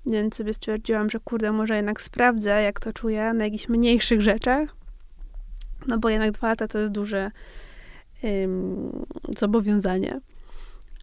Więc 0.07 0.35
sobie 0.35 0.53
stwierdziłam, 0.53 1.09
że 1.09 1.19
kurde, 1.19 1.51
może 1.51 1.75
jednak 1.75 2.01
sprawdzę, 2.01 2.61
jak 2.61 2.79
to 2.79 2.93
czuję 2.93 3.33
na 3.33 3.45
jakichś 3.45 3.69
mniejszych 3.69 4.21
rzeczach. 4.21 4.75
No 5.87 5.97
bo 5.97 6.09
jednak 6.09 6.31
dwa 6.31 6.47
lata 6.47 6.67
to 6.67 6.79
jest 6.79 6.91
duże 6.91 7.31
ym, 8.23 9.05
zobowiązanie. 9.37 10.21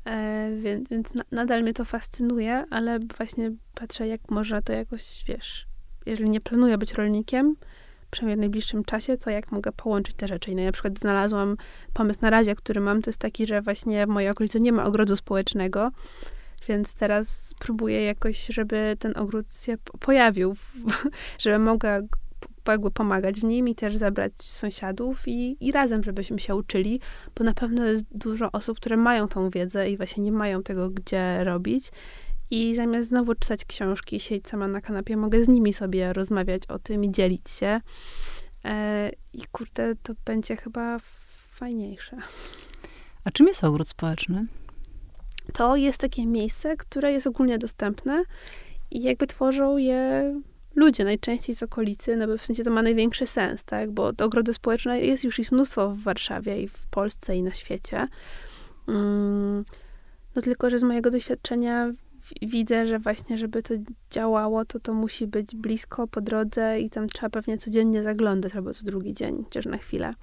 E, 0.05 0.50
więc 0.57 0.88
więc 0.88 1.14
na, 1.14 1.22
nadal 1.30 1.62
mnie 1.62 1.72
to 1.72 1.84
fascynuje, 1.84 2.64
ale 2.70 2.98
właśnie 3.16 3.52
patrzę, 3.74 4.07
jak 4.09 4.30
można 4.30 4.62
to 4.62 4.72
jakoś, 4.72 5.24
wiesz, 5.26 5.66
jeżeli 6.07 6.30
nie 6.30 6.40
planuję 6.40 6.78
być 6.78 6.92
rolnikiem, 6.92 7.57
przynajmniej 8.11 8.36
w 8.36 8.40
najbliższym 8.40 8.84
czasie, 8.84 9.16
to 9.16 9.30
jak 9.30 9.52
mogę 9.52 9.72
połączyć 9.72 10.16
te 10.16 10.28
rzeczy. 10.28 10.55
No 10.55 10.61
ja 10.61 10.66
na 10.66 10.72
przykład 10.72 10.98
znalazłam 10.98 11.57
pomysł 11.92 12.18
na 12.22 12.30
razie, 12.30 12.55
który 12.55 12.80
mam, 12.80 13.02
to 13.02 13.11
jest 13.11 13.20
taki, 13.20 13.46
że 13.46 13.62
właśnie 13.62 14.07
w 14.07 14.09
mojej 14.09 14.30
okolicy 14.30 14.61
nie 14.61 14.72
ma 14.72 14.84
ogrodu 14.84 15.16
społecznego, 15.16 15.90
więc 16.68 16.94
teraz 16.94 17.54
próbuję 17.58 18.02
jakoś, 18.02 18.46
żeby 18.46 18.96
ten 18.98 19.12
ogród 19.16 19.52
się 19.52 19.76
pojawił, 20.00 20.56
żeby 21.38 21.58
mogła 21.58 22.00
jakby 22.68 22.90
pomagać 22.90 23.40
w 23.40 23.44
nim 23.44 23.68
i 23.68 23.74
też 23.74 23.96
zabrać 23.96 24.32
sąsiadów 24.42 25.28
i, 25.28 25.56
i 25.60 25.72
razem, 25.72 26.02
żebyśmy 26.02 26.38
się 26.38 26.54
uczyli, 26.54 27.00
bo 27.38 27.44
na 27.44 27.54
pewno 27.54 27.84
jest 27.84 28.04
dużo 28.10 28.52
osób, 28.52 28.76
które 28.76 28.96
mają 28.96 29.28
tą 29.28 29.50
wiedzę 29.50 29.90
i 29.90 29.96
właśnie 29.96 30.22
nie 30.22 30.32
mają 30.32 30.62
tego, 30.62 30.90
gdzie 30.90 31.44
robić. 31.44 31.90
I 32.50 32.74
zamiast 32.74 33.08
znowu 33.08 33.34
czytać 33.34 33.64
książki, 33.64 34.20
siedzieć 34.20 34.48
sama 34.48 34.68
na 34.68 34.80
kanapie, 34.80 35.16
mogę 35.16 35.44
z 35.44 35.48
nimi 35.48 35.72
sobie 35.72 36.12
rozmawiać 36.12 36.62
o 36.66 36.78
tym 36.78 37.04
i 37.04 37.12
dzielić 37.12 37.50
się. 37.50 37.80
E, 38.64 39.10
I 39.32 39.42
kurde, 39.52 39.94
to 40.02 40.12
będzie 40.24 40.56
chyba 40.56 40.98
fajniejsze. 41.50 42.16
A 43.24 43.30
czym 43.30 43.46
jest 43.46 43.64
ogród 43.64 43.88
społeczny? 43.88 44.46
To 45.53 45.76
jest 45.76 46.01
takie 46.01 46.26
miejsce, 46.26 46.76
które 46.76 47.12
jest 47.12 47.26
ogólnie 47.26 47.59
dostępne 47.59 48.24
i 48.90 49.03
jakby 49.03 49.26
tworzą 49.26 49.76
je 49.76 50.34
ludzie, 50.74 51.05
najczęściej 51.05 51.57
z 51.57 51.62
okolicy, 51.62 52.16
no 52.16 52.26
bo 52.26 52.38
w 52.38 52.47
sensie 52.47 52.64
to 52.64 52.70
ma 52.70 52.82
największy 52.82 53.26
sens, 53.26 53.64
tak, 53.64 53.90
bo 53.90 54.12
to 54.12 54.24
ogrody 54.24 54.55
społeczne 54.55 55.01
jest 55.01 55.24
już 55.24 55.38
ich 55.38 55.53
mnóstwo 55.53 55.90
w 55.90 55.99
Warszawie 55.99 56.62
i 56.62 56.68
w 56.68 56.86
Polsce 56.86 57.36
i 57.36 57.42
na 57.42 57.51
świecie. 57.51 58.09
Mm, 58.88 59.64
no 60.36 60.42
tylko, 60.42 60.70
że 60.70 60.78
z 60.78 60.82
mojego 60.82 61.11
doświadczenia 61.11 61.92
widzę, 62.42 62.86
że 62.86 62.99
właśnie, 62.99 63.38
żeby 63.38 63.62
to 63.62 63.74
działało, 64.11 64.64
to 64.64 64.80
to 64.80 64.95
musi 64.95 65.26
być 65.26 65.57
blisko, 65.57 66.07
po 66.07 66.20
drodze 66.20 66.80
i 66.80 66.90
tam 66.90 67.09
trzeba 67.09 67.30
pewnie 67.30 67.59
codziennie 67.59 68.03
zaglądać, 68.03 68.55
albo 68.55 68.74
co 68.74 68.84
drugi 68.84 69.14
dzień, 69.14 69.45
chociaż 69.45 69.66
na 69.66 69.78
chwilę. 69.78 70.14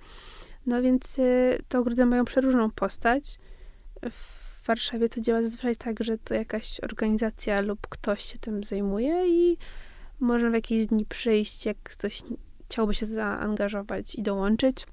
No 0.66 0.82
więc 0.82 1.20
y, 1.20 1.60
te 1.70 1.80
ogrody 1.80 2.06
mają 2.06 2.26
przeróżną 2.26 2.72
postać. 2.72 3.40
W 4.12 4.41
w 4.62 4.66
Warszawie 4.66 5.10
to 5.10 5.22
działa 5.22 5.42
zazwyczaj 5.42 5.76
tak, 5.76 6.04
że 6.04 6.18
to 6.18 6.34
jakaś 6.34 6.80
organizacja 6.80 7.62
lub 7.62 7.88
ktoś 7.88 8.22
się 8.22 8.40
tym 8.40 8.64
zajmuje 8.64 9.28
i 9.28 9.58
można 10.20 10.50
w 10.50 10.54
jakieś 10.54 10.88
dni 10.88 11.06
przyjść, 11.06 11.66
jak 11.66 11.78
ktoś 11.84 12.24
chciałby 12.66 12.94
się 12.94 13.06
zaangażować 13.06 14.16
i 14.16 14.24
dołączyć. 14.24 14.86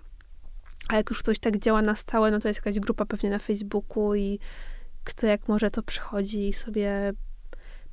A 0.88 0.96
jak 0.96 1.10
już 1.10 1.18
ktoś 1.18 1.38
tak 1.38 1.58
działa 1.58 1.82
na 1.82 1.96
stałe, 1.96 2.30
no 2.30 2.38
to 2.38 2.48
jest 2.48 2.58
jakaś 2.58 2.80
grupa 2.80 3.06
pewnie 3.06 3.30
na 3.30 3.38
Facebooku 3.38 4.14
i 4.14 4.38
kto 5.04 5.26
jak 5.26 5.48
może 5.48 5.70
to 5.70 5.82
przychodzi 5.82 6.48
i 6.48 6.52
sobie 6.52 7.12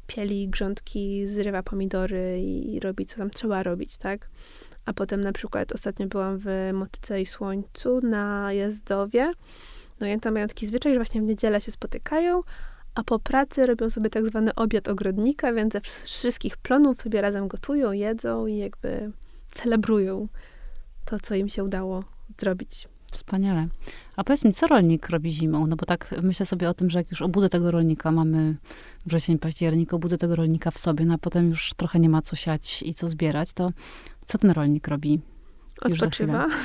pieli 0.08 0.50
grządki, 0.50 1.28
zrywa 1.28 1.64
pomidory 1.64 2.42
i 2.42 2.80
robi 2.80 3.06
co 3.06 3.18
tam 3.18 3.30
trzeba 3.30 3.64
robić, 3.64 3.98
tak? 3.98 4.30
A 4.86 4.94
potem 4.94 5.22
na 5.22 5.32
przykład 5.32 5.74
ostatnio 5.74 6.08
byłam 6.08 6.38
w 6.38 6.70
Motyce 6.74 7.22
i 7.22 7.26
Słońcu 7.26 8.02
na 8.02 8.54
Jazdowie 8.54 9.32
no 10.00 10.08
i 10.08 10.20
tam 10.20 10.34
mają 10.34 10.48
taki 10.48 10.68
zwyczaj, 10.68 10.94
że 10.94 11.00
właśnie 11.00 11.22
w 11.22 11.24
niedzielę 11.24 11.62
się 11.62 11.72
spotykają, 11.72 12.42
a 12.96 13.04
po 13.04 13.20
pracy 13.20 13.66
robią 13.66 13.90
sobie 13.90 14.10
tak 14.10 14.26
zwany 14.26 14.56
obiad 14.56 14.88
ogrodnika, 14.88 15.54
więc 15.54 15.74
ze 15.74 15.82
wszystkich 15.82 16.58
plonów 16.58 17.02
sobie 17.02 17.22
razem 17.22 17.48
gotują, 17.48 17.92
jedzą 17.92 18.48
i 18.48 18.58
jakby 18.58 19.12
celebrują 19.52 20.28
to, 21.06 21.20
co 21.20 21.36
im 21.36 21.50
się 21.50 21.64
udało 21.64 22.04
zrobić. 22.38 22.88
Wspaniale. 23.12 23.68
A 24.16 24.24
powiedz 24.24 24.46
mi, 24.46 24.54
co 24.54 24.68
rolnik 24.68 25.10
robi 25.10 25.32
zimą? 25.32 25.68
No 25.68 25.76
bo 25.76 25.86
tak 25.86 26.16
myślę 26.22 26.46
sobie 26.46 26.70
o 26.70 26.74
tym, 26.74 26.90
że 26.90 27.00
jak 27.00 27.12
już 27.12 27.22
obudzę 27.22 27.50
tego 27.50 27.72
rolnika, 27.72 28.12
mamy 28.12 28.56
wrzesień, 29.06 29.40
październik, 29.40 29.94
obudzę 29.94 30.18
tego 30.18 30.36
rolnika 30.36 30.72
w 30.72 30.78
sobie, 30.78 31.06
no 31.06 31.14
a 31.14 31.18
potem 31.18 31.50
już 31.50 31.74
trochę 31.74 32.00
nie 32.00 32.10
ma 32.10 32.22
co 32.22 32.36
siać 32.36 32.84
i 32.84 32.94
co 32.94 33.10
zbierać, 33.10 33.54
to 33.54 33.72
co 34.26 34.38
ten 34.38 34.52
rolnik 34.52 34.88
robi? 34.88 35.22
Odpoczywa. 35.82 36.48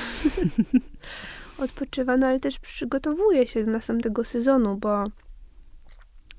odpoczywa, 1.61 2.17
no 2.17 2.27
ale 2.27 2.39
też 2.39 2.59
przygotowuje 2.59 3.47
się 3.47 3.63
do 3.63 3.71
następnego 3.71 4.23
sezonu, 4.23 4.77
bo 4.77 5.03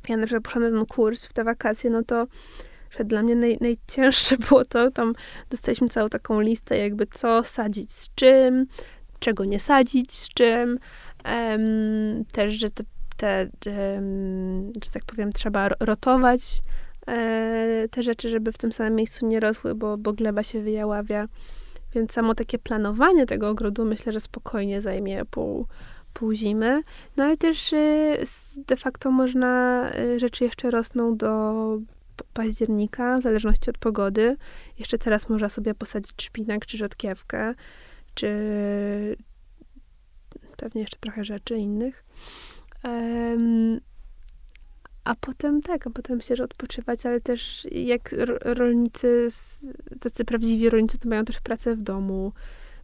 ja 0.09 0.17
na 0.17 0.27
przykład 0.27 0.45
poszłam 0.45 0.65
na 0.65 0.71
ten 0.71 0.87
kurs 0.87 1.25
w 1.27 1.33
te 1.33 1.45
wakacje, 1.45 1.91
no 1.91 2.03
to 2.03 2.27
że 2.99 3.05
dla 3.05 3.23
mnie 3.23 3.37
naj, 3.37 3.59
najcięższe 3.61 4.37
było 4.49 4.65
to, 4.65 4.91
tam 4.91 5.15
dostaliśmy 5.51 5.89
całą 5.89 6.09
taką 6.09 6.41
listę 6.41 6.79
jakby 6.79 7.07
co 7.07 7.45
sadzić 7.45 7.93
z 7.93 8.15
czym, 8.15 8.67
czego 9.19 9.45
nie 9.45 9.61
sadzić 9.61 10.13
z 10.13 10.29
czym, 10.29 10.79
um, 11.25 12.25
też, 12.33 12.53
że 12.53 12.71
te, 12.71 12.85
te 13.17 13.51
um, 13.67 14.73
że 14.85 14.91
tak 14.91 15.05
powiem, 15.05 15.33
trzeba 15.33 15.69
rotować 15.81 16.61
e, 17.07 17.89
te 17.91 18.03
rzeczy, 18.03 18.29
żeby 18.29 18.53
w 18.53 18.59
tym 18.59 18.73
samym 18.73 18.95
miejscu 18.95 19.27
nie 19.27 19.41
rosły, 19.41 19.75
bo, 19.75 19.99
bo 19.99 20.13
gleba 20.13 20.43
się 20.43 20.63
wyjaławia. 20.63 21.29
Więc 21.95 22.13
samo 22.13 22.35
takie 22.35 22.59
planowanie 22.59 23.27
tego 23.27 23.49
ogrodu 23.49 23.85
myślę, 23.85 24.13
że 24.13 24.21
spokojnie 24.21 24.81
zajmie 24.81 25.25
pół, 25.25 25.67
pół 26.13 26.33
zimy. 26.33 26.83
No 27.17 27.25
ale 27.25 27.37
też 27.37 27.73
y, 27.73 28.23
de 28.67 28.77
facto 28.77 29.11
można, 29.11 29.83
y, 29.97 30.19
rzeczy 30.19 30.45
jeszcze 30.45 30.71
rosną 30.71 31.17
do 31.17 31.79
października, 32.33 33.19
w 33.19 33.23
zależności 33.23 33.71
od 33.71 33.79
pogody. 33.79 34.37
Jeszcze 34.79 34.99
teraz 34.99 35.29
można 35.29 35.49
sobie 35.49 35.75
posadzić 35.75 36.23
szpinak 36.23 36.67
czy 36.67 36.79
rzodkiewkę, 36.79 37.55
czy 38.15 38.29
pewnie 40.57 40.81
jeszcze 40.81 40.99
trochę 41.01 41.25
rzeczy 41.25 41.57
innych. 41.57 42.05
Um, 42.85 43.81
a 45.05 45.15
potem 45.15 45.63
tak, 45.63 45.87
a 45.87 45.91
potem 45.91 46.21
się 46.21 46.35
odpoczywać, 46.45 47.07
ale 47.07 47.21
też 47.21 47.67
jak 47.71 48.15
rolnicy, 48.41 49.29
tacy 50.01 50.25
prawdziwi 50.25 50.71
rolnicy, 50.71 50.99
to 50.99 51.09
mają 51.09 51.25
też 51.25 51.41
pracę 51.41 51.77
w 51.77 51.83
domu, 51.83 52.33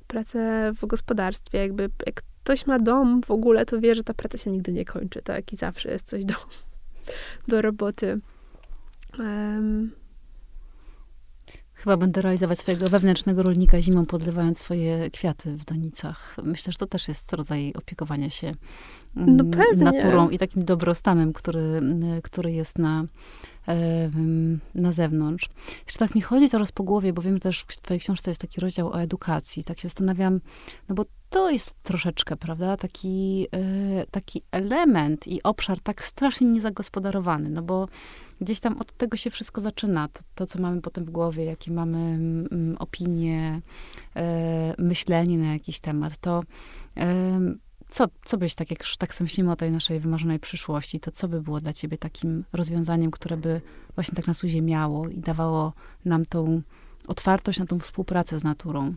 pracę 0.06 0.72
w 0.74 0.86
gospodarstwie. 0.86 1.58
Jakby 1.58 1.90
jak 2.06 2.22
ktoś 2.42 2.66
ma 2.66 2.78
dom 2.78 3.20
w 3.22 3.30
ogóle, 3.30 3.66
to 3.66 3.80
wie, 3.80 3.94
że 3.94 4.04
ta 4.04 4.14
praca 4.14 4.38
się 4.38 4.50
nigdy 4.50 4.72
nie 4.72 4.84
kończy, 4.84 5.22
tak? 5.22 5.52
I 5.52 5.56
zawsze 5.56 5.90
jest 5.90 6.06
coś 6.06 6.24
do, 6.24 6.34
do 7.48 7.62
roboty. 7.62 8.20
Um, 9.18 9.90
Chyba 11.78 11.96
będę 11.96 12.22
realizować 12.22 12.58
swojego 12.58 12.88
wewnętrznego 12.88 13.42
rolnika 13.42 13.82
zimą, 13.82 14.06
podlewając 14.06 14.58
swoje 14.58 15.10
kwiaty 15.10 15.56
w 15.56 15.64
donicach. 15.64 16.36
Myślę, 16.44 16.72
że 16.72 16.78
to 16.78 16.86
też 16.86 17.08
jest 17.08 17.32
rodzaj 17.32 17.72
opiekowania 17.78 18.30
się 18.30 18.52
no 19.16 19.44
mm, 19.44 19.50
naturą 19.76 20.28
i 20.28 20.38
takim 20.38 20.64
dobrostanem, 20.64 21.32
który, 21.32 21.80
który 22.22 22.52
jest 22.52 22.78
na, 22.78 23.04
na 24.74 24.92
zewnątrz. 24.92 25.48
Jeszcze 25.86 25.98
tak 25.98 26.14
mi 26.14 26.20
chodzi 26.20 26.48
coraz 26.48 26.72
po 26.72 26.82
głowie, 26.82 27.12
bo 27.12 27.22
wiem 27.22 27.40
też 27.40 27.60
w 27.60 27.66
twojej 27.66 28.00
książce 28.00 28.30
jest 28.30 28.40
taki 28.40 28.60
rozdział 28.60 28.88
o 28.88 29.00
edukacji. 29.00 29.64
Tak 29.64 29.78
się 29.78 29.88
zastanawiam, 29.88 30.40
no 30.88 30.94
bo 30.94 31.04
to 31.30 31.50
jest 31.50 31.74
troszeczkę, 31.82 32.36
prawda, 32.36 32.76
taki, 32.76 33.46
e, 33.52 34.06
taki 34.10 34.42
element 34.50 35.26
i 35.26 35.42
obszar 35.42 35.80
tak 35.80 36.04
strasznie 36.04 36.46
niezagospodarowany, 36.46 37.50
no 37.50 37.62
bo 37.62 37.88
gdzieś 38.40 38.60
tam 38.60 38.78
od 38.78 38.92
tego 38.92 39.16
się 39.16 39.30
wszystko 39.30 39.60
zaczyna. 39.60 40.08
To, 40.08 40.20
to 40.34 40.46
co 40.46 40.58
mamy 40.58 40.80
potem 40.80 41.04
w 41.04 41.10
głowie, 41.10 41.44
jakie 41.44 41.72
mamy 41.72 41.98
mm, 41.98 42.76
opinie, 42.78 43.60
e, 44.16 44.74
myślenie 44.78 45.38
na 45.38 45.52
jakiś 45.52 45.80
temat, 45.80 46.18
to 46.18 46.42
co, 47.88 48.06
co 48.24 48.38
byś, 48.38 48.54
tak 48.54 48.70
jak 48.70 48.80
już 48.80 48.96
tak 48.96 49.20
myślimy 49.20 49.52
o 49.52 49.56
tej 49.56 49.70
naszej 49.70 50.00
wymarzonej 50.00 50.38
przyszłości, 50.38 51.00
to 51.00 51.10
co 51.10 51.28
by 51.28 51.42
było 51.42 51.60
dla 51.60 51.72
ciebie 51.72 51.98
takim 51.98 52.44
rozwiązaniem, 52.52 53.10
które 53.10 53.36
by 53.36 53.60
właśnie 53.94 54.16
tak 54.16 54.26
nas 54.26 54.44
uziemiało 54.44 55.08
i 55.08 55.18
dawało 55.18 55.72
nam 56.04 56.26
tą 56.26 56.62
otwartość 57.06 57.58
na 57.58 57.66
tą 57.66 57.78
współpracę 57.78 58.38
z 58.38 58.44
naturą? 58.44 58.94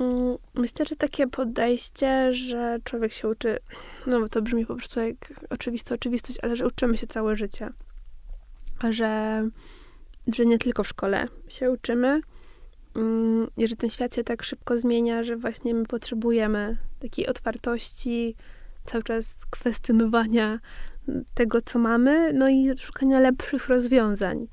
Mm, 0.00 0.36
myślę, 0.54 0.86
że 0.86 0.96
takie 0.96 1.26
podejście, 1.26 2.32
że 2.32 2.78
człowiek 2.84 3.12
się 3.12 3.28
uczy, 3.28 3.58
no 4.06 4.20
bo 4.20 4.28
to 4.28 4.42
brzmi 4.42 4.66
po 4.66 4.76
prostu 4.76 5.00
jak 5.00 5.46
oczywista 5.50 5.94
oczywistość, 5.94 6.38
ale 6.42 6.56
że 6.56 6.66
uczymy 6.66 6.96
się 6.96 7.06
całe 7.06 7.36
życie. 7.36 7.70
Że, 8.90 9.42
że 10.34 10.46
nie 10.46 10.58
tylko 10.58 10.84
w 10.84 10.88
szkole 10.88 11.28
się 11.48 11.70
uczymy, 11.70 12.20
Mm, 12.96 13.48
i 13.56 13.68
że 13.68 13.76
ten 13.76 13.90
świat 13.90 14.14
się 14.14 14.24
tak 14.24 14.42
szybko 14.42 14.78
zmienia, 14.78 15.24
że 15.24 15.36
właśnie 15.36 15.74
my 15.74 15.86
potrzebujemy 15.86 16.76
takiej 17.04 17.26
otwartości, 17.26 18.36
cały 18.84 19.04
czas 19.04 19.46
kwestionowania 19.50 20.58
tego, 21.34 21.60
co 21.60 21.78
mamy, 21.78 22.32
no 22.32 22.48
i 22.48 22.78
szukania 22.78 23.20
lepszych 23.20 23.68
rozwiązań. 23.68 24.46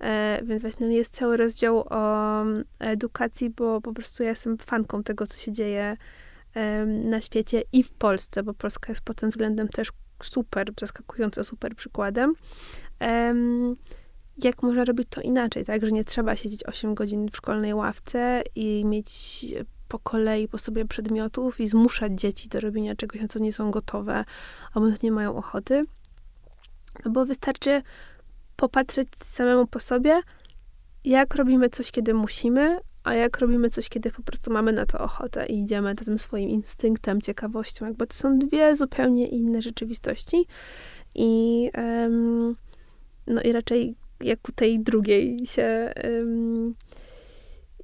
E, 0.00 0.40
więc 0.44 0.62
właśnie 0.62 0.86
jest 0.86 1.14
cały 1.14 1.36
rozdział 1.36 1.84
o 1.90 2.40
mm, 2.42 2.64
edukacji, 2.78 3.50
bo 3.50 3.80
po 3.80 3.92
prostu 3.92 4.22
ja 4.22 4.28
jestem 4.28 4.58
fanką 4.58 5.02
tego, 5.02 5.26
co 5.26 5.36
się 5.36 5.52
dzieje 5.52 5.96
e, 6.54 6.86
na 6.86 7.20
świecie 7.20 7.62
i 7.72 7.82
w 7.82 7.92
Polsce, 7.92 8.42
bo 8.42 8.54
Polska 8.54 8.92
jest 8.92 9.00
pod 9.00 9.16
tym 9.16 9.30
względem 9.30 9.68
też 9.68 9.88
super, 10.22 10.68
zaskakująco 10.80 11.44
super 11.44 11.76
przykładem. 11.76 12.34
E, 13.00 13.34
jak 14.44 14.62
można 14.62 14.84
robić 14.84 15.08
to 15.10 15.20
inaczej, 15.20 15.64
tak? 15.64 15.84
Że 15.84 15.92
nie 15.92 16.04
trzeba 16.04 16.36
siedzieć 16.36 16.66
8 16.66 16.94
godzin 16.94 17.28
w 17.28 17.36
szkolnej 17.36 17.74
ławce 17.74 18.42
i 18.54 18.84
mieć 18.84 19.44
po 19.88 19.98
kolei 19.98 20.48
po 20.48 20.58
sobie 20.58 20.84
przedmiotów 20.84 21.60
i 21.60 21.68
zmuszać 21.68 22.12
dzieci 22.20 22.48
do 22.48 22.60
robienia 22.60 22.96
czegoś, 22.96 23.20
na 23.20 23.28
co 23.28 23.38
nie 23.38 23.52
są 23.52 23.70
gotowe, 23.70 24.24
albo 24.74 24.88
nie 25.02 25.12
mają 25.12 25.36
ochoty. 25.36 25.84
No 27.04 27.10
bo 27.10 27.26
wystarczy 27.26 27.82
popatrzeć 28.56 29.08
samemu 29.16 29.66
po 29.66 29.80
sobie, 29.80 30.20
jak 31.04 31.34
robimy 31.34 31.68
coś, 31.68 31.90
kiedy 31.90 32.14
musimy, 32.14 32.78
a 33.04 33.14
jak 33.14 33.38
robimy 33.38 33.68
coś, 33.68 33.88
kiedy 33.88 34.10
po 34.10 34.22
prostu 34.22 34.52
mamy 34.52 34.72
na 34.72 34.86
to 34.86 34.98
ochotę 34.98 35.46
i 35.46 35.60
idziemy 35.60 35.94
za 35.98 36.04
tym 36.04 36.18
swoim 36.18 36.48
instynktem, 36.48 37.20
ciekawością. 37.20 37.86
Jakby 37.86 38.06
to 38.06 38.14
są 38.14 38.38
dwie 38.38 38.76
zupełnie 38.76 39.26
inne 39.26 39.62
rzeczywistości. 39.62 40.46
I, 41.14 41.70
um, 41.78 42.56
no 43.26 43.42
i 43.42 43.52
raczej 43.52 43.94
jak 44.20 44.48
u 44.48 44.52
tej 44.52 44.80
drugiej 44.80 45.46
się 45.46 45.92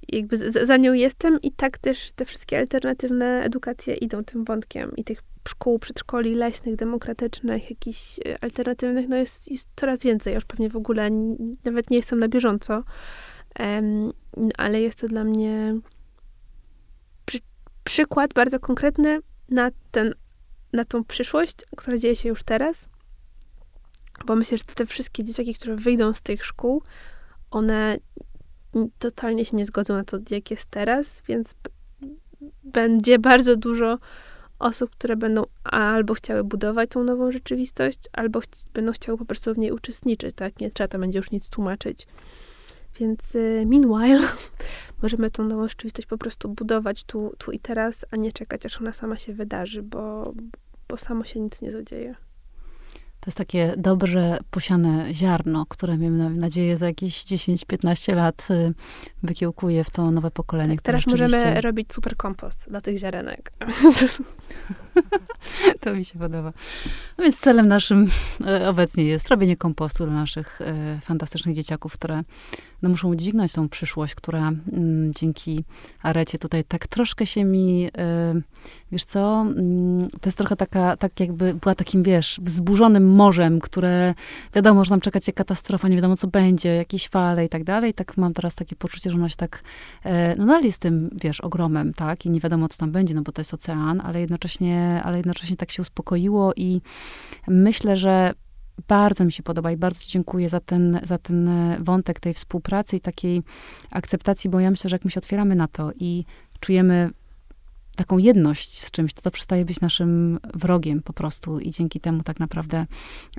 jakby 0.09 0.51
za 0.67 0.77
nią 0.77 0.93
jestem 0.93 1.41
i 1.41 1.53
tak 1.53 1.79
też 1.79 2.13
te 2.13 2.25
wszystkie 2.25 2.59
alternatywne 2.59 3.43
edukacje 3.43 3.95
idą 3.95 4.25
tym 4.25 4.45
wątkiem 4.45 4.97
i 4.97 5.05
tych 5.05 5.23
szkół, 5.49 5.79
przedszkoli 5.79 6.35
leśnych, 6.35 6.77
demokratycznych, 6.77 7.71
jakichś 7.71 8.19
e, 8.19 8.45
alternatywnych, 8.45 9.09
no 9.09 9.17
jest, 9.17 9.51
jest 9.51 9.69
coraz 9.77 10.03
więcej. 10.03 10.35
Już 10.35 10.45
pewnie 10.45 10.71
w 10.71 10.77
ogóle 10.77 11.11
nawet 11.65 11.91
nie 11.91 11.97
jestem 11.97 12.19
na 12.19 12.29
bieżąco, 12.29 12.85
um, 13.59 14.13
ale 14.59 14.81
jest 14.81 15.01
to 15.01 15.09
dla 15.09 15.25
mnie 15.25 15.79
przy, 17.25 17.39
przykład 17.85 18.35
bardzo 18.35 18.61
konkretny 18.61 19.21
na 19.49 19.71
ten, 19.91 20.15
na 20.73 20.85
tą 20.85 21.05
przyszłość, 21.05 21.57
która 21.77 21.99
dzieje 21.99 22.17
się 22.17 22.29
już 22.29 22.43
teraz 22.43 22.89
bo 24.27 24.37
myślę, 24.37 24.59
że 24.59 24.65
te 24.65 24.87
wszystkie 24.87 25.25
dzieciaki, 25.25 25.55
które 25.55 25.77
wyjdą 25.77 26.15
z 26.15 26.23
tych 26.23 26.45
szkół, 26.45 26.83
one 27.51 27.99
totalnie 28.99 29.45
się 29.45 29.57
nie 29.57 29.65
zgodzą 29.65 29.95
na 29.95 30.05
to, 30.05 30.19
jak 30.31 30.51
jest 30.51 30.67
teraz, 30.71 31.23
więc 31.29 31.55
będzie 32.65 33.19
bardzo 33.19 33.57
dużo 33.57 33.99
osób, 34.59 34.91
które 34.91 35.17
będą 35.17 35.45
albo 35.65 36.15
chciały 36.15 36.45
budować 36.45 36.91
tą 36.91 37.05
nową 37.05 37.33
rzeczywistość, 37.33 37.99
albo 38.13 38.41
ch 38.41 38.45
będą 38.75 38.93
chciały 38.93 39.19
po 39.19 39.25
prostu 39.25 39.55
w 39.55 39.59
niej 39.59 39.73
uczestniczyć, 39.73 40.37
tak? 40.37 40.61
Nie 40.61 40.71
trzeba 40.71 40.89
tam 40.89 41.01
będzie 41.01 41.19
już 41.19 41.31
nic 41.31 41.49
tłumaczyć. 41.49 42.07
Więc 43.01 43.35
y, 43.35 43.67
meanwhile 43.67 44.29
możemy 45.03 45.31
tą 45.31 45.45
nową 45.45 45.69
rzeczywistość 45.69 46.09
po 46.09 46.19
prostu 46.19 46.49
budować 46.49 47.05
tu, 47.05 47.35
tu 47.39 47.53
i 47.53 47.59
teraz, 47.59 48.07
a 48.11 48.17
nie 48.17 48.33
czekać, 48.33 48.67
aż 48.67 48.81
ona 48.81 48.93
sama 48.93 49.17
się 49.17 49.33
wydarzy, 49.33 49.83
bo, 49.83 50.35
bo 50.89 50.97
samo 50.97 51.25
się 51.25 51.41
nic 51.41 51.63
nie 51.63 51.71
zadzieje. 51.71 52.15
To 53.23 53.27
jest 53.27 53.39
takie 53.39 53.75
dobrze 53.77 54.39
posiane 54.51 55.15
ziarno, 55.15 55.67
które 55.67 55.99
miejmy 55.99 56.31
nadzieję 56.31 56.77
za 56.77 56.87
jakieś 56.87 57.25
10-15 57.25 58.15
lat 58.15 58.49
y, 58.51 58.75
wykiełkuje 59.23 59.85
w 59.85 59.91
to 59.91 60.11
nowe 60.11 60.31
pokolenie. 60.31 60.75
Tak, 60.75 60.83
teraz 60.83 61.03
rzeczywiście... 61.03 61.37
możemy 61.37 61.61
robić 61.61 61.93
super 61.93 62.17
kompost 62.17 62.67
dla 62.69 62.81
tych 62.81 62.99
ziarenek. 62.99 63.53
to 65.81 65.95
mi 65.95 66.05
się 66.05 66.19
podoba. 66.19 66.53
No 67.19 67.25
więc 67.25 67.41
celem 67.41 67.69
naszym 67.69 68.09
e, 68.47 68.69
obecnie 68.69 69.05
jest 69.05 69.29
robienie 69.29 69.57
kompostu 69.57 70.05
dla 70.05 70.15
naszych 70.15 70.61
e, 70.61 71.01
fantastycznych 71.01 71.55
dzieciaków, 71.55 71.93
które 71.93 72.23
no, 72.83 72.89
muszą 72.89 73.09
udźwignąć 73.09 73.53
tą 73.53 73.69
przyszłość, 73.69 74.15
która 74.15 74.53
mm, 74.73 75.15
dzięki 75.15 75.65
Arecie 76.03 76.39
tutaj 76.39 76.65
tak 76.65 76.87
troszkę 76.87 77.27
się 77.27 77.45
mi, 77.45 77.89
e, 77.99 78.35
wiesz 78.93 79.05
co, 79.05 79.41
mm, 79.41 80.11
to 80.11 80.29
jest 80.29 80.39
trochę 80.39 80.57
taka, 80.57 80.97
tak 80.97 81.21
jakby 81.21 81.55
była 81.55 81.75
takim, 81.75 82.03
wiesz, 82.03 82.41
wzburzonym 82.43 83.15
morzem, 83.15 83.61
które 83.61 84.15
wiadomo, 84.55 84.85
że 84.85 84.91
nam 84.91 85.01
czeka 85.01 85.21
cię 85.21 85.33
katastrofa, 85.33 85.89
nie 85.89 85.97
wiadomo 85.97 86.17
co 86.17 86.27
będzie, 86.27 86.69
jakieś 86.75 87.09
fale 87.09 87.45
i 87.45 87.49
tak 87.49 87.65
dalej. 87.65 87.95
Tak 87.95 88.17
mam 88.17 88.35
teraz 88.35 88.55
takie 88.55 88.77
poczucie, 88.77 89.11
że 89.11 89.17
ona 89.17 89.29
się 89.29 89.37
tak, 89.37 89.63
no 90.39 90.47
dalej 90.47 90.65
jest 90.65 90.79
tym, 90.79 91.11
wiesz, 91.23 91.41
ogromem, 91.41 91.95
tak, 91.95 92.27
i 92.27 92.31
nie 92.31 92.41
wiadomo 92.41 92.69
co 92.69 92.79
tam 92.79 92.93
będzie, 92.93 93.15
no 93.15 93.23
bo 93.23 93.33
to 93.33 93.41
jest 93.41 93.55
ocean, 93.55 94.01
ale 94.01 94.21
jednocześnie, 94.21 95.01
ale 95.05 95.17
jednocześnie 95.17 95.57
tak 95.57 95.71
się 95.71 95.83
uspokoiło 95.83 96.53
i 96.57 96.81
myślę, 97.49 97.97
że 97.97 98.35
bardzo 98.89 99.25
mi 99.25 99.33
się 99.33 99.43
podoba 99.43 99.73
i 99.73 99.77
bardzo 99.77 100.05
dziękuję 100.09 100.49
za 100.49 100.61
ten, 100.61 101.01
za 101.03 101.19
ten 101.19 101.51
wątek 101.81 102.21
tej 102.21 102.35
współpracy 102.35 102.97
i 102.97 103.01
takiej 103.01 103.43
akceptacji, 103.91 104.51
bo 104.51 104.61
ja 104.61 104.71
myślę, 104.71 104.91
że 104.91 104.95
jak 104.95 105.05
my 105.05 105.11
się 105.11 105.21
otwieramy 105.21 105.55
na 105.55 105.69
to 105.69 105.91
i 105.97 106.25
czujemy 106.61 107.11
taką 107.97 108.19
jedność 108.19 108.83
z 108.83 108.91
czymś, 108.91 109.15
to 109.15 109.23
to 109.23 109.31
przestaje 109.31 109.65
być 109.65 109.81
naszym 109.81 110.39
wrogiem 110.55 111.03
po 111.03 111.13
prostu 111.13 111.61
i 111.61 111.71
dzięki 111.71 112.01
temu 112.01 112.23
tak 112.23 112.41
naprawdę 112.41 112.87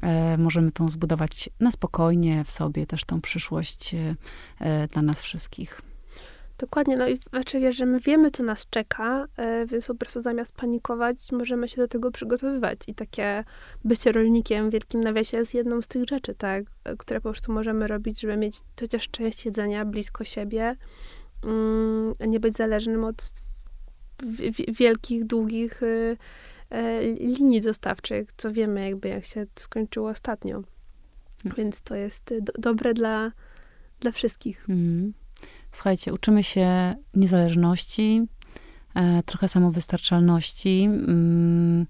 e, 0.02 0.38
możemy 0.38 0.72
tą 0.72 0.90
zbudować 0.90 1.50
na 1.60 1.72
spokojnie 1.72 2.44
w 2.44 2.52
sobie 2.52 2.86
też 2.86 3.04
tą 3.04 3.22
przyszłość 3.22 3.94
e, 3.94 4.16
e 4.60 4.88
dla 4.88 5.02
nas 5.02 5.22
wszystkich. 5.22 5.93
Dokładnie, 6.58 6.98
no 6.98 7.08
i 7.08 7.18
znaczy 7.18 7.60
wiesz, 7.60 7.76
że 7.76 7.86
my 7.86 8.00
wiemy, 8.00 8.32
co 8.32 8.44
nas 8.44 8.70
czeka, 8.70 9.26
e, 9.38 9.66
więc 9.66 9.88
po 9.88 9.96
prostu 9.96 10.22
zamiast 10.22 10.52
panikować, 10.52 11.32
możemy 11.32 11.68
się 11.68 11.78
do 11.78 11.88
tego 11.88 12.12
przygotowywać. 12.12 12.80
I 12.88 12.96
takie 12.96 13.44
bycie 13.84 14.12
rolnikiem 14.12 14.70
w 14.70 14.74
wielkim 14.74 15.02
nawiasie 15.02 15.38
jest 15.38 15.54
jedną 15.54 15.82
z 15.82 15.88
tych 15.88 16.06
rzeczy, 16.10 16.36
tak, 16.36 16.64
które 16.98 17.22
po 17.22 17.30
prostu 17.30 17.52
możemy 17.52 17.88
robić, 17.88 18.22
żeby 18.22 18.38
mieć 18.38 18.56
chociaż 18.80 19.10
część 19.10 19.46
jedzenia 19.46 19.86
blisko 19.86 20.24
siebie, 20.24 20.76
mm, 21.44 22.14
a 22.20 22.26
nie 22.26 22.40
być 22.40 22.56
zależnym 22.56 23.04
od 23.04 23.34
wielkich, 24.68 25.26
długich 25.26 25.84
y, 25.84 26.18
e, 26.70 27.02
linii 27.04 27.62
dostawczych, 27.62 28.30
co 28.38 28.52
wiemy 28.52 28.90
jakby 28.90 29.08
jak 29.08 29.26
się 29.26 29.46
skończyło 29.56 30.10
ostatnio. 30.10 30.56
Mm. 30.56 31.58
Więc 31.58 31.82
to 31.82 31.96
jest 31.96 32.32
y, 32.32 32.42
do, 32.42 32.54
dobre 32.60 32.94
dla, 32.94 33.32
dla 34.00 34.12
wszystkich. 34.12 34.66
Mm. 34.70 35.14
Słuchajcie, 35.74 36.14
uczymy 36.14 36.44
się 36.44 36.96
niezależności, 37.16 38.28
e, 38.96 39.24
trochę 39.24 39.48
samowystarczalności, 39.48 40.84
mm, 40.84 41.86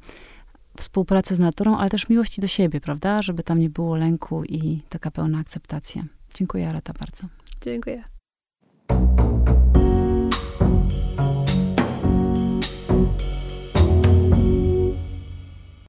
współpracy 0.77 1.35
z 1.35 1.39
naturą, 1.39 1.77
ale 1.77 1.89
też 1.89 2.09
miłości 2.09 2.41
do 2.41 2.47
siebie, 2.47 2.81
prawda? 2.81 3.21
Żeby 3.21 3.43
tam 3.43 3.59
nie 3.59 3.69
było 3.69 3.95
lęku 3.95 4.43
i 4.43 4.81
taka 4.89 5.11
pełna 5.11 5.39
akceptacja. 5.39 6.03
Dziękuję, 6.35 6.69
Arata, 6.69 6.93
bardzo. 6.99 7.23
Dziękuję. 7.61 8.12